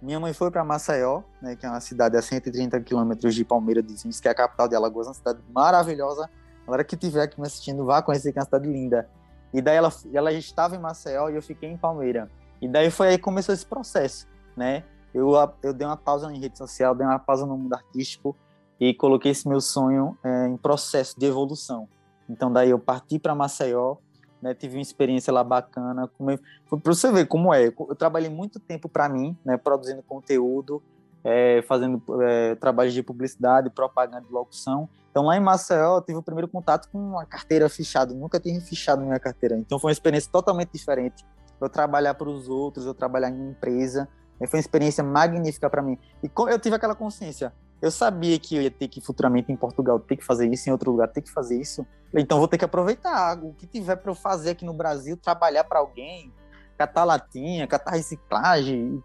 minha 0.00 0.18
mãe 0.18 0.32
foi 0.32 0.50
para 0.50 0.64
Maceió, 0.64 1.22
né, 1.42 1.56
que 1.56 1.66
é 1.66 1.68
uma 1.68 1.80
cidade 1.80 2.16
a 2.16 2.22
130 2.22 2.80
quilômetros 2.80 3.34
de 3.34 3.44
Palmeira 3.44 3.82
dos 3.82 4.04
Índios, 4.04 4.20
que 4.20 4.28
é 4.28 4.30
a 4.30 4.34
capital 4.34 4.68
de 4.68 4.74
Alagoas, 4.74 5.08
uma 5.08 5.14
cidade 5.14 5.40
maravilhosa. 5.52 6.30
A 6.62 6.66
galera 6.66 6.84
que 6.84 6.94
estiver 6.94 7.22
aqui 7.22 7.40
me 7.40 7.46
assistindo, 7.46 7.84
vá 7.84 8.00
conhecer 8.00 8.32
que 8.32 8.38
é 8.38 8.40
uma 8.40 8.46
cidade 8.46 8.68
linda. 8.68 9.08
E 9.52 9.60
daí 9.60 9.76
ela, 9.76 9.92
ela 10.12 10.32
estava 10.32 10.76
em 10.76 10.78
Maceió 10.78 11.28
e 11.28 11.34
eu 11.34 11.42
fiquei 11.42 11.68
em 11.68 11.76
Palmeira. 11.76 12.30
E 12.62 12.68
daí 12.68 12.90
foi 12.90 13.08
aí 13.08 13.16
que 13.16 13.24
começou 13.24 13.54
esse 13.54 13.66
processo, 13.66 14.28
né? 14.56 14.84
Eu, 15.12 15.32
eu 15.62 15.72
dei 15.72 15.86
uma 15.86 15.96
pausa 15.96 16.32
em 16.32 16.38
rede 16.38 16.56
social, 16.56 16.94
dei 16.94 17.04
uma 17.04 17.18
pausa 17.18 17.44
no 17.44 17.56
mundo 17.56 17.74
artístico 17.74 18.36
e 18.78 18.94
coloquei 18.94 19.32
esse 19.32 19.48
meu 19.48 19.60
sonho 19.60 20.16
é, 20.22 20.46
em 20.46 20.56
processo 20.56 21.18
de 21.18 21.26
evolução. 21.26 21.88
Então 22.30 22.52
daí 22.52 22.70
eu 22.70 22.78
parti 22.78 23.18
para 23.18 23.34
Maceió, 23.34 23.96
né, 24.40 24.54
tive 24.54 24.76
uma 24.76 24.82
experiência 24.82 25.32
lá 25.32 25.42
bacana. 25.42 26.08
Para 26.08 26.94
você 26.94 27.10
ver 27.12 27.26
como 27.26 27.52
é, 27.52 27.66
eu 27.66 27.96
trabalhei 27.96 28.30
muito 28.30 28.58
tempo 28.60 28.88
para 28.88 29.08
mim, 29.08 29.36
né, 29.44 29.56
produzindo 29.56 30.02
conteúdo, 30.02 30.82
é, 31.22 31.62
fazendo 31.68 32.02
é, 32.22 32.54
trabalhos 32.54 32.94
de 32.94 33.02
publicidade, 33.02 33.68
propaganda 33.68 34.24
e 34.28 34.32
locução. 34.32 34.88
Então 35.10 35.24
lá 35.24 35.36
em 35.36 35.40
Maceió 35.40 35.96
eu 35.96 36.02
tive 36.02 36.18
o 36.18 36.22
primeiro 36.22 36.48
contato 36.48 36.88
com 36.90 36.98
uma 36.98 37.26
carteira 37.26 37.68
fichada, 37.68 38.14
nunca 38.14 38.38
tinha 38.38 38.60
fichado 38.60 39.02
minha 39.02 39.18
carteira. 39.18 39.56
Então 39.58 39.78
foi 39.78 39.88
uma 39.88 39.92
experiência 39.92 40.30
totalmente 40.30 40.70
diferente. 40.72 41.26
Eu 41.60 41.68
trabalhar 41.68 42.14
para 42.14 42.28
os 42.28 42.48
outros, 42.48 42.86
eu 42.86 42.94
trabalhar 42.94 43.28
em 43.28 43.50
empresa, 43.50 44.08
foi 44.48 44.58
uma 44.58 44.60
experiência 44.60 45.04
magnífica 45.04 45.68
para 45.68 45.82
mim. 45.82 45.98
E 46.22 46.30
eu 46.48 46.58
tive 46.58 46.76
aquela 46.76 46.94
consciência, 46.94 47.52
eu 47.80 47.90
sabia 47.90 48.38
que 48.38 48.56
eu 48.56 48.62
ia 48.62 48.70
ter 48.70 48.88
que 48.88 49.00
futuramente 49.00 49.50
em 49.50 49.56
Portugal 49.56 49.98
ter 49.98 50.16
que 50.16 50.24
fazer 50.24 50.46
isso, 50.52 50.68
em 50.68 50.72
outro 50.72 50.90
lugar 50.90 51.08
ter 51.08 51.22
que 51.22 51.30
fazer 51.30 51.58
isso. 51.58 51.86
Então 52.14 52.38
vou 52.38 52.48
ter 52.48 52.58
que 52.58 52.64
aproveitar 52.64 53.38
o 53.42 53.54
que 53.54 53.66
tiver 53.66 53.96
para 53.96 54.10
eu 54.10 54.14
fazer 54.14 54.50
aqui 54.50 54.64
no 54.64 54.74
Brasil, 54.74 55.16
trabalhar 55.16 55.64
para 55.64 55.78
alguém, 55.78 56.32
catar 56.76 57.04
latinha, 57.04 57.66
catar 57.66 57.92
reciclagem, 57.92 59.02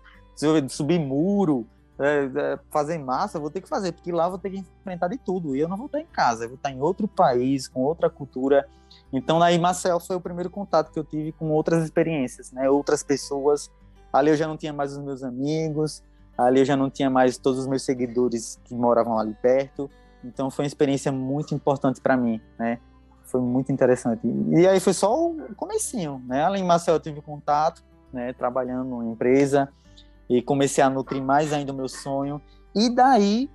subir 0.67 0.99
muro, 0.99 1.67
é, 1.97 2.25
é, 2.25 2.59
fazer 2.69 2.97
massa, 2.97 3.39
vou 3.39 3.49
ter 3.49 3.61
que 3.61 3.69
fazer, 3.69 3.93
porque 3.93 4.11
lá 4.11 4.27
vou 4.27 4.37
ter 4.37 4.49
que 4.49 4.57
enfrentar 4.57 5.07
de 5.07 5.17
tudo. 5.17 5.55
E 5.55 5.59
eu 5.59 5.67
não 5.67 5.77
vou 5.77 5.85
estar 5.85 5.99
em 5.99 6.05
casa, 6.05 6.43
eu 6.43 6.49
vou 6.49 6.57
estar 6.57 6.71
em 6.71 6.81
outro 6.81 7.07
país, 7.07 7.67
com 7.67 7.81
outra 7.81 8.09
cultura. 8.09 8.67
Então, 9.13 9.41
aí 9.41 9.57
Marcel 9.57 9.99
foi 9.99 10.15
o 10.15 10.21
primeiro 10.21 10.49
contato 10.49 10.91
que 10.91 10.99
eu 10.99 11.03
tive 11.03 11.31
com 11.31 11.49
outras 11.51 11.83
experiências, 11.83 12.51
né? 12.51 12.69
Outras 12.69 13.01
pessoas. 13.01 13.71
Ali 14.11 14.29
eu 14.29 14.35
já 14.35 14.47
não 14.47 14.57
tinha 14.57 14.73
mais 14.73 14.91
os 14.91 15.03
meus 15.03 15.23
amigos, 15.23 16.03
Ali 16.37 16.59
eu 16.59 16.65
já 16.65 16.75
não 16.75 16.89
tinha 16.89 17.09
mais 17.09 17.37
todos 17.37 17.59
os 17.59 17.67
meus 17.67 17.83
seguidores 17.83 18.59
que 18.65 18.73
moravam 18.73 19.17
ali 19.17 19.33
perto. 19.41 19.89
Então 20.23 20.49
foi 20.49 20.63
uma 20.63 20.67
experiência 20.67 21.11
muito 21.11 21.53
importante 21.53 22.01
para 22.01 22.17
mim, 22.17 22.41
né? 22.57 22.79
Foi 23.23 23.41
muito 23.41 23.71
interessante. 23.71 24.21
E 24.49 24.67
aí 24.67 24.79
foi 24.79 24.93
só 24.93 25.13
o 25.13 25.55
comecinho, 25.55 26.21
né? 26.27 26.43
Além 26.43 26.61
de 26.61 26.67
Marcel 26.67 26.95
eu 26.95 26.99
tive 26.99 27.21
contato, 27.21 27.83
né, 28.11 28.33
trabalhando 28.33 28.87
numa 28.87 29.05
empresa 29.05 29.69
e 30.29 30.41
comecei 30.41 30.83
a 30.83 30.89
nutrir 30.89 31.21
mais 31.21 31.53
ainda 31.53 31.71
o 31.71 31.75
meu 31.75 31.87
sonho. 31.87 32.41
E 32.73 32.89
daí 32.89 33.49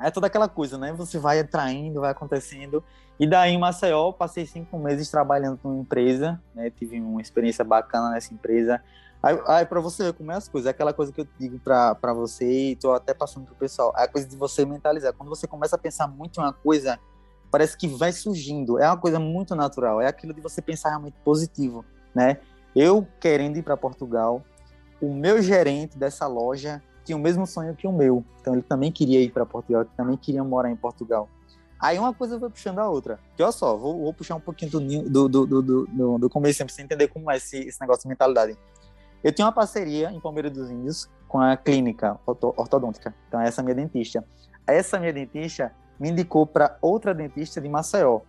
é 0.00 0.10
toda 0.10 0.26
aquela 0.26 0.48
coisa, 0.48 0.76
né? 0.76 0.92
Você 0.92 1.18
vai 1.18 1.40
atraindo, 1.40 2.00
vai 2.00 2.10
acontecendo. 2.10 2.82
E 3.18 3.26
daí 3.26 3.52
em 3.52 3.58
Maceió, 3.58 4.12
passei 4.12 4.44
cinco 4.44 4.78
meses 4.78 5.10
trabalhando 5.10 5.58
numa 5.64 5.80
empresa, 5.80 6.40
né? 6.54 6.70
Tive 6.70 7.00
uma 7.00 7.20
experiência 7.20 7.64
bacana 7.64 8.10
nessa 8.10 8.34
empresa. 8.34 8.82
Aí, 9.26 9.40
aí 9.48 9.66
para 9.66 9.80
você 9.80 10.04
ver 10.04 10.12
como 10.12 10.30
é 10.30 10.36
as 10.36 10.48
coisas, 10.48 10.68
é 10.68 10.70
aquela 10.70 10.92
coisa 10.92 11.10
que 11.10 11.20
eu 11.20 11.26
digo 11.36 11.58
para 11.58 12.14
você 12.14 12.70
e 12.70 12.76
tô 12.76 12.92
até 12.92 13.12
passando 13.12 13.44
pro 13.44 13.56
pessoal, 13.56 13.92
é 13.96 14.04
a 14.04 14.08
coisa 14.08 14.28
de 14.28 14.36
você 14.36 14.64
mentalizar. 14.64 15.12
Quando 15.14 15.28
você 15.28 15.48
começa 15.48 15.74
a 15.74 15.78
pensar 15.78 16.06
muito 16.06 16.38
em 16.38 16.44
uma 16.44 16.52
coisa, 16.52 16.96
parece 17.50 17.76
que 17.76 17.88
vai 17.88 18.12
surgindo. 18.12 18.78
É 18.78 18.86
uma 18.86 18.96
coisa 18.96 19.18
muito 19.18 19.56
natural, 19.56 20.00
é 20.00 20.06
aquilo 20.06 20.32
de 20.32 20.40
você 20.40 20.62
pensar 20.62 20.90
realmente 20.90 21.16
positivo, 21.24 21.84
né? 22.14 22.38
Eu 22.74 23.04
querendo 23.18 23.56
ir 23.56 23.62
para 23.62 23.76
Portugal, 23.76 24.44
o 25.02 25.12
meu 25.12 25.42
gerente 25.42 25.98
dessa 25.98 26.28
loja 26.28 26.80
tinha 27.04 27.16
o 27.16 27.20
mesmo 27.20 27.48
sonho 27.48 27.74
que 27.74 27.86
o 27.86 27.92
meu. 27.92 28.24
Então 28.40 28.54
ele 28.54 28.62
também 28.62 28.92
queria 28.92 29.20
ir 29.20 29.32
para 29.32 29.44
Portugal, 29.44 29.82
ele 29.82 29.90
também 29.96 30.16
queria 30.16 30.44
morar 30.44 30.70
em 30.70 30.76
Portugal. 30.76 31.28
Aí 31.80 31.98
uma 31.98 32.14
coisa 32.14 32.38
vai 32.38 32.48
puxando 32.48 32.78
a 32.78 32.88
outra. 32.88 33.18
Que 33.36 33.42
olha 33.42 33.50
só, 33.52 33.76
vou, 33.76 34.02
vou 34.02 34.14
puxar 34.14 34.36
um 34.36 34.40
pouquinho 34.40 34.70
do, 34.70 35.28
do, 35.28 35.46
do, 35.46 35.62
do, 35.62 36.18
do 36.18 36.30
começo 36.30 36.64
para 36.64 36.72
você 36.72 36.82
entender 36.82 37.08
como 37.08 37.30
é 37.30 37.36
esse, 37.36 37.58
esse 37.58 37.80
negócio 37.80 38.02
de 38.02 38.08
mentalidade. 38.08 38.56
Eu 39.22 39.32
tinha 39.32 39.46
uma 39.46 39.52
parceria 39.52 40.10
em 40.10 40.20
Palmeiras 40.20 40.52
dos 40.52 40.70
Índios 40.70 41.08
com 41.28 41.40
a 41.40 41.56
clínica 41.56 42.18
ortodôntica. 42.26 43.14
Então, 43.28 43.40
essa 43.40 43.60
é 43.60 43.64
minha 43.64 43.74
dentista. 43.74 44.24
Essa 44.66 44.98
minha 44.98 45.12
dentista 45.12 45.72
me 45.98 46.10
indicou 46.10 46.46
para 46.46 46.76
outra 46.80 47.14
dentista 47.14 47.60
de 47.60 47.68
Maceió. 47.68 48.20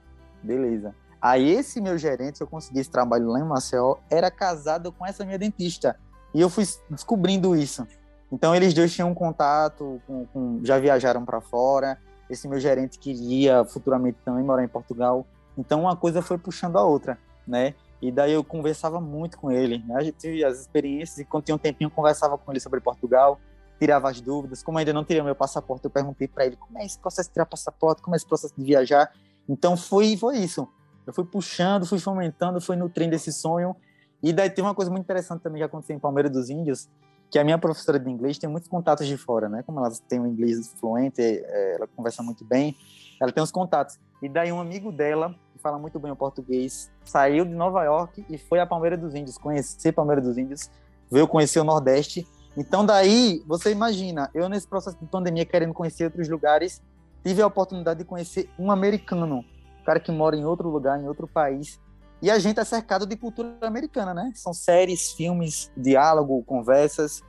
Beleza. 0.41 0.95
Aí, 1.21 1.49
esse 1.49 1.81
meu 1.81 1.97
gerente, 1.97 2.41
eu 2.41 2.47
consegui 2.47 2.79
esse 2.79 2.89
trabalho 2.89 3.27
lá 3.27 3.39
em 3.39 3.43
Maceió, 3.43 3.97
era 4.09 4.29
casado 4.29 4.91
com 4.91 5.05
essa 5.05 5.25
minha 5.25 5.37
dentista. 5.37 5.97
E 6.33 6.41
eu 6.41 6.49
fui 6.49 6.63
descobrindo 6.89 7.55
isso. 7.55 7.87
Então, 8.31 8.55
eles 8.55 8.73
dois 8.73 8.93
tinham 8.93 9.09
um 9.09 9.13
contato, 9.13 10.01
com, 10.05 10.25
com, 10.27 10.59
já 10.63 10.77
viajaram 10.77 11.25
para 11.25 11.41
fora. 11.41 11.97
Esse 12.29 12.47
meu 12.47 12.59
gerente 12.59 12.99
queria 12.99 13.63
futuramente 13.65 14.17
também 14.23 14.43
morar 14.43 14.63
em 14.63 14.67
Portugal. 14.67 15.25
Então, 15.57 15.81
uma 15.81 15.95
coisa 15.95 16.21
foi 16.21 16.37
puxando 16.37 16.77
a 16.77 16.83
outra, 16.83 17.17
né? 17.47 17.73
E 18.01 18.11
daí 18.11 18.33
eu 18.33 18.43
conversava 18.43 19.01
muito 19.01 19.37
com 19.37 19.51
ele. 19.51 19.79
Né? 19.79 19.95
A 19.95 20.03
gente 20.03 20.17
tive 20.17 20.43
as 20.43 20.59
experiências 20.59 21.17
e 21.17 21.25
quando 21.25 21.45
tinha 21.45 21.55
um 21.55 21.59
tempinho 21.59 21.89
conversava 21.89 22.37
com 22.37 22.51
ele 22.51 22.59
sobre 22.59 22.79
Portugal. 22.79 23.39
tirava 23.79 24.09
as 24.09 24.21
dúvidas. 24.21 24.63
Como 24.63 24.77
ainda 24.77 24.93
não 24.93 25.03
tirei 25.03 25.21
meu 25.21 25.35
passaporte, 25.35 25.85
eu 25.85 25.91
perguntei 25.91 26.27
para 26.27 26.45
ele 26.45 26.55
como 26.55 26.77
é 26.79 26.85
esse 26.85 26.97
processo 26.99 27.29
de 27.29 27.33
tirar 27.33 27.45
passaporte, 27.45 28.01
como 28.01 28.15
é 28.15 28.17
esse 28.17 28.27
processo 28.27 28.53
de 28.57 28.63
viajar. 28.63 29.11
Então 29.47 29.77
foi, 29.77 30.17
foi 30.17 30.37
isso. 30.37 30.67
Eu 31.05 31.13
fui 31.13 31.23
puxando, 31.23 31.85
fui 31.85 31.99
fomentando, 31.99 32.59
fui 32.59 32.75
nutrindo 32.75 33.15
esse 33.15 33.31
sonho. 33.31 33.75
E 34.21 34.33
daí 34.33 34.49
tem 34.49 34.63
uma 34.63 34.75
coisa 34.75 34.91
muito 34.91 35.03
interessante 35.03 35.41
também 35.41 35.59
que 35.59 35.63
aconteceu 35.63 35.95
em 35.95 35.99
Palmeiras 35.99 36.31
dos 36.31 36.49
Índios, 36.49 36.89
que 37.29 37.37
a 37.37 37.43
minha 37.43 37.57
professora 37.57 37.99
de 37.99 38.09
inglês 38.09 38.37
tem 38.37 38.49
muitos 38.49 38.69
contatos 38.69 39.07
de 39.07 39.15
fora, 39.15 39.47
né? 39.47 39.63
Como 39.63 39.79
ela 39.79 39.91
tem 40.07 40.19
um 40.19 40.27
inglês 40.27 40.73
fluente, 40.79 41.21
é, 41.21 41.75
ela 41.75 41.87
conversa 41.87 42.23
muito 42.23 42.43
bem, 42.43 42.75
ela 43.21 43.31
tem 43.31 43.43
os 43.43 43.51
contatos. 43.51 43.99
E 44.21 44.27
daí 44.27 44.51
um 44.51 44.59
amigo 44.59 44.91
dela, 44.91 45.35
que 45.57 45.63
fala 45.63 45.77
muito 45.77 45.99
bem 45.99 46.11
o 46.11 46.15
português, 46.15 46.89
saiu 47.03 47.43
de 47.43 47.53
Nova 47.53 47.83
York 47.83 48.25
e 48.29 48.37
foi 48.37 48.59
a 48.59 48.65
Palmeiras 48.65 48.99
dos 48.99 49.15
Índios, 49.15 49.37
conhecer 49.37 49.91
Palmeiras 49.91 50.23
dos 50.23 50.37
Índios, 50.37 50.69
veio 51.11 51.27
conhecer 51.27 51.59
o 51.59 51.63
Nordeste. 51.63 52.25
Então 52.55 52.85
daí, 52.85 53.43
você 53.45 53.71
imagina, 53.71 54.29
eu 54.33 54.47
nesse 54.47 54.67
processo 54.67 54.97
de 54.97 55.05
pandemia 55.05 55.45
querendo 55.45 55.73
conhecer 55.73 56.05
outros 56.05 56.29
lugares, 56.29 56.81
tive 57.23 57.41
a 57.41 57.47
oportunidade 57.47 57.99
de 57.99 58.05
conhecer 58.05 58.49
um 58.57 58.71
americano, 58.71 59.39
um 59.81 59.83
cara 59.85 59.99
que 59.99 60.11
mora 60.11 60.35
em 60.35 60.45
outro 60.45 60.69
lugar, 60.69 61.01
em 61.01 61.07
outro 61.07 61.27
país, 61.27 61.79
e 62.21 62.31
a 62.31 62.39
gente 62.39 62.59
é 62.59 62.63
cercado 62.63 63.05
de 63.05 63.15
cultura 63.15 63.55
americana, 63.61 64.13
né? 64.13 64.31
São 64.33 64.53
séries, 64.53 65.11
filmes, 65.11 65.71
diálogo, 65.77 66.43
conversas. 66.43 67.21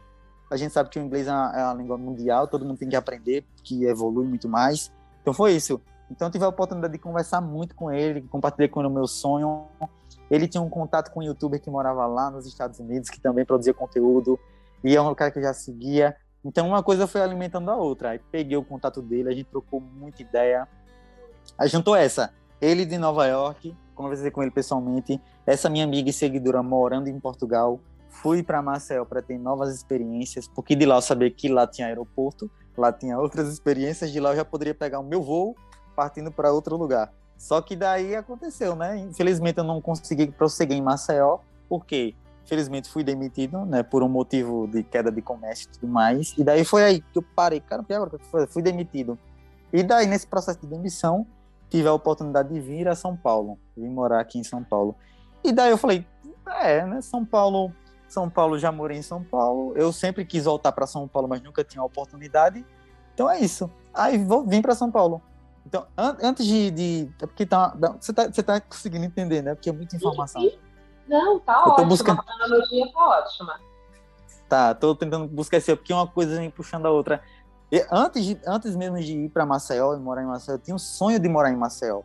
A 0.50 0.56
gente 0.56 0.72
sabe 0.72 0.88
que 0.88 0.98
o 0.98 1.02
inglês 1.02 1.26
é 1.26 1.30
uma, 1.30 1.52
é 1.54 1.64
uma 1.64 1.74
língua 1.74 1.98
mundial, 1.98 2.48
todo 2.48 2.64
mundo 2.64 2.78
tem 2.78 2.88
que 2.88 2.96
aprender, 2.96 3.44
que 3.62 3.84
evolui 3.84 4.26
muito 4.26 4.48
mais. 4.48 4.90
Então 5.20 5.34
foi 5.34 5.52
isso. 5.52 5.78
Então 6.10 6.30
tive 6.30 6.44
a 6.44 6.48
oportunidade 6.48 6.92
de 6.92 6.98
conversar 6.98 7.40
muito 7.40 7.74
com 7.74 7.92
ele, 7.92 8.22
compartilhei 8.22 8.68
com 8.68 8.80
ele 8.80 8.88
o 8.88 8.92
meu 8.92 9.06
sonho. 9.06 9.66
Ele 10.30 10.48
tinha 10.48 10.62
um 10.62 10.68
contato 10.68 11.10
com 11.10 11.20
um 11.20 11.22
youtuber 11.22 11.60
que 11.60 11.70
morava 11.70 12.06
lá 12.06 12.30
nos 12.30 12.46
Estados 12.46 12.78
Unidos, 12.78 13.10
que 13.10 13.20
também 13.20 13.44
produzia 13.44 13.74
conteúdo, 13.74 14.38
e 14.82 14.96
é 14.96 15.00
um 15.00 15.14
cara 15.14 15.30
que 15.30 15.38
eu 15.38 15.42
já 15.42 15.52
seguia. 15.52 16.16
Então 16.44 16.68
uma 16.68 16.82
coisa 16.82 17.06
foi 17.06 17.20
alimentando 17.20 17.70
a 17.70 17.76
outra. 17.76 18.10
Aí 18.10 18.20
peguei 18.30 18.56
o 18.56 18.64
contato 18.64 19.02
dele, 19.02 19.28
a 19.28 19.32
gente 19.32 19.46
trocou 19.46 19.80
muita 19.80 20.22
ideia. 20.22 20.66
Aí 21.58 21.68
juntou 21.68 21.94
essa, 21.94 22.32
ele 22.60 22.84
de 22.84 22.96
Nova 22.98 23.26
York, 23.26 23.76
conversei 23.94 24.30
com 24.30 24.42
ele 24.42 24.50
pessoalmente. 24.50 25.20
Essa 25.46 25.68
minha 25.68 25.84
amiga 25.84 26.08
e 26.08 26.12
seguidora 26.12 26.62
morando 26.62 27.08
em 27.08 27.20
Portugal, 27.20 27.80
fui 28.08 28.42
para 28.42 28.62
Marcel 28.62 29.04
para 29.04 29.20
ter 29.20 29.38
novas 29.38 29.74
experiências, 29.74 30.48
porque 30.48 30.74
de 30.74 30.86
lá 30.86 30.96
eu 30.96 31.02
sabia 31.02 31.30
que 31.30 31.48
lá 31.48 31.66
tinha 31.66 31.88
aeroporto, 31.88 32.50
lá 32.76 32.92
tinha 32.92 33.18
outras 33.18 33.48
experiências, 33.48 34.10
de 34.10 34.20
lá 34.20 34.30
eu 34.30 34.36
já 34.36 34.44
poderia 34.44 34.74
pegar 34.74 35.00
o 35.00 35.04
meu 35.04 35.22
voo 35.22 35.56
partindo 35.98 36.30
para 36.30 36.52
outro 36.52 36.76
lugar. 36.76 37.12
Só 37.36 37.60
que 37.60 37.74
daí 37.74 38.14
aconteceu, 38.14 38.76
né? 38.76 38.96
Infelizmente 38.98 39.58
eu 39.58 39.64
não 39.64 39.80
consegui 39.80 40.28
prosseguir 40.28 40.76
em 40.76 40.80
Maceió, 40.80 41.38
porque 41.68 42.14
infelizmente 42.44 42.88
fui 42.88 43.02
demitido, 43.02 43.66
né, 43.66 43.82
por 43.82 44.04
um 44.04 44.08
motivo 44.08 44.68
de 44.68 44.84
queda 44.84 45.10
de 45.10 45.20
comércio 45.20 45.66
e 45.68 45.72
tudo 45.72 45.88
mais. 45.88 46.34
E 46.38 46.44
daí 46.44 46.64
foi 46.64 46.84
aí 46.84 47.00
que 47.00 47.18
eu 47.18 47.24
parei, 47.34 47.60
cara, 47.60 47.84
agora 47.90 48.12
fui 48.46 48.62
demitido. 48.62 49.18
E 49.72 49.82
daí 49.82 50.06
nesse 50.06 50.24
processo 50.24 50.60
de 50.60 50.68
demissão, 50.68 51.26
tive 51.68 51.88
a 51.88 51.92
oportunidade 51.92 52.48
de 52.48 52.60
vir 52.60 52.86
a 52.86 52.94
São 52.94 53.16
Paulo, 53.16 53.58
vim 53.76 53.88
morar 53.88 54.20
aqui 54.20 54.38
em 54.38 54.44
São 54.44 54.62
Paulo. 54.62 54.94
E 55.42 55.50
daí 55.50 55.72
eu 55.72 55.76
falei, 55.76 56.06
é, 56.62 56.86
né, 56.86 57.00
São 57.00 57.24
Paulo, 57.24 57.72
São 58.08 58.30
Paulo 58.30 58.56
já 58.56 58.70
morei 58.70 58.98
em 58.98 59.02
São 59.02 59.24
Paulo, 59.24 59.72
eu 59.76 59.92
sempre 59.92 60.24
quis 60.24 60.44
voltar 60.44 60.70
para 60.70 60.86
São 60.86 61.08
Paulo, 61.08 61.26
mas 61.26 61.42
nunca 61.42 61.64
tinha 61.64 61.82
oportunidade. 61.82 62.64
Então 63.14 63.28
é 63.28 63.40
isso. 63.40 63.68
Aí 63.92 64.16
vou 64.16 64.46
vim 64.46 64.62
para 64.62 64.76
São 64.76 64.92
Paulo. 64.92 65.20
Então, 65.68 65.86
an 65.98 66.16
antes 66.22 66.46
de, 66.46 66.70
de 66.70 67.10
é 67.20 67.26
porque 67.26 67.44
tá, 67.44 67.76
você 68.00 68.10
tá, 68.10 68.26
você 68.26 68.42
tá 68.42 68.58
conseguindo 68.58 69.04
entender, 69.04 69.42
né? 69.42 69.54
Porque 69.54 69.68
é 69.68 69.72
muita 69.72 69.96
informação. 69.96 70.42
Não, 71.06 71.38
tá 71.40 71.62
eu 71.66 71.72
ótimo. 71.72 71.88
Buscando... 71.88 72.22
A 72.26 72.44
analogia 72.44 72.90
tá 72.90 72.98
ótima. 72.98 73.60
Tá, 74.48 74.74
tô 74.74 74.94
tentando 74.94 75.28
buscar 75.28 75.58
esse, 75.58 75.76
porque 75.76 75.92
uma 75.92 76.06
coisa 76.06 76.36
vem 76.36 76.50
puxando 76.50 76.86
a 76.86 76.90
outra. 76.90 77.22
E 77.70 77.86
antes, 77.92 78.24
de, 78.24 78.40
antes 78.46 78.74
mesmo 78.74 78.98
de 78.98 79.12
ir 79.12 79.28
para 79.28 79.44
Maceió 79.44 79.94
e 79.94 79.98
morar 79.98 80.22
em 80.22 80.26
Maceió, 80.26 80.54
eu 80.54 80.58
tinha 80.58 80.74
um 80.74 80.78
sonho 80.78 81.18
de 81.18 81.28
morar 81.28 81.50
em 81.50 81.56
Maceió. 81.56 82.00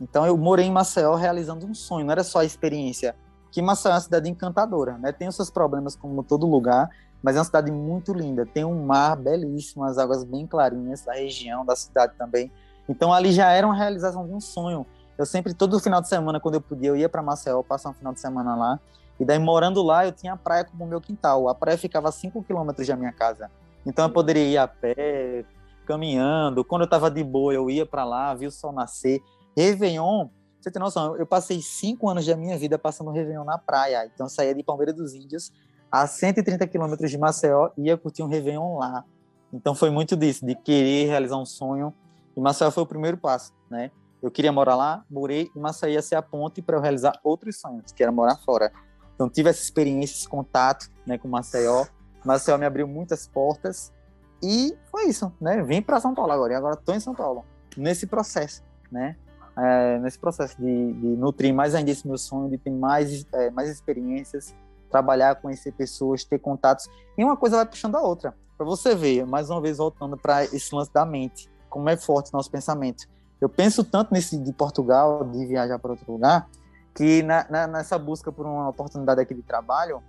Então 0.00 0.24
eu 0.24 0.36
morei 0.36 0.66
em 0.66 0.70
Maceió 0.70 1.16
realizando 1.16 1.66
um 1.66 1.74
sonho, 1.74 2.06
não 2.06 2.12
era 2.12 2.22
só 2.22 2.38
a 2.38 2.44
experiência. 2.44 3.16
Que 3.50 3.60
Maceió 3.60 3.90
é 3.90 3.94
uma 3.94 4.00
cidade 4.00 4.30
encantadora, 4.30 4.96
né? 4.96 5.10
Tem 5.10 5.26
os 5.26 5.34
seus 5.34 5.50
problemas 5.50 5.96
como 5.96 6.22
todo 6.22 6.46
lugar, 6.46 6.88
mas 7.20 7.34
é 7.34 7.40
uma 7.40 7.44
cidade 7.44 7.72
muito 7.72 8.12
linda. 8.12 8.46
Tem 8.46 8.64
um 8.64 8.86
mar 8.86 9.16
belíssimo, 9.16 9.82
as 9.82 9.98
águas 9.98 10.22
bem 10.22 10.46
clarinhas 10.46 11.04
da 11.04 11.14
região, 11.14 11.66
da 11.66 11.74
cidade 11.74 12.12
também. 12.16 12.52
Então 12.88 13.12
ali 13.12 13.32
já 13.32 13.50
era 13.50 13.66
uma 13.66 13.76
realização 13.76 14.26
de 14.26 14.32
um 14.32 14.40
sonho. 14.40 14.86
Eu 15.16 15.26
sempre, 15.26 15.52
todo 15.52 15.78
final 15.80 16.00
de 16.00 16.08
semana, 16.08 16.38
quando 16.38 16.54
eu 16.54 16.60
podia, 16.60 16.90
eu 16.90 16.96
ia 16.96 17.08
para 17.08 17.22
Maceió, 17.22 17.62
passar 17.62 17.90
um 17.90 17.94
final 17.94 18.12
de 18.12 18.20
semana 18.20 18.54
lá. 18.54 18.80
E 19.18 19.24
daí, 19.24 19.38
morando 19.38 19.82
lá, 19.82 20.06
eu 20.06 20.12
tinha 20.12 20.34
a 20.34 20.36
praia 20.36 20.64
como 20.64 20.86
meu 20.86 21.00
quintal. 21.00 21.48
A 21.48 21.54
praia 21.54 21.76
ficava 21.76 22.08
a 22.08 22.12
5 22.12 22.42
quilômetros 22.44 22.86
da 22.86 22.94
minha 22.96 23.12
casa. 23.12 23.50
Então 23.84 24.04
eu 24.04 24.10
poderia 24.10 24.44
ir 24.44 24.56
a 24.56 24.68
pé, 24.68 25.44
caminhando. 25.86 26.64
Quando 26.64 26.82
eu 26.82 26.86
estava 26.86 27.10
de 27.10 27.24
boa, 27.24 27.52
eu 27.52 27.68
ia 27.68 27.84
para 27.84 28.04
lá, 28.04 28.32
via 28.34 28.48
o 28.48 28.52
sol 28.52 28.70
nascer. 28.70 29.20
Réveillon, 29.56 30.28
você 30.60 30.70
tem 30.70 30.80
noção, 30.80 31.16
eu 31.16 31.26
passei 31.26 31.60
cinco 31.62 32.08
anos 32.08 32.26
da 32.26 32.36
minha 32.36 32.56
vida 32.58 32.78
passando 32.78 33.10
Réveillon 33.10 33.44
na 33.44 33.58
praia. 33.58 34.08
Então 34.12 34.26
eu 34.26 34.30
saía 34.30 34.54
de 34.54 34.62
Palmeiras 34.62 34.94
dos 34.94 35.14
Índios, 35.14 35.52
a 35.90 36.06
130 36.06 36.66
quilômetros 36.66 37.10
de 37.10 37.18
Maceió, 37.18 37.70
ia 37.76 37.96
curtir 37.96 38.22
um 38.22 38.28
Réveillon 38.28 38.78
lá. 38.78 39.04
Então 39.52 39.74
foi 39.74 39.90
muito 39.90 40.14
disso, 40.14 40.44
de 40.44 40.54
querer 40.54 41.06
realizar 41.06 41.38
um 41.38 41.46
sonho. 41.46 41.94
E 42.38 42.40
Maceió 42.40 42.70
foi 42.70 42.84
o 42.84 42.86
primeiro 42.86 43.16
passo, 43.16 43.52
né? 43.68 43.90
Eu 44.22 44.30
queria 44.30 44.52
morar 44.52 44.76
lá, 44.76 45.04
morei, 45.10 45.50
e 45.56 45.58
Maceió 45.58 45.92
ia 45.92 46.00
ser 46.00 46.14
a 46.14 46.22
ponte 46.22 46.62
para 46.62 46.76
eu 46.76 46.80
realizar 46.80 47.18
outros 47.24 47.58
sonhos, 47.58 47.90
que 47.90 48.00
era 48.00 48.12
morar 48.12 48.36
fora. 48.36 48.70
Então 49.12 49.28
tive 49.28 49.50
essa 49.50 49.60
experiência, 49.60 50.14
esse 50.14 50.28
contato 50.28 50.88
né, 51.04 51.18
com 51.18 51.26
Maceió. 51.26 51.84
Maceió 52.24 52.56
me 52.56 52.64
abriu 52.64 52.86
muitas 52.86 53.26
portas 53.26 53.92
e 54.40 54.78
foi 54.88 55.06
isso, 55.06 55.32
né? 55.40 55.64
Vim 55.64 55.82
para 55.82 55.98
São 55.98 56.14
Paulo 56.14 56.30
agora 56.30 56.52
e 56.52 56.56
agora 56.56 56.74
estou 56.74 56.94
em 56.94 57.00
São 57.00 57.12
Paulo 57.12 57.44
nesse 57.76 58.06
processo, 58.06 58.62
né? 58.88 59.16
É, 59.56 59.98
nesse 59.98 60.20
processo 60.20 60.56
de, 60.62 60.92
de, 60.92 61.06
nutrir 61.16 61.52
mais 61.52 61.74
ainda 61.74 61.90
esse 61.90 62.06
meu 62.06 62.18
sonho, 62.18 62.48
de 62.48 62.56
ter 62.56 62.70
mais, 62.70 63.26
é, 63.32 63.50
mais 63.50 63.68
experiências, 63.68 64.54
trabalhar, 64.88 65.34
conhecer 65.34 65.72
pessoas, 65.72 66.22
ter 66.22 66.38
contatos 66.38 66.88
e 67.16 67.24
uma 67.24 67.36
coisa 67.36 67.56
vai 67.56 67.66
puxando 67.66 67.96
a 67.96 68.00
outra. 68.00 68.32
Para 68.56 68.64
você 68.64 68.94
ver, 68.94 69.26
mais 69.26 69.50
uma 69.50 69.60
vez 69.60 69.78
voltando 69.78 70.16
para 70.16 70.44
esse 70.44 70.72
lance 70.72 70.92
da 70.92 71.04
mente, 71.04 71.50
como 71.68 71.88
é 71.88 71.96
forte 71.96 72.30
o 72.32 72.36
nosso 72.36 72.50
pensamento. 72.50 73.06
Eu 73.40 73.48
penso 73.48 73.84
tanto 73.84 74.12
nesse 74.12 74.36
de 74.36 74.52
Portugal, 74.52 75.24
de 75.24 75.46
viajar 75.46 75.78
para 75.78 75.92
outro 75.92 76.12
lugar, 76.12 76.48
que 76.94 77.22
na, 77.22 77.46
na, 77.48 77.66
nessa 77.66 77.96
busca 77.98 78.32
por 78.32 78.44
uma 78.44 78.68
oportunidade 78.68 79.20
aqui 79.20 79.34
de 79.34 79.42
trabalho, 79.42 80.02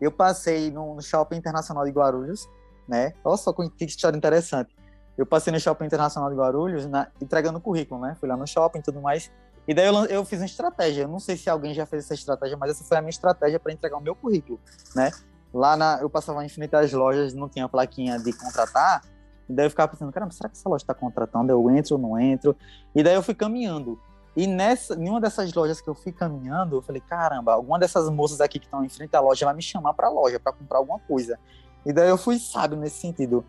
eu 0.00 0.12
passei 0.12 0.70
no, 0.70 1.00
Shopping 1.02 1.36
Internacional 1.36 1.84
de 1.84 1.90
Guarulhos, 1.90 2.48
né? 2.88 3.12
Olha 3.24 3.36
só 3.36 3.52
que 3.52 3.84
história 3.84 4.16
interessante. 4.16 4.74
Eu 5.18 5.26
passei 5.26 5.52
no 5.52 5.60
Shopping 5.60 5.84
Internacional 5.84 6.30
de 6.30 6.36
Guarulhos 6.36 6.86
na, 6.86 7.08
entregando 7.20 7.60
currículo, 7.60 8.00
né? 8.00 8.16
Fui 8.18 8.28
lá 8.28 8.36
no 8.36 8.46
shopping 8.46 8.78
e 8.78 8.82
tudo 8.82 9.00
mais. 9.00 9.30
E 9.68 9.74
daí 9.74 9.86
eu, 9.86 9.94
eu, 10.06 10.24
fiz 10.24 10.40
uma 10.40 10.46
estratégia. 10.46 11.02
Eu 11.02 11.08
não 11.08 11.20
sei 11.20 11.36
se 11.36 11.50
alguém 11.50 11.74
já 11.74 11.84
fez 11.84 12.04
essa 12.04 12.14
estratégia, 12.14 12.56
mas 12.56 12.70
essa 12.70 12.84
foi 12.84 12.96
a 12.96 13.00
minha 13.00 13.10
estratégia 13.10 13.60
para 13.60 13.72
entregar 13.72 13.98
o 13.98 14.00
meu 14.00 14.14
currículo, 14.14 14.58
né? 14.94 15.10
Lá 15.52 15.76
na, 15.76 15.98
eu 16.00 16.08
passava 16.08 16.42
em 16.42 16.46
infinitas 16.46 16.92
lojas, 16.92 17.34
não 17.34 17.48
tinha 17.48 17.68
plaquinha 17.68 18.18
de 18.18 18.32
contratar. 18.32 19.02
E 19.50 19.52
daí 19.52 19.66
eu 19.66 19.70
ficava 19.70 19.90
pensando, 19.90 20.12
caramba, 20.12 20.32
será 20.32 20.48
que 20.48 20.56
essa 20.56 20.68
loja 20.68 20.84
está 20.84 20.94
contratando? 20.94 21.50
Eu 21.50 21.68
entro 21.70 21.96
ou 21.96 22.00
não 22.00 22.18
entro? 22.18 22.56
E 22.94 23.02
daí 23.02 23.16
eu 23.16 23.22
fui 23.22 23.34
caminhando. 23.34 23.98
E 24.36 24.46
nessa, 24.46 24.94
em 24.94 25.08
uma 25.08 25.20
dessas 25.20 25.52
lojas 25.52 25.80
que 25.80 25.90
eu 25.90 25.94
fui 25.94 26.12
caminhando, 26.12 26.76
eu 26.76 26.82
falei, 26.82 27.02
caramba, 27.02 27.52
alguma 27.52 27.76
dessas 27.76 28.08
moças 28.08 28.40
aqui 28.40 28.60
que 28.60 28.66
estão 28.66 28.84
em 28.84 28.88
frente 28.88 29.14
à 29.16 29.20
loja 29.20 29.44
vai 29.44 29.54
me 29.54 29.60
chamar 29.60 29.92
para 29.94 30.06
a 30.06 30.10
loja 30.10 30.38
para 30.38 30.52
comprar 30.52 30.78
alguma 30.78 31.00
coisa. 31.00 31.36
E 31.84 31.92
daí 31.92 32.08
eu 32.08 32.16
fui 32.16 32.38
sábio 32.38 32.78
nesse 32.78 32.98
sentido. 32.98 33.44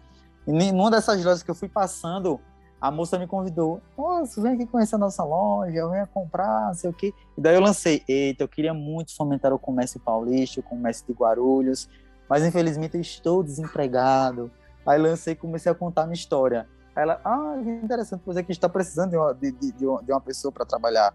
E 0.47 0.71
numa 0.71 0.89
dessas 0.89 1.23
lojas 1.23 1.43
que 1.43 1.51
eu 1.51 1.55
fui 1.55 1.69
passando, 1.69 2.39
a 2.79 2.89
moça 2.89 3.19
me 3.19 3.27
convidou, 3.27 3.79
moço, 3.95 4.41
vem 4.41 4.53
aqui 4.53 4.65
conhecer 4.65 4.95
a 4.95 4.97
nossa 4.97 5.23
loja, 5.23 5.87
venha 5.87 6.07
comprar, 6.07 6.69
não 6.69 6.73
sei 6.73 6.89
o 6.89 6.93
quê. 6.93 7.13
E 7.37 7.41
daí 7.41 7.53
eu 7.53 7.61
lancei, 7.61 8.03
eita, 8.07 8.43
eu 8.43 8.47
queria 8.47 8.73
muito 8.73 9.15
fomentar 9.15 9.53
o 9.53 9.59
comércio 9.59 9.99
paulista, 9.99 10.61
o 10.61 10.63
comércio 10.63 11.05
de 11.05 11.13
Guarulhos, 11.13 11.87
mas 12.27 12.43
infelizmente 12.43 12.95
eu 12.95 13.01
estou 13.01 13.43
desempregado. 13.43 14.49
Aí 14.85 14.99
lancei 14.99 15.33
e 15.33 15.35
comecei 15.35 15.71
a 15.71 15.75
contar 15.75 16.03
minha 16.03 16.13
história. 16.13 16.67
Aí 16.95 17.03
ela, 17.03 17.21
ah, 17.23 17.59
que 17.61 17.69
interessante, 17.69 18.21
pois 18.23 18.37
é 18.37 18.43
que 18.43 18.51
está 18.51 18.67
precisando 18.67 19.11
de 19.11 19.17
uma, 19.17 19.33
de, 19.33 19.51
de, 19.51 19.71
de 19.71 19.85
uma 19.85 20.21
pessoa 20.21 20.51
para 20.51 20.65
trabalhar. 20.65 21.13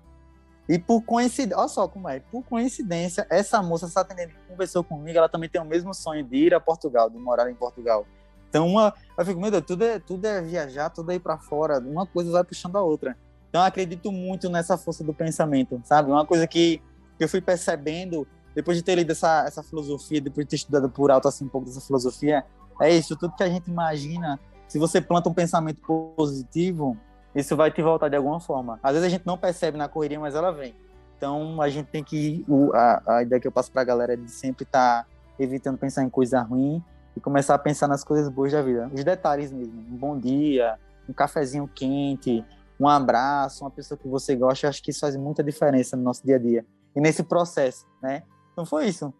E 0.68 0.78
por 0.78 1.02
coincidência, 1.02 1.58
olha 1.58 1.68
só 1.68 1.86
como 1.86 2.08
é, 2.08 2.18
por 2.18 2.42
coincidência, 2.42 3.26
essa 3.30 3.62
moça, 3.62 3.86
essa 3.86 4.00
atendente 4.00 4.34
que 4.34 4.40
conversou 4.48 4.82
comigo, 4.82 5.16
ela 5.16 5.28
também 5.28 5.48
tem 5.48 5.60
o 5.60 5.64
mesmo 5.64 5.94
sonho 5.94 6.24
de 6.24 6.36
ir 6.36 6.54
a 6.54 6.60
Portugal, 6.60 7.08
de 7.08 7.16
morar 7.18 7.48
em 7.50 7.54
Portugal. 7.54 8.04
Então, 8.48 8.66
uma, 8.66 8.92
eu 9.16 9.24
fico, 9.24 9.40
meu 9.40 9.50
Deus, 9.50 9.64
tudo 9.64 9.84
é, 9.84 9.98
tudo 9.98 10.24
é 10.24 10.40
viajar, 10.42 10.90
tudo 10.90 11.12
é 11.12 11.16
ir 11.16 11.20
para 11.20 11.38
fora, 11.38 11.78
uma 11.78 12.06
coisa 12.06 12.32
vai 12.32 12.42
puxando 12.42 12.76
a 12.76 12.82
outra. 12.82 13.16
Então, 13.48 13.60
eu 13.60 13.66
acredito 13.66 14.10
muito 14.10 14.48
nessa 14.48 14.76
força 14.76 15.04
do 15.04 15.14
pensamento, 15.14 15.80
sabe? 15.84 16.10
Uma 16.10 16.26
coisa 16.26 16.46
que 16.48 16.82
eu 17.18 17.28
fui 17.28 17.40
percebendo, 17.40 18.26
depois 18.54 18.76
de 18.76 18.82
ter 18.82 18.96
lido 18.96 19.12
essa, 19.12 19.44
essa 19.46 19.62
filosofia, 19.62 20.20
depois 20.20 20.46
de 20.46 20.50
ter 20.50 20.56
estudado 20.56 20.88
por 20.88 21.10
alto 21.10 21.28
assim 21.28 21.44
um 21.44 21.48
pouco 21.48 21.66
dessa 21.66 21.80
filosofia, 21.80 22.44
é 22.80 22.90
isso, 22.90 23.16
tudo 23.16 23.34
que 23.34 23.42
a 23.42 23.48
gente 23.48 23.70
imagina 23.70 24.38
se 24.68 24.78
você 24.78 25.00
planta 25.00 25.28
um 25.28 25.34
pensamento 25.34 25.80
positivo, 26.16 26.96
isso 27.34 27.56
vai 27.56 27.70
te 27.70 27.82
voltar 27.82 28.08
de 28.08 28.16
alguma 28.16 28.40
forma. 28.40 28.80
Às 28.82 28.92
vezes 28.92 29.06
a 29.06 29.10
gente 29.10 29.26
não 29.26 29.38
percebe 29.38 29.78
na 29.78 29.88
correria, 29.88 30.18
mas 30.18 30.34
ela 30.34 30.50
vem. 30.50 30.74
Então 31.16 31.60
a 31.62 31.68
gente 31.68 31.86
tem 31.86 32.02
que. 32.02 32.44
a, 32.74 33.16
a 33.16 33.22
ideia 33.22 33.40
que 33.40 33.46
eu 33.46 33.52
passo 33.52 33.70
para 33.70 33.82
a 33.82 33.84
galera 33.84 34.14
é 34.14 34.16
de 34.16 34.30
sempre 34.30 34.64
estar 34.64 35.04
tá 35.04 35.08
evitando 35.38 35.78
pensar 35.78 36.02
em 36.02 36.10
coisa 36.10 36.40
ruim 36.40 36.82
e 37.16 37.20
começar 37.20 37.54
a 37.54 37.58
pensar 37.58 37.88
nas 37.88 38.04
coisas 38.04 38.28
boas 38.28 38.52
da 38.52 38.60
vida, 38.60 38.90
os 38.92 39.02
detalhes 39.02 39.52
mesmo. 39.52 39.80
Um 39.80 39.96
bom 39.96 40.18
dia, 40.18 40.78
um 41.08 41.12
cafezinho 41.12 41.68
quente, 41.74 42.44
um 42.78 42.88
abraço, 42.88 43.64
uma 43.64 43.70
pessoa 43.70 43.96
que 43.96 44.08
você 44.08 44.36
gosta, 44.36 44.66
eu 44.66 44.70
acho 44.70 44.82
que 44.82 44.90
isso 44.90 45.00
faz 45.00 45.16
muita 45.16 45.42
diferença 45.42 45.96
no 45.96 46.02
nosso 46.02 46.24
dia 46.24 46.36
a 46.36 46.38
dia. 46.38 46.66
E 46.94 47.00
nesse 47.00 47.22
processo, 47.22 47.86
né? 48.02 48.22
Então 48.52 48.66
foi 48.66 48.86
isso. 48.86 49.12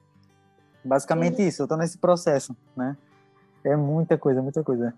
Basicamente 0.85 1.37
Sim. 1.37 1.47
isso, 1.49 1.63
eu 1.63 1.69
tô 1.69 1.77
nesse 1.77 1.99
processo, 1.99 2.55
né? 2.77 2.97
É 3.67 3.77
muita 3.77 4.17
coisa, 4.17 4.41
muita 4.41 4.63
coisa. 4.63 4.95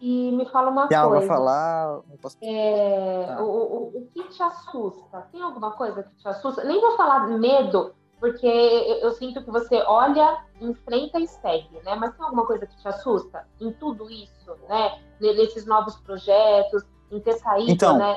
E 0.00 0.30
me 0.30 0.46
fala 0.46 0.70
uma 0.70 0.86
Tem 0.86 0.96
coisa. 0.96 1.14
Algo 1.14 1.16
a 1.16 1.22
falar? 1.22 2.00
Posso... 2.22 2.36
É, 2.40 3.24
tá. 3.26 3.42
o, 3.42 3.46
o, 3.46 3.98
o 3.98 4.08
que 4.14 4.22
te 4.28 4.42
assusta? 4.42 5.26
Tem 5.32 5.42
alguma 5.42 5.72
coisa 5.72 6.04
que 6.04 6.14
te 6.14 6.28
assusta? 6.28 6.62
Nem 6.62 6.80
vou 6.80 6.96
falar 6.96 7.26
medo, 7.26 7.92
porque 8.20 8.46
eu, 8.46 9.10
sinto 9.12 9.42
que 9.42 9.50
você 9.50 9.82
olha, 9.86 10.44
enfrenta 10.60 11.18
e 11.18 11.26
segue, 11.26 11.80
né? 11.84 11.96
Mas 11.96 12.14
tem 12.14 12.24
alguma 12.24 12.46
coisa 12.46 12.64
que 12.64 12.76
te 12.76 12.86
assusta 12.86 13.44
em 13.60 13.72
tudo 13.72 14.08
isso, 14.08 14.56
né? 14.68 15.00
Nesses 15.20 15.66
novos 15.66 15.96
projetos, 15.96 16.84
em 17.10 17.18
ter 17.18 17.34
saído, 17.34 17.72
então, 17.72 17.98
né? 17.98 18.16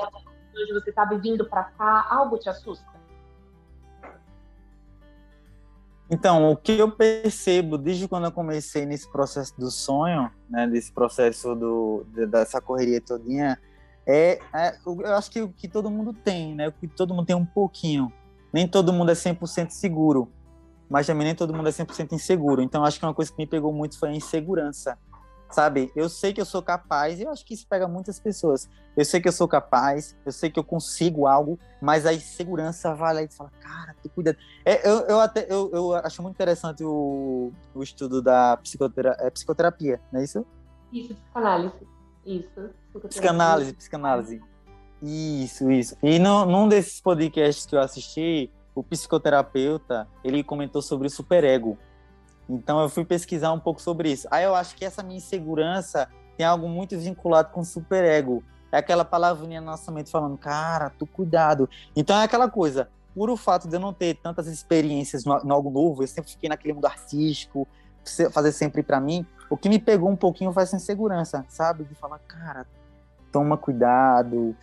Onde 0.56 0.72
você 0.72 0.90
está 0.90 1.04
vindo 1.04 1.48
para 1.48 1.64
cá, 1.64 2.06
algo 2.10 2.38
te 2.38 2.48
assusta? 2.48 2.92
Então, 6.12 6.50
o 6.50 6.56
que 6.58 6.72
eu 6.72 6.90
percebo 6.90 7.78
desde 7.78 8.06
quando 8.06 8.24
eu 8.24 8.32
comecei 8.32 8.84
nesse 8.84 9.10
processo 9.10 9.58
do 9.58 9.70
sonho, 9.70 10.30
né, 10.46 10.66
desse 10.66 10.92
processo 10.92 11.54
do, 11.54 12.04
dessa 12.28 12.60
correria 12.60 13.00
todinha, 13.00 13.58
é, 14.06 14.38
é, 14.54 14.76
eu 14.84 15.06
acho 15.16 15.30
que 15.30 15.40
o 15.40 15.48
que 15.48 15.66
todo 15.66 15.90
mundo 15.90 16.12
tem, 16.12 16.54
né, 16.54 16.68
o 16.68 16.72
que 16.72 16.86
todo 16.86 17.14
mundo 17.14 17.24
tem 17.24 17.34
um 17.34 17.46
pouquinho, 17.46 18.12
nem 18.52 18.68
todo 18.68 18.92
mundo 18.92 19.10
é 19.10 19.14
100% 19.14 19.70
seguro, 19.70 20.30
mas 20.86 21.06
também 21.06 21.28
nem 21.28 21.34
todo 21.34 21.54
mundo 21.54 21.70
é 21.70 21.72
100% 21.72 22.12
inseguro. 22.12 22.60
Então, 22.60 22.84
acho 22.84 22.98
que 23.00 23.06
uma 23.06 23.14
coisa 23.14 23.32
que 23.32 23.38
me 23.38 23.46
pegou 23.46 23.72
muito 23.72 23.98
foi 23.98 24.10
a 24.10 24.14
insegurança. 24.14 24.98
Sabe? 25.52 25.92
Eu 25.94 26.08
sei 26.08 26.32
que 26.32 26.40
eu 26.40 26.46
sou 26.46 26.62
capaz, 26.62 27.20
e 27.20 27.24
eu 27.24 27.30
acho 27.30 27.44
que 27.44 27.52
isso 27.52 27.66
pega 27.68 27.86
muitas 27.86 28.18
pessoas. 28.18 28.68
Eu 28.96 29.04
sei 29.04 29.20
que 29.20 29.28
eu 29.28 29.32
sou 29.32 29.46
capaz, 29.46 30.16
eu 30.24 30.32
sei 30.32 30.50
que 30.50 30.58
eu 30.58 30.64
consigo 30.64 31.26
algo, 31.26 31.58
mas 31.80 32.06
a 32.06 32.14
insegurança 32.14 32.94
vai 32.94 33.14
lá 33.14 33.22
e 33.22 33.28
fala, 33.28 33.50
cara, 33.60 33.94
tu 34.02 34.08
cuida. 34.08 34.36
É, 34.64 34.88
eu, 34.88 35.00
eu, 35.00 35.20
até, 35.20 35.46
eu, 35.50 35.70
eu 35.72 35.94
acho 35.94 36.22
muito 36.22 36.34
interessante 36.34 36.82
o, 36.82 37.52
o 37.74 37.82
estudo 37.82 38.22
da 38.22 38.56
psicotera, 38.56 39.14
é, 39.20 39.28
psicoterapia, 39.30 40.00
não 40.10 40.20
é 40.20 40.24
isso? 40.24 40.44
Isso, 40.90 41.14
psicanálise. 41.14 41.74
Isso. 42.24 42.70
Psicanálise, 43.08 43.72
psicanálise. 43.74 44.42
Isso, 45.02 45.70
isso. 45.70 45.96
E 46.02 46.18
no, 46.18 46.46
num 46.46 46.68
desses 46.68 47.00
podcasts 47.00 47.66
que 47.66 47.74
eu 47.74 47.80
assisti, 47.80 48.50
o 48.74 48.82
psicoterapeuta, 48.82 50.08
ele 50.24 50.42
comentou 50.42 50.80
sobre 50.80 51.08
o 51.08 51.10
superego. 51.10 51.76
Então 52.48 52.80
eu 52.80 52.88
fui 52.88 53.04
pesquisar 53.04 53.52
um 53.52 53.60
pouco 53.60 53.80
sobre 53.80 54.10
isso. 54.10 54.26
Aí 54.30 54.44
eu 54.44 54.54
acho 54.54 54.74
que 54.76 54.84
essa 54.84 55.02
minha 55.02 55.18
insegurança 55.18 56.08
tem 56.36 56.46
algo 56.46 56.68
muito 56.68 56.98
vinculado 56.98 57.50
com 57.50 57.60
o 57.60 57.64
superego. 57.64 58.42
É 58.70 58.78
aquela 58.78 59.04
palavrinha 59.04 59.60
na 59.60 59.72
nossa 59.72 59.92
mente 59.92 60.10
falando, 60.10 60.36
cara, 60.36 60.90
tu 60.90 61.06
cuidado. 61.06 61.68
Então 61.94 62.16
é 62.16 62.24
aquela 62.24 62.50
coisa, 62.50 62.88
por 63.14 63.28
o 63.30 63.36
fato 63.36 63.68
de 63.68 63.76
eu 63.76 63.80
não 63.80 63.92
ter 63.92 64.14
tantas 64.14 64.46
experiências 64.46 65.24
no, 65.24 65.38
no 65.44 65.52
algo 65.52 65.70
novo, 65.70 66.02
eu 66.02 66.06
sempre 66.06 66.30
fiquei 66.30 66.48
naquele 66.48 66.72
mundo 66.72 66.86
artístico, 66.86 67.68
fazer 68.32 68.52
sempre 68.52 68.82
para 68.82 69.00
mim, 69.00 69.26
o 69.48 69.56
que 69.56 69.68
me 69.68 69.78
pegou 69.78 70.10
um 70.10 70.16
pouquinho 70.16 70.52
foi 70.52 70.62
essa 70.62 70.74
insegurança, 70.74 71.44
sabe? 71.48 71.84
De 71.84 71.94
falar, 71.94 72.18
cara, 72.20 72.66
toma 73.30 73.56
cuidado, 73.56 74.56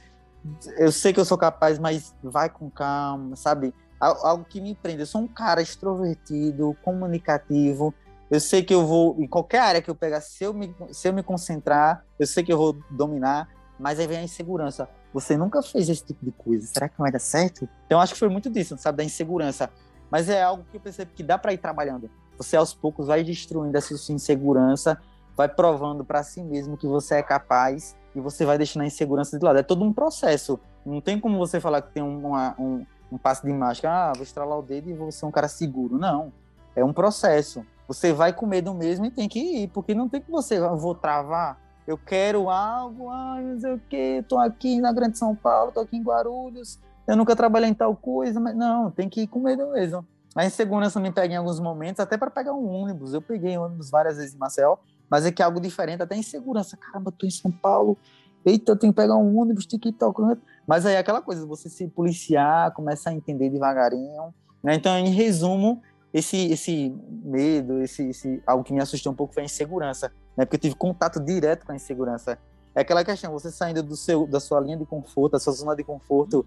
eu 0.78 0.92
sei 0.92 1.14
que 1.14 1.20
eu 1.20 1.26
sou 1.26 1.38
capaz, 1.38 1.78
mas 1.78 2.16
vai 2.24 2.50
com 2.50 2.70
calma, 2.70 3.36
sabe? 3.36 3.74
Algo 4.00 4.46
que 4.46 4.62
me 4.62 4.74
prende. 4.76 5.02
Eu 5.02 5.06
sou 5.06 5.22
um 5.22 5.28
cara 5.28 5.62
extrovertido, 5.62 6.76
comunicativo. 6.84 7.94
Eu 8.32 8.40
sei 8.40 8.64
que 8.64 8.74
eu 8.74 8.86
vou, 8.86 9.16
em 9.20 9.28
qualquer 9.28 9.60
área 9.60 9.82
que 9.82 9.90
eu 9.90 9.96
pegar, 9.96 10.22
se 10.22 10.44
eu 10.44 10.54
me, 10.54 10.74
se 10.92 11.08
eu 11.08 11.14
me 11.14 11.24
concentrar, 11.24 12.06
eu 12.18 12.28
sei 12.28 12.44
que 12.44 12.54
eu 12.54 12.58
vou 12.58 12.78
dominar, 12.92 13.50
mas 13.80 14.00
aí 14.00 14.06
vem 14.06 14.20
a 14.20 14.24
insegurança. 14.24 14.88
Você 15.12 15.36
nunca 15.36 15.64
fez 15.64 15.90
esse 15.90 16.06
tipo 16.06 16.24
de 16.24 16.32
coisa, 16.32 16.68
será 16.68 16.88
que 16.88 16.98
vai 17.00 17.12
dar 17.12 17.20
certo? 17.20 17.68
Então 17.88 18.00
acho 18.00 18.14
que 18.14 18.20
foi 18.20 18.30
muito 18.30 18.50
disso, 18.50 18.78
sabe, 18.78 19.00
da 19.00 19.04
insegurança. 19.04 19.72
Mas 20.12 20.30
é 20.30 20.44
algo 20.44 20.64
que 20.70 20.78
eu 20.78 20.82
percebo 20.82 21.12
que 21.16 21.24
dá 21.24 21.38
para 21.38 21.54
ir 21.54 21.58
trabalhando. 21.58 22.10
Você 22.38 22.56
aos 22.56 22.74
poucos 22.74 23.08
vai 23.08 23.24
destruindo 23.24 23.76
essa 23.76 23.98
sua 23.98 24.14
insegurança, 24.14 25.00
vai 25.36 25.50
provando 25.50 26.06
para 26.06 26.22
si 26.24 26.44
mesmo 26.44 26.78
que 26.78 26.88
você 26.88 27.16
é 27.16 27.24
capaz 27.24 27.96
e 28.16 28.20
você 28.20 28.46
vai 28.46 28.58
deixando 28.58 28.84
a 28.84 28.86
insegurança 28.86 29.38
de 29.38 29.44
lado. 29.44 29.58
É 29.58 29.64
todo 29.64 29.84
um 29.84 29.92
processo. 29.92 30.60
Não 30.86 31.02
tem 31.02 31.20
como 31.20 31.38
você 31.38 31.60
falar 31.60 31.82
que 31.82 31.92
tem 31.94 32.04
uma, 32.04 32.56
um, 32.60 32.86
um 33.12 33.18
passe 33.18 33.46
de 33.46 33.52
mágica, 33.52 33.90
ah, 33.90 34.14
vou 34.14 34.24
estralar 34.24 34.58
o 34.58 34.62
dedo 34.62 34.90
e 34.90 34.94
vou 34.94 35.12
ser 35.12 35.26
um 35.26 35.32
cara 35.32 35.48
seguro. 35.48 35.98
Não. 35.98 36.32
É 36.76 36.84
um 36.84 36.94
processo. 36.94 37.66
Você 37.88 38.14
vai 38.14 38.32
com 38.32 38.46
medo 38.46 38.74
mesmo 38.74 39.06
e 39.06 39.12
tem 39.12 39.28
que 39.28 39.40
ir, 39.40 39.68
porque 39.70 39.96
não 39.96 40.08
tem 40.08 40.22
que 40.22 40.30
você, 40.30 40.58
eu 40.60 40.78
vou 40.78 40.94
travar. 40.94 41.60
Eu 41.88 41.98
quero 41.98 42.50
algo, 42.50 43.10
ah, 43.10 43.40
não 43.42 43.60
sei 43.60 43.74
o 43.74 43.82
quê, 43.90 44.24
tô 44.28 44.38
aqui 44.38 44.80
na 44.80 44.94
Grande 44.94 45.18
São 45.18 45.36
Paulo, 45.36 45.72
tô 45.72 45.80
aqui 45.80 45.98
em 45.98 46.04
Guarulhos, 46.04 46.80
eu 47.08 47.18
nunca 47.18 47.36
trabalhei 47.36 47.68
em 47.68 47.74
tal 47.74 47.96
coisa, 47.96 48.40
mas 48.40 48.56
não, 48.56 48.92
tem 48.92 49.10
que 49.10 49.22
ir 49.22 49.28
com 49.28 49.40
medo 49.40 49.72
mesmo. 49.72 50.06
A 50.36 50.46
insegurança 50.46 51.00
me 51.00 51.12
pega 51.12 51.34
em 51.34 51.38
alguns 51.38 51.60
momentos, 51.60 52.00
até 52.00 52.16
para 52.16 52.30
pegar 52.30 52.54
um 52.54 52.68
ônibus. 52.68 53.16
Eu 53.16 53.22
peguei 53.24 53.58
ônibus 53.58 53.90
várias 53.90 54.18
vezes 54.18 54.36
em 54.36 54.38
Marcel, 54.38 54.80
mas 55.10 55.26
é 55.26 55.32
que 55.32 55.42
é 55.42 55.46
algo 55.46 55.60
diferente, 55.60 56.04
até 56.04 56.16
insegurança. 56.16 56.78
Caramba, 56.78 57.12
tô 57.12 57.26
em 57.26 57.32
São 57.32 57.50
Paulo, 57.50 57.98
eita, 58.46 58.74
eu 58.74 58.76
tenho 58.76 58.94
que 58.94 59.02
pegar 59.02 59.16
um 59.16 59.40
ônibus, 59.40 59.66
tem 59.66 59.80
que 59.80 59.90
ir 59.90 59.94
tal 59.94 60.14
canto. 60.14 60.44
Mas 60.70 60.86
aí 60.86 60.94
é 60.94 61.00
aquela 61.00 61.20
coisa, 61.20 61.44
você 61.48 61.68
se 61.68 61.88
policiar, 61.88 62.72
começa 62.74 63.10
a 63.10 63.14
entender 63.14 63.50
devagarinho. 63.50 64.32
Né? 64.62 64.76
Então, 64.76 64.96
em 65.00 65.10
resumo, 65.10 65.82
esse, 66.14 66.52
esse 66.52 66.96
medo, 67.10 67.82
esse, 67.82 68.10
esse, 68.10 68.44
algo 68.46 68.64
que 68.64 68.72
me 68.72 68.80
assustou 68.80 69.12
um 69.12 69.16
pouco 69.16 69.34
foi 69.34 69.42
a 69.42 69.46
insegurança, 69.48 70.12
né? 70.38 70.46
porque 70.46 70.58
eu 70.58 70.62
tive 70.62 70.76
contato 70.76 71.20
direto 71.20 71.66
com 71.66 71.72
a 71.72 71.76
insegurança. 71.76 72.38
É 72.76 72.82
aquela 72.82 73.04
questão, 73.04 73.32
você 73.32 73.50
saindo 73.50 73.82
do 73.82 73.98
seu, 73.98 74.28
da 74.28 74.40
sua 74.40 74.60
linha 74.60 74.78
de 74.78 74.86
conforto, 74.86 75.32
da 75.32 75.40
sua 75.40 75.54
zona 75.54 75.76
de 75.76 75.84
conforto, 75.84 76.46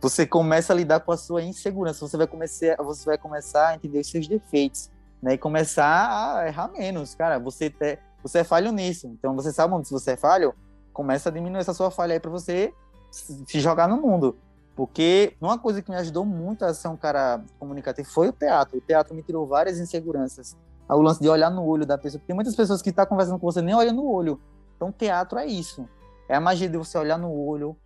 você 0.00 0.24
começa 0.24 0.72
a 0.72 0.76
lidar 0.76 1.00
com 1.00 1.10
a 1.10 1.16
sua 1.16 1.42
insegurança, 1.42 2.06
você 2.06 2.16
vai 2.16 2.28
começar, 2.28 2.76
você 2.76 3.04
vai 3.04 3.18
começar 3.18 3.70
a 3.70 3.74
entender 3.74 3.98
os 3.98 4.08
seus 4.08 4.28
defeitos 4.28 4.88
né? 5.22 5.34
E 5.34 5.38
começar 5.38 6.38
a 6.38 6.46
errar 6.46 6.68
menos, 6.68 7.14
cara. 7.14 7.38
Você, 7.38 7.70
te, 7.70 7.98
você 8.22 8.38
é 8.38 8.44
falho 8.44 8.72
nisso. 8.72 9.06
Então 9.08 9.34
você 9.34 9.52
sabe 9.52 9.74
onde 9.74 9.90
você 9.90 10.12
é 10.12 10.16
falho, 10.16 10.54
começa 10.92 11.28
a 11.28 11.32
diminuir 11.32 11.60
essa 11.60 11.74
sua 11.74 11.90
falha 11.90 12.14
aí 12.14 12.20
para 12.20 12.30
você 12.30 12.72
se 13.10 13.60
jogar 13.60 13.88
no 13.88 14.00
mundo. 14.00 14.36
Porque 14.76 15.34
uma 15.40 15.58
coisa 15.58 15.82
que 15.82 15.90
me 15.90 15.96
ajudou 15.96 16.24
muito 16.24 16.64
a 16.64 16.72
ser 16.72 16.88
um 16.88 16.96
cara 16.96 17.42
comunicativo 17.58 18.08
foi 18.08 18.28
o 18.28 18.32
teatro. 18.32 18.78
O 18.78 18.80
teatro 18.80 19.14
me 19.14 19.22
tirou 19.22 19.46
várias 19.46 19.78
inseguranças. 19.78 20.56
O 20.88 21.02
lance 21.02 21.20
de 21.20 21.28
olhar 21.28 21.50
no 21.50 21.64
olho 21.64 21.84
da 21.84 21.98
pessoa. 21.98 22.20
Porque 22.20 22.28
tem 22.28 22.36
muitas 22.36 22.54
pessoas 22.54 22.80
que 22.80 22.90
estão 22.90 23.04
tá 23.04 23.08
conversando 23.08 23.38
com 23.38 23.46
você 23.50 23.60
nem 23.60 23.74
olham 23.74 23.94
no 23.94 24.08
olho. 24.08 24.40
Então, 24.76 24.92
teatro 24.92 25.38
é 25.38 25.46
isso. 25.46 25.88
É 26.28 26.36
a 26.36 26.40
magia 26.40 26.68
de 26.68 26.76
você 26.76 26.96
olhar 26.96 27.18
no 27.18 27.32
olho, 27.32 27.76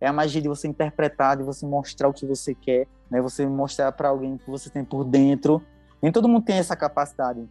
é 0.00 0.06
a 0.06 0.12
magia 0.12 0.40
de 0.40 0.48
você 0.48 0.66
interpretar, 0.66 1.36
de 1.36 1.42
você 1.42 1.66
mostrar 1.66 2.08
o 2.08 2.12
que 2.12 2.24
você 2.24 2.54
quer, 2.54 2.86
né? 3.10 3.20
Você 3.20 3.44
mostrar 3.46 3.92
para 3.92 4.08
alguém 4.08 4.38
que 4.38 4.50
você 4.50 4.70
tem 4.70 4.84
por 4.84 5.04
dentro 5.04 5.62
nem 6.00 6.12
todo 6.12 6.28
mundo 6.28 6.44
tem 6.44 6.56
essa 6.56 6.76
capacidade. 6.76 7.48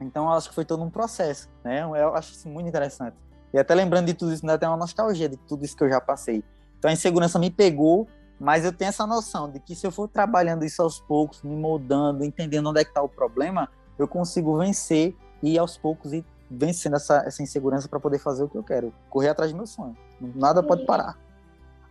Então, 0.00 0.24
eu 0.26 0.32
acho 0.32 0.48
que 0.48 0.54
foi 0.54 0.64
todo 0.64 0.82
um 0.82 0.90
processo, 0.90 1.48
né? 1.64 1.82
Eu 1.82 2.14
acho 2.14 2.32
isso 2.32 2.48
muito 2.48 2.68
interessante. 2.68 3.16
E 3.52 3.58
até 3.58 3.74
lembrando 3.74 4.06
de 4.06 4.14
tudo 4.14 4.32
isso, 4.32 4.44
ainda 4.44 4.58
tem 4.58 4.68
uma 4.68 4.76
nostalgia 4.76 5.28
de 5.28 5.36
tudo 5.36 5.64
isso 5.64 5.76
que 5.76 5.84
eu 5.84 5.88
já 5.88 6.00
passei. 6.00 6.44
Então, 6.78 6.90
a 6.90 6.92
insegurança 6.92 7.38
me 7.38 7.50
pegou, 7.50 8.06
mas 8.38 8.64
eu 8.64 8.72
tenho 8.72 8.88
essa 8.88 9.06
noção 9.06 9.50
de 9.50 9.58
que 9.58 9.74
se 9.74 9.86
eu 9.86 9.90
for 9.90 10.08
trabalhando 10.08 10.64
isso 10.64 10.82
aos 10.82 11.00
poucos, 11.00 11.42
me 11.42 11.56
moldando, 11.56 12.24
entendendo 12.24 12.68
onde 12.68 12.80
é 12.80 12.84
que 12.84 12.90
está 12.90 13.02
o 13.02 13.08
problema, 13.08 13.68
eu 13.98 14.06
consigo 14.06 14.56
vencer 14.58 15.16
e 15.42 15.58
aos 15.58 15.76
poucos 15.76 16.12
ir 16.12 16.24
vencendo 16.50 16.96
essa, 16.96 17.22
essa 17.26 17.42
insegurança 17.42 17.88
para 17.88 18.00
poder 18.00 18.18
fazer 18.18 18.44
o 18.44 18.48
que 18.48 18.56
eu 18.56 18.62
quero, 18.62 18.92
correr 19.10 19.28
atrás 19.28 19.50
do 19.50 19.56
meu 19.56 19.66
sonho. 19.66 19.96
Nada 20.20 20.62
pode 20.62 20.84
parar. 20.84 21.18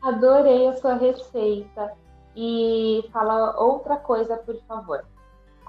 Adorei 0.01 0.67
a 0.67 0.75
sua 0.75 0.95
receita. 0.95 1.93
E 2.39 3.03
fala 3.11 3.59
outra 3.59 3.97
coisa, 3.97 4.37
por 4.37 4.55
favor 4.67 5.03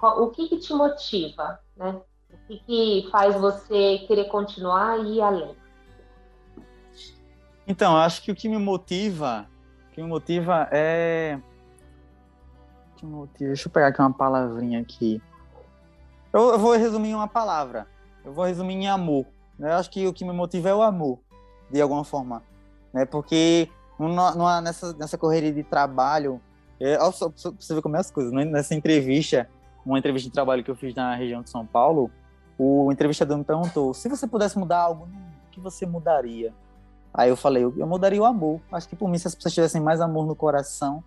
o 0.02 0.30
que, 0.30 0.48
que 0.48 0.58
te 0.58 0.72
motiva, 0.72 1.58
né? 1.76 2.00
O 2.30 2.46
que, 2.46 2.58
que 2.58 3.10
faz 3.10 3.34
você 3.36 3.98
querer 4.06 4.26
continuar 4.26 4.98
e 5.00 5.16
ir 5.16 5.20
além? 5.20 5.56
Então, 7.68 7.96
acho 7.98 8.22
que 8.22 8.32
o 8.32 8.34
que 8.34 8.48
me 8.48 8.56
motiva, 8.56 9.46
o 9.88 9.94
que 9.94 10.02
me 10.02 10.08
motiva 10.08 10.66
é 10.72 11.38
que 12.96 13.06
me 13.06 13.12
motiva, 13.12 13.46
deixa 13.46 13.68
eu 13.68 13.72
pegar 13.72 13.88
aqui 13.88 14.00
uma 14.00 14.12
palavrinha 14.12 14.80
aqui. 14.80 15.22
Eu, 16.32 16.50
eu 16.52 16.58
vou 16.58 16.76
resumir 16.76 17.10
em 17.10 17.14
uma 17.14 17.28
palavra. 17.28 17.86
Eu 18.24 18.32
vou 18.32 18.44
resumir 18.44 18.74
em 18.74 18.88
amor. 18.88 19.26
Né? 19.58 19.70
Eu 19.70 19.76
acho 19.76 19.90
que 19.90 20.06
o 20.06 20.12
que 20.12 20.24
me 20.24 20.32
motiva 20.32 20.68
é 20.68 20.74
o 20.74 20.82
amor, 20.82 21.18
de 21.70 21.80
alguma 21.80 22.04
forma, 22.04 22.42
né? 22.92 23.04
Porque 23.04 23.68
numa, 23.98 24.60
nessa, 24.60 24.92
nessa 24.94 25.18
correria 25.18 25.52
de 25.52 25.62
trabalho, 25.62 26.40
é, 26.80 26.96
você 26.98 27.74
ver 27.74 27.82
como 27.82 27.96
é 27.96 28.00
as 28.00 28.10
coisas, 28.10 28.32
né? 28.32 28.44
nessa 28.44 28.74
entrevista, 28.74 29.48
uma 29.84 29.98
entrevista 29.98 30.28
de 30.28 30.32
trabalho 30.32 30.62
que 30.62 30.70
eu 30.70 30.76
fiz 30.76 30.94
na 30.94 31.14
região 31.14 31.42
de 31.42 31.50
São 31.50 31.66
Paulo, 31.66 32.10
o 32.56 32.90
entrevistador 32.92 33.36
me 33.36 33.44
perguntou: 33.44 33.92
se 33.94 34.08
você 34.08 34.26
pudesse 34.26 34.58
mudar 34.58 34.78
algo, 34.78 35.04
o 35.04 35.50
que 35.50 35.60
você 35.60 35.86
mudaria? 35.86 36.54
Aí 37.18 37.30
eu 37.30 37.36
falei: 37.36 37.64
eu, 37.64 37.72
mudaria 37.84 38.22
o 38.22 38.24
amor. 38.24 38.60
Acho 38.70 38.88
que 38.88 38.94
por 38.94 39.08
mim, 39.08 39.18
se 39.18 39.26
as 39.26 39.34
pessoas 39.34 39.52
tivessem 39.52 39.80
mais 39.80 40.00
amor 40.00 40.24
no 40.24 40.36
coração, 40.36 41.02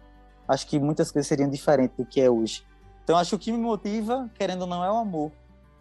acho 0.45 0.68
que 0.68 0.78
muitas 0.78 1.09
coisas 1.09 1.26
seriam 1.26 1.49
diferentes 1.49 1.95
do 1.95 2.05
que 2.05 2.20
é 2.20 2.30
hoje. 2.30 2.66
Então, 3.01 3.18
acho 3.18 3.30
que 3.30 3.36
o 3.36 3.39
que 3.39 3.51
me 3.53 3.57
motiva, 3.57 4.30
querendo 4.38 4.64
ou 4.64 4.68
não, 4.68 4.84
é 4.84 4.91
o 4.91 4.97
amor. 4.97 5.32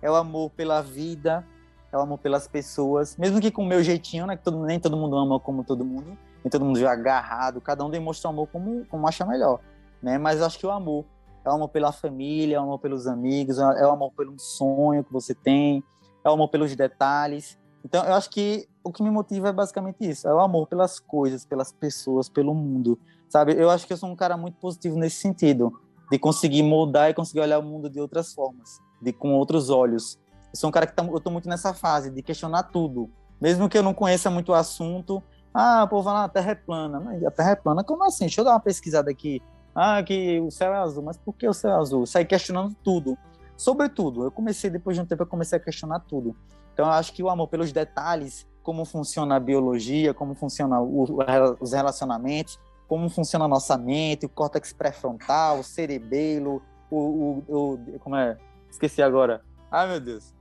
é 0.00 0.08
o 0.08 0.14
amor 0.14 0.50
pela 0.50 0.80
vida, 0.82 1.44
é 1.92 1.96
o 1.96 2.00
amor 2.00 2.18
pelas 2.18 2.46
pessoas, 2.46 3.16
mesmo 3.16 3.40
que 3.40 3.50
com 3.50 3.64
o 3.64 3.66
meu 3.66 3.82
jeitinho, 3.82 4.24
né? 4.24 4.36
Que 4.36 4.44
todo, 4.44 4.64
nem 4.64 4.78
todo 4.78 4.96
mundo 4.96 5.16
ama 5.16 5.40
como 5.40 5.64
todo 5.64 5.84
mundo, 5.84 6.16
nem 6.44 6.48
todo 6.48 6.64
mundo 6.64 6.78
já 6.78 6.92
agarrado, 6.92 7.60
cada 7.60 7.84
um 7.84 7.90
demonstra 7.90 8.30
amor 8.30 8.46
como, 8.52 8.86
como 8.86 9.08
acha 9.08 9.26
melhor, 9.26 9.58
né? 10.00 10.16
Mas 10.16 10.38
eu 10.38 10.46
acho 10.46 10.60
que 10.60 10.66
o 10.66 10.70
amor 10.70 11.04
é 11.44 11.50
o 11.50 11.54
amor 11.54 11.70
pela 11.70 11.90
família, 11.90 12.56
é 12.56 12.60
o 12.60 12.62
amor 12.62 12.78
pelos 12.78 13.08
amigos, 13.08 13.58
é 13.58 13.84
o 13.84 13.90
amor 13.90 14.12
pelo 14.12 14.38
sonho 14.38 15.02
que 15.02 15.12
você 15.12 15.34
tem, 15.34 15.82
é 16.24 16.30
o 16.30 16.34
amor 16.34 16.48
pelos 16.48 16.74
detalhes. 16.76 17.58
Então, 17.84 18.04
eu 18.04 18.14
acho 18.14 18.30
que 18.30 18.68
o 18.82 18.92
que 18.92 19.02
me 19.02 19.10
motiva 19.10 19.48
é 19.48 19.52
basicamente 19.52 19.98
isso, 20.00 20.26
é 20.26 20.34
o 20.34 20.40
amor 20.40 20.66
pelas 20.66 20.98
coisas, 20.98 21.44
pelas 21.44 21.72
pessoas, 21.72 22.28
pelo 22.28 22.54
mundo, 22.54 22.98
sabe? 23.28 23.52
Eu 23.52 23.70
acho 23.70 23.86
que 23.86 23.92
eu 23.92 23.96
sou 23.96 24.08
um 24.08 24.16
cara 24.16 24.36
muito 24.36 24.58
positivo 24.58 24.96
nesse 24.96 25.16
sentido, 25.16 25.72
de 26.10 26.18
conseguir 26.18 26.62
moldar 26.62 27.10
e 27.10 27.14
conseguir 27.14 27.40
olhar 27.40 27.58
o 27.58 27.62
mundo 27.62 27.88
de 27.88 28.00
outras 28.00 28.32
formas, 28.32 28.80
de 29.00 29.12
com 29.12 29.34
outros 29.34 29.70
olhos. 29.70 30.18
Eu 30.52 30.58
sou 30.58 30.68
um 30.68 30.72
cara 30.72 30.86
que 30.86 30.94
tá, 30.94 31.04
eu 31.04 31.20
tô 31.20 31.30
muito 31.30 31.48
nessa 31.48 31.72
fase 31.72 32.10
de 32.10 32.22
questionar 32.22 32.64
tudo, 32.64 33.10
mesmo 33.40 33.68
que 33.68 33.78
eu 33.78 33.82
não 33.82 33.94
conheça 33.94 34.30
muito 34.30 34.50
o 34.50 34.54
assunto. 34.54 35.22
Ah, 35.52 35.86
povo 35.88 36.04
fala, 36.04 36.20
ah, 36.20 36.24
a 36.24 36.28
Terra 36.28 36.52
é 36.52 36.54
plana. 36.54 37.18
A 37.26 37.30
Terra 37.30 37.50
é 37.50 37.56
plana? 37.56 37.82
Como 37.82 38.04
assim? 38.04 38.24
Deixa 38.24 38.40
eu 38.40 38.44
dar 38.44 38.52
uma 38.52 38.60
pesquisada 38.60 39.10
aqui. 39.10 39.42
Ah, 39.74 40.02
que 40.02 40.38
o 40.40 40.50
céu 40.50 40.72
é 40.72 40.76
azul. 40.76 41.02
Mas 41.02 41.16
por 41.16 41.34
que 41.34 41.48
o 41.48 41.52
céu 41.52 41.70
é 41.70 41.74
azul? 41.74 42.06
Saí 42.06 42.24
questionando 42.24 42.74
tudo. 42.84 43.16
Sobretudo, 43.56 44.24
eu 44.24 44.30
comecei, 44.30 44.70
depois 44.70 44.96
de 44.96 45.02
um 45.02 45.06
tempo, 45.06 45.22
eu 45.22 45.26
comecei 45.26 45.58
a 45.58 45.60
questionar 45.60 46.00
tudo. 46.00 46.36
Então, 46.72 46.86
eu 46.86 46.92
acho 46.92 47.12
que 47.12 47.22
o 47.22 47.28
amor 47.28 47.48
pelos 47.48 47.72
detalhes, 47.72 48.46
como 48.70 48.84
funciona 48.84 49.34
a 49.34 49.40
biologia, 49.40 50.14
como 50.14 50.32
funciona 50.32 50.80
os 50.80 51.72
relacionamentos, 51.72 52.56
como 52.86 53.10
funciona 53.10 53.46
a 53.46 53.48
nossa 53.48 53.76
mente, 53.76 54.26
o 54.26 54.28
córtex 54.28 54.72
pré-frontal, 54.72 55.58
o 55.58 55.64
cerebelo, 55.64 56.62
o, 56.88 57.42
o, 57.48 57.74
o, 57.74 57.98
Como 57.98 58.14
é? 58.14 58.38
Esqueci 58.70 59.02
agora. 59.02 59.42
Ai, 59.72 59.88
meu 59.88 59.98
Deus. 59.98 60.32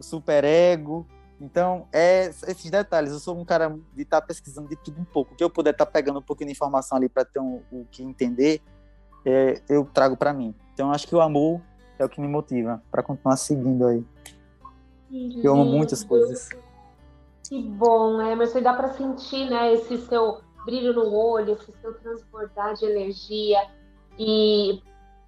O 0.00 0.02
superego. 0.02 1.06
Então, 1.38 1.86
é 1.92 2.30
esses 2.48 2.70
detalhes. 2.70 3.12
Eu 3.12 3.18
sou 3.18 3.38
um 3.38 3.44
cara 3.44 3.78
de 3.92 4.00
estar 4.00 4.22
tá 4.22 4.26
pesquisando 4.26 4.66
de 4.66 4.76
tudo 4.76 4.98
um 4.98 5.04
pouco. 5.04 5.34
O 5.34 5.36
que 5.36 5.44
eu 5.44 5.50
puder 5.50 5.72
estar 5.72 5.84
tá 5.84 5.92
pegando 5.92 6.20
um 6.20 6.22
pouquinho 6.22 6.48
de 6.48 6.52
informação 6.52 6.96
ali 6.96 7.10
para 7.10 7.26
ter 7.26 7.38
um, 7.38 7.60
o 7.70 7.84
que 7.90 8.02
entender, 8.02 8.62
é, 9.26 9.60
eu 9.68 9.84
trago 9.84 10.16
para 10.16 10.32
mim. 10.32 10.54
Então, 10.72 10.90
acho 10.90 11.06
que 11.06 11.14
o 11.14 11.20
amor 11.20 11.60
é 11.98 12.04
o 12.06 12.08
que 12.08 12.18
me 12.18 12.28
motiva 12.28 12.82
para 12.90 13.02
continuar 13.02 13.36
seguindo 13.36 13.86
aí. 13.86 14.02
Eu 15.42 15.52
amo 15.52 15.66
muitas 15.66 16.02
coisas. 16.02 16.48
Que 17.48 17.60
bom, 17.60 18.20
Emerson. 18.20 18.62
Dá 18.62 18.74
para 18.74 18.88
sentir, 18.88 19.48
né, 19.48 19.72
esse 19.74 19.98
seu 19.98 20.40
brilho 20.64 20.94
no 20.94 21.14
olho, 21.14 21.52
esse 21.52 21.72
seu 21.80 21.94
transbordar 21.94 22.74
de 22.74 22.86
energia. 22.86 23.58
E 24.18 24.82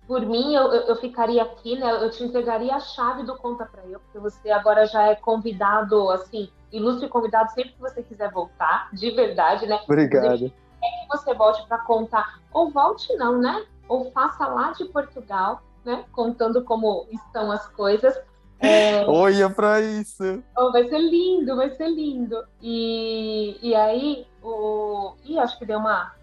por 0.07 0.21
mim, 0.25 0.55
eu, 0.55 0.73
eu 0.73 0.97
ficaria 0.97 1.43
aqui, 1.43 1.77
né? 1.79 2.05
Eu 2.05 2.11
te 2.11 2.23
entregaria 2.23 2.75
a 2.75 2.81
chave 2.81 3.25
do 3.25 3.37
Conta 3.37 3.67
para 3.67 3.85
Eu, 3.87 3.99
porque 4.01 4.19
você 4.19 4.51
agora 4.51 4.87
já 4.87 5.03
é 5.03 5.17
convidado, 5.17 6.11
assim, 6.11 6.49
ilustre 6.71 7.09
convidado 7.09 7.51
sempre 7.53 7.73
que 7.73 7.81
você 7.81 8.03
quiser 8.03 8.31
voltar, 8.31 8.89
de 8.93 9.11
verdade, 9.11 9.67
né? 9.67 9.81
Obrigado. 9.85 10.45
É 10.47 10.49
que 10.49 11.09
você 11.09 11.35
volte 11.35 11.67
para 11.67 11.79
contar, 11.79 12.41
ou 12.53 12.71
volte 12.71 13.13
não, 13.17 13.39
né? 13.39 13.67
Ou 13.89 14.11
faça 14.13 14.47
lá 14.47 14.73
de 14.73 14.85
Portugal, 14.87 15.63
né? 15.85 16.05
Contando 16.13 16.63
como 16.63 17.07
estão 17.11 17.51
as 17.51 17.67
coisas. 17.69 18.17
É... 18.61 19.05
Olha 19.07 19.51
para 19.51 19.81
isso! 19.81 20.43
Oh, 20.57 20.73
vai 20.73 20.89
ser 20.89 20.99
lindo, 20.99 21.57
vai 21.57 21.71
ser 21.71 21.89
lindo. 21.89 22.43
E, 22.63 23.59
e 23.63 23.75
aí, 23.75 24.27
o... 24.43 25.15
Ih, 25.25 25.39
acho 25.39 25.59
que 25.59 25.67
deu 25.67 25.79
uma, 25.79 26.15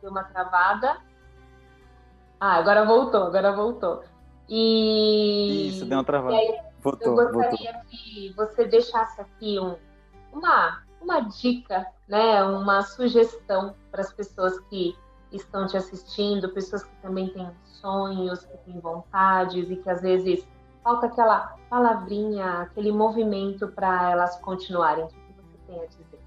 deu 0.00 0.10
uma 0.10 0.24
travada. 0.24 0.96
Ah, 2.40 2.56
agora 2.56 2.84
voltou, 2.84 3.24
agora 3.24 3.52
voltou. 3.52 4.02
E. 4.48 5.68
Isso, 5.68 5.86
deu 5.86 5.98
uma 5.98 6.04
travada. 6.04 6.36
Aí, 6.36 6.58
voltou, 6.82 7.20
eu 7.20 7.32
gostaria 7.32 7.72
voltou. 7.72 7.90
que 7.90 8.34
você 8.36 8.64
deixasse 8.66 9.20
aqui 9.20 9.58
um, 9.58 9.76
uma, 10.32 10.82
uma 11.00 11.20
dica, 11.20 11.86
né? 12.08 12.42
Uma 12.44 12.82
sugestão 12.82 13.74
para 13.90 14.00
as 14.00 14.12
pessoas 14.12 14.58
que 14.68 14.96
estão 15.32 15.66
te 15.66 15.76
assistindo, 15.76 16.48
pessoas 16.50 16.84
que 16.84 16.94
também 17.02 17.28
têm 17.28 17.50
sonhos, 17.64 18.44
que 18.44 18.56
têm 18.58 18.80
vontades 18.80 19.70
e 19.70 19.76
que 19.76 19.90
às 19.90 20.00
vezes 20.00 20.46
falta 20.84 21.06
aquela 21.06 21.56
palavrinha, 21.70 22.60
aquele 22.60 22.92
movimento 22.92 23.66
para 23.68 24.10
elas 24.10 24.36
continuarem. 24.36 25.04
O 25.04 25.08
que 25.08 25.14
você 25.14 25.58
tem 25.66 25.80
a 25.80 25.86
dizer? 25.86 26.20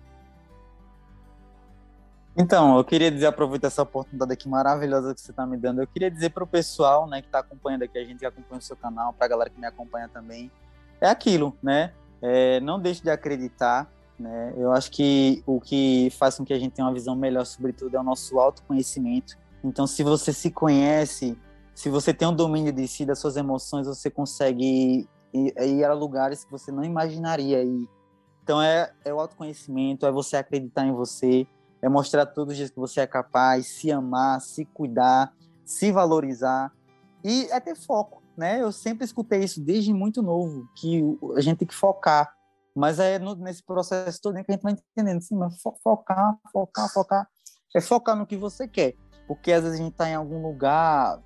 Então, 2.35 2.77
eu 2.77 2.83
queria 2.83 3.11
dizer, 3.11 3.27
aproveitar 3.27 3.67
essa 3.67 3.83
oportunidade 3.83 4.33
aqui 4.33 4.49
maravilhosa 4.49 5.13
que 5.13 5.21
você 5.21 5.31
está 5.31 5.45
me 5.45 5.57
dando. 5.57 5.81
Eu 5.81 5.87
queria 5.87 6.09
dizer 6.09 6.31
para 6.31 6.43
o 6.43 6.47
pessoal, 6.47 7.07
né, 7.07 7.21
que 7.21 7.27
está 7.27 7.39
acompanhando 7.39 7.83
aqui, 7.83 7.97
a 7.97 8.03
gente 8.03 8.19
que 8.19 8.25
acompanha 8.25 8.59
o 8.59 8.61
seu 8.61 8.75
canal, 8.75 9.13
para 9.13 9.25
a 9.25 9.29
galera 9.29 9.49
que 9.49 9.59
me 9.59 9.65
acompanha 9.65 10.09
também, 10.09 10.51
é 10.99 11.07
aquilo, 11.07 11.55
né? 11.61 11.93
É, 12.21 12.59
não 12.59 12.79
deixe 12.79 13.01
de 13.01 13.09
acreditar, 13.09 13.87
né? 14.19 14.53
Eu 14.57 14.71
acho 14.71 14.91
que 14.91 15.43
o 15.45 15.59
que 15.59 16.09
faz 16.17 16.37
com 16.37 16.45
que 16.45 16.53
a 16.53 16.59
gente 16.59 16.73
tenha 16.73 16.87
uma 16.87 16.93
visão 16.93 17.15
melhor 17.15 17.45
sobre 17.45 17.73
tudo 17.73 17.95
é 17.95 17.99
o 17.99 18.03
nosso 18.03 18.39
autoconhecimento. 18.39 19.37
Então, 19.63 19.85
se 19.85 20.03
você 20.03 20.33
se 20.33 20.49
conhece, 20.51 21.37
se 21.77 21.89
você 21.89 22.11
tem 22.11 22.27
um 22.27 22.33
domínio 22.33 22.73
de 22.73 22.87
si, 22.87 23.05
das 23.05 23.19
suas 23.19 23.37
emoções, 23.37 23.85
você 23.85 24.09
consegue 24.09 25.07
ir, 25.31 25.53
ir 25.61 25.83
a 25.83 25.93
lugares 25.93 26.43
que 26.43 26.49
você 26.49 26.71
não 26.71 26.83
imaginaria 26.83 27.63
ir. 27.63 27.87
Então, 28.41 28.59
é, 28.59 28.91
é 29.05 29.13
o 29.13 29.19
autoconhecimento, 29.19 30.03
é 30.03 30.11
você 30.11 30.37
acreditar 30.37 30.87
em 30.87 30.91
você, 30.91 31.45
é 31.79 31.87
mostrar 31.87 32.25
todos 32.25 32.53
os 32.53 32.57
dias 32.57 32.71
que 32.71 32.79
você 32.79 33.01
é 33.01 33.05
capaz, 33.05 33.67
se 33.67 33.91
amar, 33.91 34.41
se 34.41 34.65
cuidar, 34.65 35.31
se 35.63 35.91
valorizar 35.91 36.73
e 37.23 37.43
é 37.51 37.59
ter 37.59 37.75
foco, 37.75 38.23
né? 38.35 38.59
Eu 38.59 38.71
sempre 38.71 39.05
escutei 39.05 39.43
isso 39.43 39.61
desde 39.61 39.93
muito 39.93 40.23
novo, 40.23 40.67
que 40.75 41.03
a 41.35 41.41
gente 41.41 41.57
tem 41.57 41.67
que 41.67 41.75
focar, 41.75 42.33
mas 42.75 42.97
é 42.97 43.19
no, 43.19 43.35
nesse 43.35 43.61
processo 43.61 44.19
todo 44.19 44.33
que 44.43 44.51
a 44.51 44.53
gente 44.53 44.63
vai 44.63 44.73
entendendo, 44.73 45.21
sim, 45.21 45.35
mas 45.35 45.61
focar, 45.83 46.39
focar, 46.51 46.91
focar, 46.91 47.27
é 47.75 47.79
focar 47.79 48.15
no 48.15 48.25
que 48.25 48.35
você 48.35 48.67
quer, 48.67 48.95
porque 49.27 49.51
às 49.51 49.61
vezes 49.61 49.79
a 49.79 49.83
gente 49.83 49.91
está 49.91 50.09
em 50.09 50.15
algum 50.15 50.41
lugar 50.41 51.21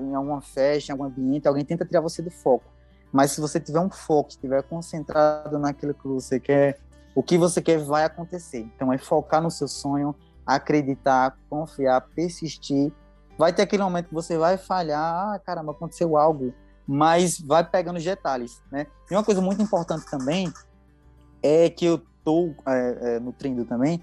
em 0.00 0.14
alguma 0.14 0.40
festa, 0.40 0.90
em 0.90 0.92
algum 0.92 1.04
ambiente, 1.04 1.46
alguém 1.46 1.64
tenta 1.64 1.84
tirar 1.84 2.00
você 2.00 2.22
do 2.22 2.30
foco. 2.30 2.64
Mas 3.12 3.32
se 3.32 3.40
você 3.40 3.60
tiver 3.60 3.80
um 3.80 3.90
foco, 3.90 4.30
estiver 4.30 4.62
concentrado 4.62 5.58
naquilo 5.58 5.94
que 5.94 6.06
você 6.06 6.38
quer, 6.40 6.78
o 7.14 7.22
que 7.22 7.38
você 7.38 7.62
quer 7.62 7.78
vai 7.78 8.04
acontecer. 8.04 8.68
Então 8.74 8.92
é 8.92 8.98
focar 8.98 9.40
no 9.42 9.50
seu 9.50 9.68
sonho, 9.68 10.14
acreditar, 10.44 11.36
confiar, 11.48 12.00
persistir. 12.14 12.92
Vai 13.38 13.52
ter 13.52 13.62
aquele 13.62 13.82
momento 13.82 14.08
que 14.08 14.14
você 14.14 14.36
vai 14.36 14.56
falhar, 14.56 15.00
ah, 15.00 15.38
caramba, 15.38 15.72
aconteceu 15.72 16.16
algo, 16.16 16.52
mas 16.86 17.40
vai 17.40 17.64
pegando 17.68 17.96
os 17.96 18.04
detalhes, 18.04 18.62
né? 18.70 18.86
E 19.10 19.14
uma 19.14 19.24
coisa 19.24 19.40
muito 19.40 19.62
importante 19.62 20.04
também 20.10 20.52
é 21.42 21.68
que 21.70 21.84
eu 21.84 21.96
estou 22.18 22.54
é, 22.66 23.16
é, 23.16 23.20
nutrindo 23.20 23.64
também 23.64 24.02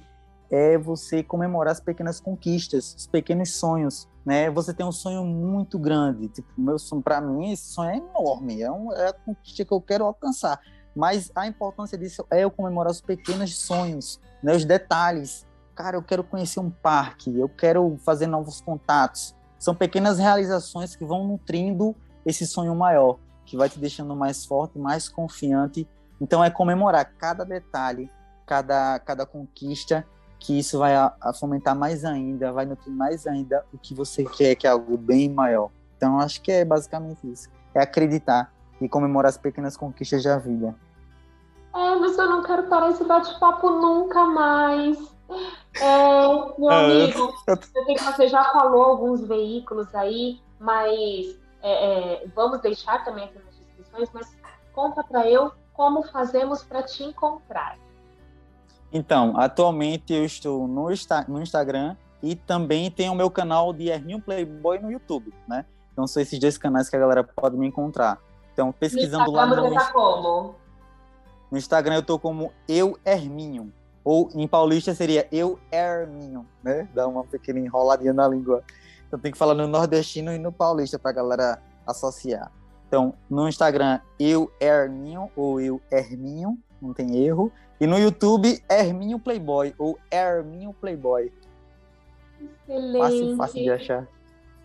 é 0.53 0.77
você 0.77 1.23
comemorar 1.23 1.71
as 1.71 1.79
pequenas 1.79 2.19
conquistas, 2.19 2.93
os 2.95 3.07
pequenos 3.07 3.55
sonhos, 3.55 4.07
né? 4.25 4.49
Você 4.49 4.73
tem 4.73 4.85
um 4.85 4.91
sonho 4.91 5.23
muito 5.25 5.77
grande, 5.77 6.27
tipo, 6.29 6.49
meu 6.57 6.79
sonho 6.79 7.01
para 7.01 7.19
mim 7.19 7.51
esse 7.51 7.73
sonho 7.73 7.89
é 7.89 7.97
enorme, 7.97 8.61
é, 8.61 8.71
um, 8.71 8.91
é 8.93 9.09
a 9.09 9.13
conquista 9.13 9.65
que 9.65 9.71
eu 9.71 9.81
quero 9.81 10.05
alcançar. 10.05 10.59
Mas 10.95 11.31
a 11.35 11.47
importância 11.47 11.97
disso 11.97 12.25
é 12.29 12.43
eu 12.43 12.51
comemorar 12.51 12.91
os 12.91 13.01
pequenos 13.01 13.57
sonhos, 13.57 14.19
né? 14.41 14.55
Os 14.55 14.63
detalhes. 14.63 15.45
Cara, 15.75 15.97
eu 15.97 16.03
quero 16.03 16.23
conhecer 16.23 16.59
um 16.59 16.69
parque, 16.69 17.35
eu 17.35 17.49
quero 17.49 17.97
fazer 18.05 18.27
novos 18.27 18.61
contatos. 18.61 19.35
São 19.57 19.73
pequenas 19.73 20.19
realizações 20.19 20.95
que 20.95 21.03
vão 21.03 21.27
nutrindo 21.27 21.95
esse 22.23 22.45
sonho 22.45 22.75
maior, 22.75 23.17
que 23.43 23.57
vai 23.57 23.69
te 23.69 23.79
deixando 23.79 24.15
mais 24.15 24.45
forte, 24.45 24.77
mais 24.77 25.09
confiante. 25.09 25.87
Então 26.21 26.43
é 26.43 26.51
comemorar 26.51 27.11
cada 27.17 27.43
detalhe, 27.43 28.07
cada 28.45 28.99
cada 28.99 29.25
conquista 29.25 30.05
que 30.43 30.59
isso 30.59 30.77
vai 30.77 30.93
a, 30.93 31.13
a 31.21 31.33
fomentar 31.33 31.73
mais 31.73 32.03
ainda, 32.03 32.51
vai 32.51 32.65
nutrir 32.65 32.93
mais 32.93 33.25
ainda 33.25 33.65
o 33.73 33.77
que 33.77 33.95
você 33.95 34.25
quer, 34.25 34.55
que 34.55 34.67
é 34.67 34.69
algo 34.69 34.97
bem 34.97 35.29
maior. 35.29 35.69
Então, 35.95 36.19
acho 36.19 36.41
que 36.41 36.51
é 36.51 36.65
basicamente 36.65 37.25
isso. 37.31 37.49
É 37.73 37.81
acreditar 37.81 38.51
e 38.81 38.89
comemorar 38.89 39.29
as 39.29 39.37
pequenas 39.37 39.77
conquistas 39.77 40.21
da 40.21 40.37
vida. 40.37 40.75
É, 41.73 41.95
mas 41.95 42.17
eu 42.17 42.29
não 42.29 42.43
quero 42.43 42.63
parar 42.63 42.89
esse 42.89 43.05
bate-papo 43.05 43.69
nunca 43.69 44.25
mais. 44.25 44.97
É, 45.81 46.27
meu 46.57 46.69
é, 46.69 47.05
amigo, 47.05 47.33
eu 47.47 47.57
sei 47.57 47.95
que 47.95 48.03
você 48.03 48.27
já 48.27 48.43
falou 48.51 48.83
alguns 48.83 49.25
veículos 49.25 49.95
aí, 49.95 50.41
mas 50.59 51.39
é, 51.61 52.21
é, 52.21 52.27
vamos 52.35 52.59
deixar 52.59 53.05
também 53.05 53.23
aqui 53.23 53.39
nas 53.39 53.55
descrições, 53.55 54.09
mas 54.13 54.37
conta 54.73 55.01
para 55.05 55.25
eu 55.29 55.53
como 55.71 56.03
fazemos 56.03 56.63
para 56.63 56.83
te 56.83 57.01
encontrar. 57.01 57.77
Então, 58.93 59.35
atualmente 59.37 60.13
eu 60.13 60.23
estou 60.23 60.67
no, 60.67 60.87
no 61.27 61.41
Instagram 61.41 61.95
e 62.21 62.35
também 62.35 62.91
tenho 62.91 63.11
o 63.11 63.15
meu 63.15 63.29
canal 63.29 63.73
de 63.73 63.89
Herminho 63.89 64.21
Playboy 64.21 64.77
no 64.77 64.91
YouTube, 64.91 65.33
né? 65.47 65.65
Então 65.91 66.05
são 66.05 66.21
esses 66.21 66.39
dois 66.39 66.57
canais 66.57 66.89
que 66.89 66.95
a 66.95 66.99
galera 66.99 67.23
pode 67.23 67.57
me 67.57 67.67
encontrar. 67.67 68.19
Então, 68.53 68.71
pesquisando 68.71 69.31
lá 69.31 69.47
no, 69.47 69.73
tá 69.73 69.91
como? 69.91 70.55
no 71.51 71.57
Instagram 71.57 71.95
eu 71.95 72.03
tô 72.03 72.19
como 72.19 72.53
Eu 72.67 72.97
Herminho. 73.03 73.73
Ou 74.03 74.29
em 74.35 74.47
paulista 74.47 74.93
seria 74.93 75.27
Eu 75.31 75.57
Herminho, 75.71 76.45
né? 76.61 76.87
Dá 76.93 77.07
uma 77.07 77.23
pequena 77.23 77.59
enroladinha 77.59 78.13
na 78.13 78.27
língua. 78.27 78.63
Então 79.07 79.19
tem 79.19 79.31
que 79.31 79.37
falar 79.37 79.55
no 79.55 79.67
nordestino 79.67 80.31
e 80.31 80.37
no 80.37 80.51
paulista 80.51 80.99
pra 80.99 81.11
galera 81.11 81.59
associar. 81.87 82.51
Então, 82.87 83.15
no 83.29 83.47
Instagram, 83.47 83.99
eu 84.19 84.51
Herminho 84.59 85.31
ou 85.35 85.59
eu 85.59 85.81
Herminho, 85.91 86.59
não 86.83 86.93
tem 86.93 87.23
erro. 87.23 87.51
E 87.79 87.87
no 87.87 87.97
YouTube, 87.97 88.61
Herminho 88.69 89.19
Playboy 89.19 89.73
ou 89.77 89.97
Herminho 90.11 90.73
Playboy. 90.73 91.31
Excelente. 92.41 92.99
Fácil, 92.99 93.37
fácil 93.37 93.63
de 93.63 93.71
achar. 93.71 94.07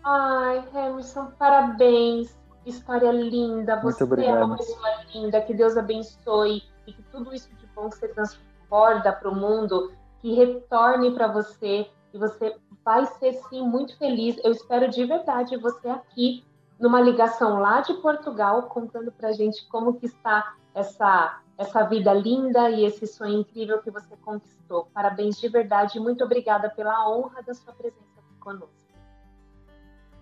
Ai, 0.03 0.63
Emerson, 0.73 1.31
parabéns. 1.37 2.37
História 2.65 3.11
linda. 3.11 3.77
Você 3.81 4.03
é 4.03 4.43
uma 4.43 4.57
pessoa 4.57 5.03
linda. 5.13 5.41
Que 5.41 5.53
Deus 5.53 5.75
abençoe 5.77 6.63
e 6.85 6.93
que 6.93 7.01
tudo 7.03 7.33
isso 7.33 7.49
de 7.55 7.67
bom 7.75 7.89
que 7.89 7.97
você 7.97 8.07
transborda 8.07 9.11
para 9.13 9.29
o 9.29 9.35
mundo, 9.35 9.91
que 10.21 10.33
retorne 10.33 11.11
para 11.11 11.27
você 11.27 11.87
e 12.13 12.17
você 12.17 12.55
vai 12.83 13.05
ser 13.05 13.33
sim 13.49 13.61
muito 13.61 13.97
feliz. 13.97 14.37
Eu 14.43 14.51
espero 14.51 14.89
de 14.89 15.05
verdade 15.05 15.57
você 15.57 15.89
aqui 15.89 16.43
numa 16.79 17.01
ligação 17.01 17.59
lá 17.59 17.81
de 17.81 17.93
Portugal 17.95 18.63
contando 18.63 19.11
para 19.11 19.33
gente 19.33 19.67
como 19.67 19.93
que 19.99 20.05
está 20.05 20.55
essa 20.73 21.41
essa 21.59 21.83
vida 21.83 22.13
linda 22.13 22.69
e 22.69 22.85
esse 22.85 23.05
sonho 23.05 23.41
incrível 23.41 23.81
que 23.81 23.91
você 23.91 24.15
conquistou. 24.23 24.87
Parabéns 24.93 25.37
de 25.37 25.49
verdade. 25.49 25.99
Muito 25.99 26.23
obrigada 26.23 26.69
pela 26.69 27.09
honra 27.09 27.43
da 27.43 27.53
sua 27.53 27.73
presença 27.73 27.99
aqui 28.17 28.39
conosco. 28.39 28.69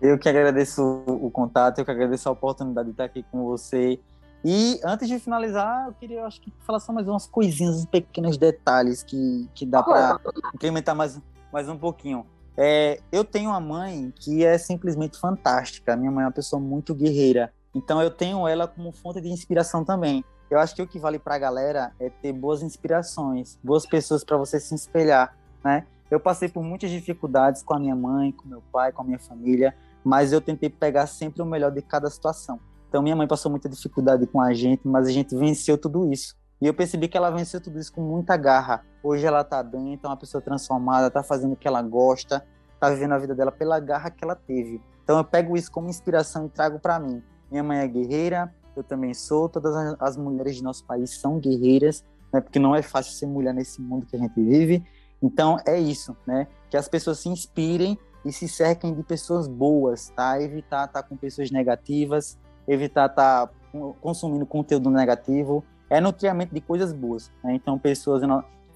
Eu 0.00 0.18
que 0.18 0.28
agradeço 0.28 0.82
o 1.06 1.30
contato, 1.30 1.78
eu 1.78 1.84
que 1.84 1.90
agradeço 1.92 2.28
a 2.28 2.32
oportunidade 2.32 2.86
de 2.86 2.92
estar 2.92 3.04
aqui 3.04 3.22
com 3.30 3.44
você. 3.44 4.00
E 4.44 4.80
antes 4.84 5.06
de 5.06 5.20
finalizar, 5.20 5.86
eu 5.86 5.92
queria, 5.92 6.26
acho 6.26 6.40
que, 6.40 6.52
falar 6.58 6.80
só 6.80 6.92
mais 6.92 7.06
umas 7.06 7.26
coisinhas, 7.28 7.76
uns 7.76 7.86
pequenos 7.86 8.36
detalhes 8.36 9.04
que, 9.04 9.48
que 9.54 9.64
dá 9.64 9.80
para 9.80 10.20
incrementar 10.52 10.94
mais, 10.96 11.20
mais 11.52 11.68
um 11.68 11.78
pouquinho. 11.78 12.26
É, 12.56 13.00
eu 13.12 13.24
tenho 13.24 13.50
uma 13.50 13.60
mãe 13.60 14.12
que 14.16 14.44
é 14.44 14.58
simplesmente 14.58 15.16
fantástica. 15.16 15.94
Minha 15.94 16.10
mãe 16.10 16.24
é 16.24 16.26
uma 16.26 16.32
pessoa 16.32 16.60
muito 16.60 16.96
guerreira. 16.96 17.52
Então 17.72 18.02
eu 18.02 18.10
tenho 18.10 18.46
ela 18.48 18.66
como 18.66 18.90
fonte 18.90 19.20
de 19.20 19.28
inspiração 19.28 19.84
também. 19.84 20.24
Eu 20.50 20.58
acho 20.58 20.74
que 20.74 20.82
o 20.82 20.86
que 20.86 20.98
vale 20.98 21.18
para 21.18 21.34
a 21.34 21.38
galera 21.38 21.92
é 22.00 22.08
ter 22.08 22.32
boas 22.32 22.62
inspirações, 22.62 23.58
boas 23.62 23.84
pessoas 23.84 24.24
para 24.24 24.36
você 24.36 24.58
se 24.58 24.74
espelhar, 24.74 25.36
né? 25.62 25.86
Eu 26.10 26.18
passei 26.18 26.48
por 26.48 26.62
muitas 26.62 26.90
dificuldades 26.90 27.62
com 27.62 27.74
a 27.74 27.78
minha 27.78 27.94
mãe, 27.94 28.32
com 28.32 28.48
meu 28.48 28.62
pai, 28.72 28.92
com 28.92 29.02
a 29.02 29.04
minha 29.04 29.18
família, 29.18 29.74
mas 30.02 30.32
eu 30.32 30.40
tentei 30.40 30.70
pegar 30.70 31.06
sempre 31.06 31.42
o 31.42 31.46
melhor 31.46 31.70
de 31.70 31.82
cada 31.82 32.08
situação. 32.08 32.58
Então 32.88 33.02
minha 33.02 33.14
mãe 33.14 33.28
passou 33.28 33.50
muita 33.50 33.68
dificuldade 33.68 34.26
com 34.26 34.40
a 34.40 34.54
gente, 34.54 34.88
mas 34.88 35.06
a 35.06 35.12
gente 35.12 35.36
venceu 35.36 35.76
tudo 35.76 36.10
isso. 36.10 36.34
E 36.60 36.66
eu 36.66 36.72
percebi 36.72 37.08
que 37.08 37.16
ela 37.16 37.30
venceu 37.30 37.60
tudo 37.60 37.78
isso 37.78 37.92
com 37.92 38.00
muita 38.00 38.36
garra. 38.36 38.84
Hoje 39.02 39.26
ela 39.26 39.44
tá 39.44 39.62
bem, 39.62 39.98
tá 39.98 40.08
uma 40.08 40.16
pessoa 40.16 40.40
transformada, 40.40 41.10
tá 41.10 41.22
fazendo 41.22 41.52
o 41.52 41.56
que 41.56 41.68
ela 41.68 41.82
gosta, 41.82 42.44
tá 42.80 42.88
vivendo 42.88 43.12
a 43.12 43.18
vida 43.18 43.34
dela 43.34 43.52
pela 43.52 43.78
garra 43.78 44.10
que 44.10 44.24
ela 44.24 44.34
teve. 44.34 44.80
Então 45.04 45.18
eu 45.18 45.24
pego 45.24 45.56
isso 45.56 45.70
como 45.70 45.88
inspiração 45.88 46.46
e 46.46 46.48
trago 46.48 46.78
para 46.78 46.98
mim. 46.98 47.22
Minha 47.50 47.62
mãe 47.62 47.78
é 47.78 47.86
guerreira, 47.86 48.52
eu 48.78 48.84
também 48.84 49.14
sou, 49.14 49.48
todas 49.48 49.74
as 50.00 50.16
mulheres 50.16 50.56
de 50.56 50.62
nosso 50.62 50.84
país 50.84 51.18
são 51.20 51.38
guerreiras, 51.38 52.04
né, 52.32 52.40
porque 52.40 52.58
não 52.58 52.74
é 52.74 52.82
fácil 52.82 53.12
ser 53.12 53.26
mulher 53.26 53.54
nesse 53.54 53.80
mundo 53.80 54.06
que 54.06 54.16
a 54.16 54.18
gente 54.18 54.34
vive. 54.34 54.84
Então 55.22 55.58
é 55.66 55.78
isso, 55.78 56.16
né? 56.26 56.46
Que 56.70 56.76
as 56.76 56.88
pessoas 56.88 57.18
se 57.18 57.28
inspirem 57.28 57.98
e 58.24 58.32
se 58.32 58.48
cerquem 58.48 58.94
de 58.94 59.02
pessoas 59.02 59.48
boas, 59.48 60.10
tá? 60.10 60.40
Evitar 60.40 60.84
estar 60.86 61.02
tá 61.02 61.08
com 61.08 61.16
pessoas 61.16 61.50
negativas, 61.50 62.38
evitar 62.66 63.06
estar 63.06 63.46
tá 63.46 63.52
consumindo 64.00 64.46
conteúdo 64.46 64.90
negativo, 64.90 65.64
é 65.90 66.00
nutriamento 66.00 66.54
de 66.54 66.60
coisas 66.60 66.92
boas. 66.92 67.32
Né? 67.42 67.54
Então 67.54 67.78
pessoas, 67.78 68.22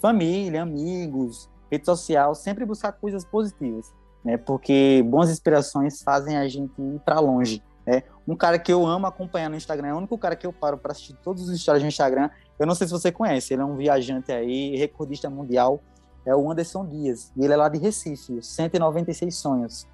família, 0.01 0.63
amigos, 0.63 1.49
rede 1.71 1.87
social, 1.87 2.35
sempre 2.35 2.65
buscar 2.65 2.93
coisas 2.93 3.25
positivas, 3.25 3.93
né? 4.25 4.37
Porque 4.37 5.05
boas 5.07 5.31
inspirações 5.31 6.03
fazem 6.03 6.37
a 6.37 6.49
gente 6.49 6.73
ir 6.81 7.01
para 7.05 7.21
longe. 7.21 7.63
É 7.87 8.03
um 8.27 8.37
cara 8.37 8.59
que 8.59 8.73
eu 8.73 8.87
amo 8.87 9.07
acompanhar 9.07 9.49
no 9.49 9.57
Instagram, 9.57 9.89
é 9.89 9.95
o 9.95 9.97
único 9.97 10.17
cara 10.17 10.37
que 10.37 10.47
eu 10.47 10.53
paro 10.53 10.79
para 10.79 10.93
assistir 10.93 11.15
todos 11.23 11.49
os 11.49 11.61
stories 11.61 11.83
no 11.83 11.89
Instagram. 11.89 12.31
Eu 12.59 12.67
não 12.67 12.75
sei 12.75 12.87
se 12.87 12.93
você 12.93 13.11
conhece, 13.11 13.53
ele 13.53 13.63
é 13.63 13.65
um 13.65 13.77
viajante 13.77 14.31
aí, 14.31 14.77
recordista 14.77 15.29
mundial, 15.29 15.81
é 16.25 16.35
o 16.35 16.51
Anderson 16.51 16.87
Dias. 16.87 17.33
E 17.37 17.45
ele 17.45 17.53
é 17.53 17.57
lá 17.57 17.69
de 17.69 17.79
Recife, 17.79 18.41
196 18.41 19.35
sonhos. 19.35 19.87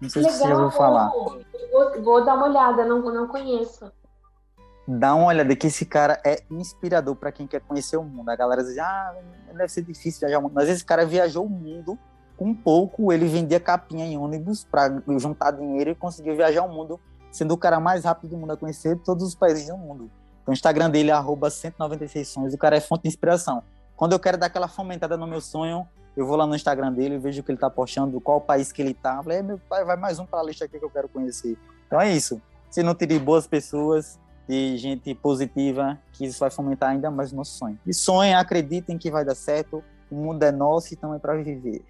Não 0.00 0.08
sei 0.08 0.22
Legal. 0.22 0.36
se 0.36 0.42
você 0.42 0.52
ouviu 0.52 0.70
falar. 0.70 1.10
Vou, 1.10 2.02
vou, 2.02 2.24
dar 2.24 2.34
uma 2.34 2.48
olhada, 2.48 2.84
não, 2.84 3.00
não 3.00 3.28
conheço. 3.28 3.90
Dá 4.86 5.14
uma 5.14 5.26
olhada 5.26 5.54
que 5.54 5.66
esse 5.66 5.84
cara 5.84 6.20
é 6.24 6.42
inspirador 6.50 7.14
para 7.14 7.30
quem 7.30 7.46
quer 7.46 7.60
conhecer 7.60 7.96
o 7.96 8.02
mundo. 8.02 8.30
A 8.30 8.36
galera 8.36 8.64
diz, 8.64 8.78
ah, 8.78 9.14
deve 9.52 9.68
ser 9.68 9.82
difícil 9.82 10.20
viajar 10.20 10.38
o 10.38 10.42
mundo. 10.42 10.52
Mas 10.54 10.68
esse 10.68 10.84
cara 10.84 11.04
viajou 11.04 11.44
o 11.44 11.48
mundo 11.48 11.98
com 12.36 12.54
pouco, 12.54 13.12
ele 13.12 13.26
vendia 13.26 13.58
capinha 13.58 14.06
em 14.06 14.16
ônibus 14.16 14.64
para 14.64 15.02
juntar 15.18 15.50
dinheiro 15.50 15.90
e 15.90 15.94
conseguiu 15.94 16.36
viajar 16.36 16.62
o 16.62 16.68
mundo 16.68 16.98
sendo 17.38 17.54
o 17.54 17.56
cara 17.56 17.78
mais 17.78 18.04
rápido 18.04 18.30
do 18.30 18.36
mundo 18.36 18.52
a 18.52 18.56
conhecer 18.56 18.98
todos 18.98 19.22
os 19.24 19.34
países 19.34 19.68
do 19.68 19.76
mundo. 19.76 20.10
Então, 20.42 20.50
o 20.50 20.52
Instagram 20.52 20.90
dele 20.90 21.12
é 21.12 21.50
196 21.50 22.26
sonhos, 22.26 22.52
o 22.52 22.58
cara 22.58 22.76
é 22.76 22.80
fonte 22.80 23.02
de 23.02 23.08
inspiração. 23.08 23.62
Quando 23.96 24.12
eu 24.12 24.18
quero 24.18 24.36
dar 24.36 24.46
aquela 24.46 24.66
fomentada 24.66 25.16
no 25.16 25.26
meu 25.26 25.40
sonho, 25.40 25.86
eu 26.16 26.26
vou 26.26 26.36
lá 26.36 26.46
no 26.46 26.56
Instagram 26.56 26.92
dele, 26.92 27.14
e 27.14 27.18
vejo 27.18 27.40
o 27.40 27.44
que 27.44 27.52
ele 27.52 27.58
tá 27.58 27.70
postando, 27.70 28.20
qual 28.20 28.40
país 28.40 28.72
que 28.72 28.82
ele 28.82 28.92
tá. 28.92 29.16
Eu 29.18 29.22
falei, 29.22 29.40
meu 29.40 29.58
pai, 29.68 29.84
vai 29.84 29.96
mais 29.96 30.18
um 30.18 30.26
para 30.26 30.40
a 30.40 30.42
lista 30.42 30.64
aqui 30.64 30.80
que 30.80 30.84
eu 30.84 30.90
quero 30.90 31.08
conhecer. 31.08 31.56
Então 31.86 32.00
é 32.00 32.10
isso. 32.10 32.42
Se 32.68 32.82
não 32.82 32.92
tiver 32.92 33.20
boas 33.20 33.46
pessoas 33.46 34.18
e 34.48 34.76
gente 34.78 35.14
positiva, 35.14 35.96
que 36.12 36.26
isso 36.26 36.40
vai 36.40 36.50
fomentar 36.50 36.90
ainda 36.90 37.08
mais 37.08 37.32
o 37.32 37.36
nosso 37.36 37.56
sonho. 37.56 37.78
E 37.86 37.94
sonhem, 37.94 38.34
acreditem 38.34 38.98
que 38.98 39.12
vai 39.12 39.24
dar 39.24 39.36
certo. 39.36 39.82
O 40.10 40.16
mundo 40.16 40.42
é 40.42 40.50
nosso 40.50 40.92
e 40.92 40.94
estamos 40.94 41.16
é 41.16 41.18
para 41.20 41.34
viver. 41.36 41.84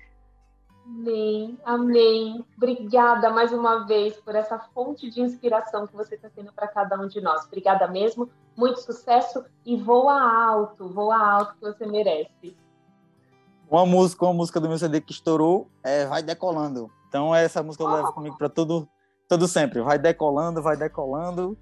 Amém, 0.88 1.58
amém. 1.66 2.42
Obrigada 2.56 3.28
mais 3.28 3.52
uma 3.52 3.86
vez 3.86 4.16
por 4.16 4.34
essa 4.34 4.58
fonte 4.58 5.10
de 5.10 5.20
inspiração 5.20 5.86
que 5.86 5.94
você 5.94 6.14
está 6.14 6.30
tendo 6.34 6.50
para 6.50 6.66
cada 6.66 6.98
um 6.98 7.06
de 7.06 7.20
nós. 7.20 7.44
Obrigada 7.44 7.86
mesmo, 7.86 8.30
muito 8.56 8.80
sucesso 8.80 9.44
e 9.66 9.76
voa 9.76 10.18
alto, 10.18 10.88
voa 10.88 11.18
alto 11.18 11.54
que 11.56 11.60
você 11.60 11.84
merece. 11.84 12.56
Uma 13.70 13.84
música, 13.84 14.24
uma 14.24 14.32
música 14.32 14.58
do 14.58 14.66
meu 14.66 14.78
CD 14.78 15.02
que 15.02 15.12
estourou 15.12 15.68
é 15.84 16.06
Vai 16.06 16.22
Decolando. 16.22 16.90
Então 17.06 17.34
essa 17.34 17.62
música 17.62 17.84
eu 17.84 17.90
levo 17.90 18.14
comigo 18.14 18.38
para 18.38 18.48
todo, 18.48 18.88
todo 19.28 19.46
sempre. 19.46 19.82
Vai 19.82 19.98
decolando, 19.98 20.62
vai 20.62 20.76
decolando. 20.76 21.56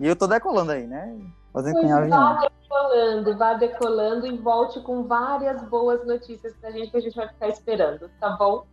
E 0.00 0.06
eu 0.06 0.16
tô 0.16 0.26
decolando 0.26 0.72
aí, 0.72 0.86
né? 0.86 1.20
Fazendo 1.52 1.80
com 1.80 1.92
avião. 1.92 2.10
Vá 2.10 2.48
decolando, 2.48 3.38
vá 3.38 3.54
decolando 3.54 4.26
e 4.26 4.36
volte 4.36 4.80
com 4.80 5.04
várias 5.04 5.62
boas 5.64 6.06
notícias 6.06 6.54
pra 6.60 6.70
gente 6.70 6.90
que 6.90 6.96
a 6.96 7.00
gente 7.00 7.16
vai 7.16 7.28
ficar 7.28 7.48
esperando, 7.48 8.10
tá 8.20 8.30
bom? 8.30 8.64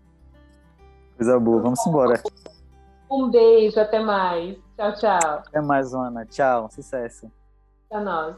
Coisa 1.17 1.39
boa, 1.39 1.61
vamos 1.61 1.85
embora. 1.87 2.21
Um 3.09 3.29
beijo, 3.29 3.79
até 3.79 3.99
mais. 3.99 4.57
Tchau, 4.75 4.93
tchau. 4.93 5.43
Até 5.47 5.61
mais, 5.61 5.93
Ana. 5.93 6.25
Tchau, 6.25 6.69
sucesso. 6.69 7.31
Pra 7.89 8.01
nós. 8.01 8.35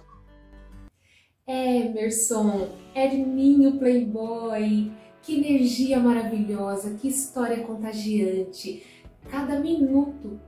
Emerson, 1.46 2.70
Herminho 2.94 3.80
Playboy, 3.80 4.92
que 5.24 5.40
energia 5.40 6.00
maravilhosa, 6.00 6.94
que 6.94 7.08
história 7.08 7.66
contagiante. 7.66 8.86
Cada 9.30 9.60
minuto 9.60 10.40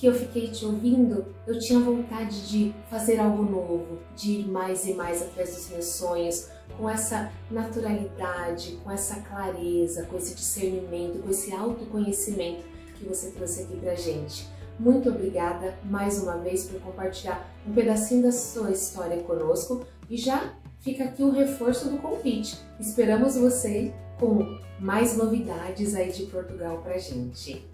que 0.00 0.06
eu 0.06 0.14
fiquei 0.14 0.48
te 0.48 0.64
ouvindo, 0.64 1.26
eu 1.46 1.58
tinha 1.58 1.78
vontade 1.78 2.48
de 2.48 2.74
fazer 2.88 3.20
algo 3.20 3.42
novo, 3.42 3.98
de 4.16 4.40
ir 4.40 4.48
mais 4.48 4.86
e 4.86 4.94
mais 4.94 5.20
atrás 5.20 5.54
dos 5.54 5.68
meus 5.68 5.84
sonhos, 5.84 6.48
com 6.78 6.88
essa 6.88 7.30
naturalidade, 7.50 8.80
com 8.82 8.90
essa 8.90 9.20
clareza, 9.20 10.06
com 10.06 10.16
esse 10.16 10.34
discernimento, 10.34 11.22
com 11.22 11.28
esse 11.28 11.52
autoconhecimento 11.52 12.62
que 12.94 13.04
você 13.04 13.30
trouxe 13.32 13.64
aqui 13.64 13.76
pra 13.76 13.94
gente. 13.94 14.48
Muito 14.78 15.10
obrigada 15.10 15.78
mais 15.84 16.22
uma 16.22 16.38
vez 16.38 16.64
por 16.64 16.80
compartilhar 16.80 17.46
um 17.68 17.72
pedacinho 17.74 18.22
da 18.22 18.32
sua 18.32 18.70
história 18.70 19.22
conosco 19.24 19.84
e 20.08 20.16
já 20.16 20.54
fica 20.78 21.04
aqui 21.04 21.22
o 21.22 21.30
reforço 21.30 21.90
do 21.90 21.98
convite. 21.98 22.56
Esperamos 22.80 23.36
você 23.36 23.92
com 24.18 24.58
mais 24.78 25.14
novidades 25.14 25.94
aí 25.94 26.10
de 26.10 26.24
Portugal 26.24 26.78
pra 26.78 26.96
gente. 26.96 27.68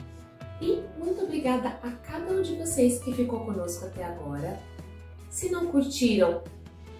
E 0.60 0.82
muito 0.98 1.22
obrigada 1.22 1.78
a 1.82 1.90
cada 1.90 2.32
um 2.32 2.42
de 2.42 2.54
vocês 2.54 2.98
que 2.98 3.12
ficou 3.12 3.40
conosco 3.40 3.84
até 3.86 4.04
agora. 4.04 4.58
Se 5.28 5.50
não 5.50 5.66
curtiram, 5.66 6.42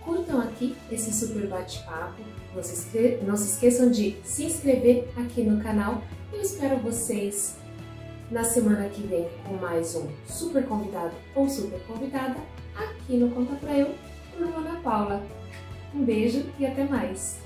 curtam 0.00 0.40
aqui 0.40 0.76
esse 0.90 1.12
super 1.12 1.46
bate-papo. 1.46 2.22
Não, 2.54 2.62
se 2.62 3.18
não 3.22 3.36
se 3.36 3.52
esqueçam 3.52 3.90
de 3.90 4.16
se 4.24 4.44
inscrever 4.44 5.08
aqui 5.16 5.42
no 5.42 5.62
canal. 5.62 6.02
Eu 6.32 6.40
espero 6.40 6.78
vocês 6.78 7.56
na 8.30 8.44
semana 8.44 8.88
que 8.88 9.02
vem 9.02 9.28
com 9.46 9.54
mais 9.54 9.94
um 9.94 10.08
super 10.26 10.64
convidado 10.66 11.14
ou 11.34 11.48
super 11.48 11.80
convidada 11.86 12.36
aqui 12.74 13.16
no 13.16 13.30
Conta 13.30 13.54
Pra 13.56 13.78
Eu, 13.78 13.94
a 14.40 14.58
Ana 14.58 14.80
Paula. 14.80 15.22
Um 15.94 16.04
beijo 16.04 16.44
e 16.58 16.66
até 16.66 16.84
mais! 16.84 17.38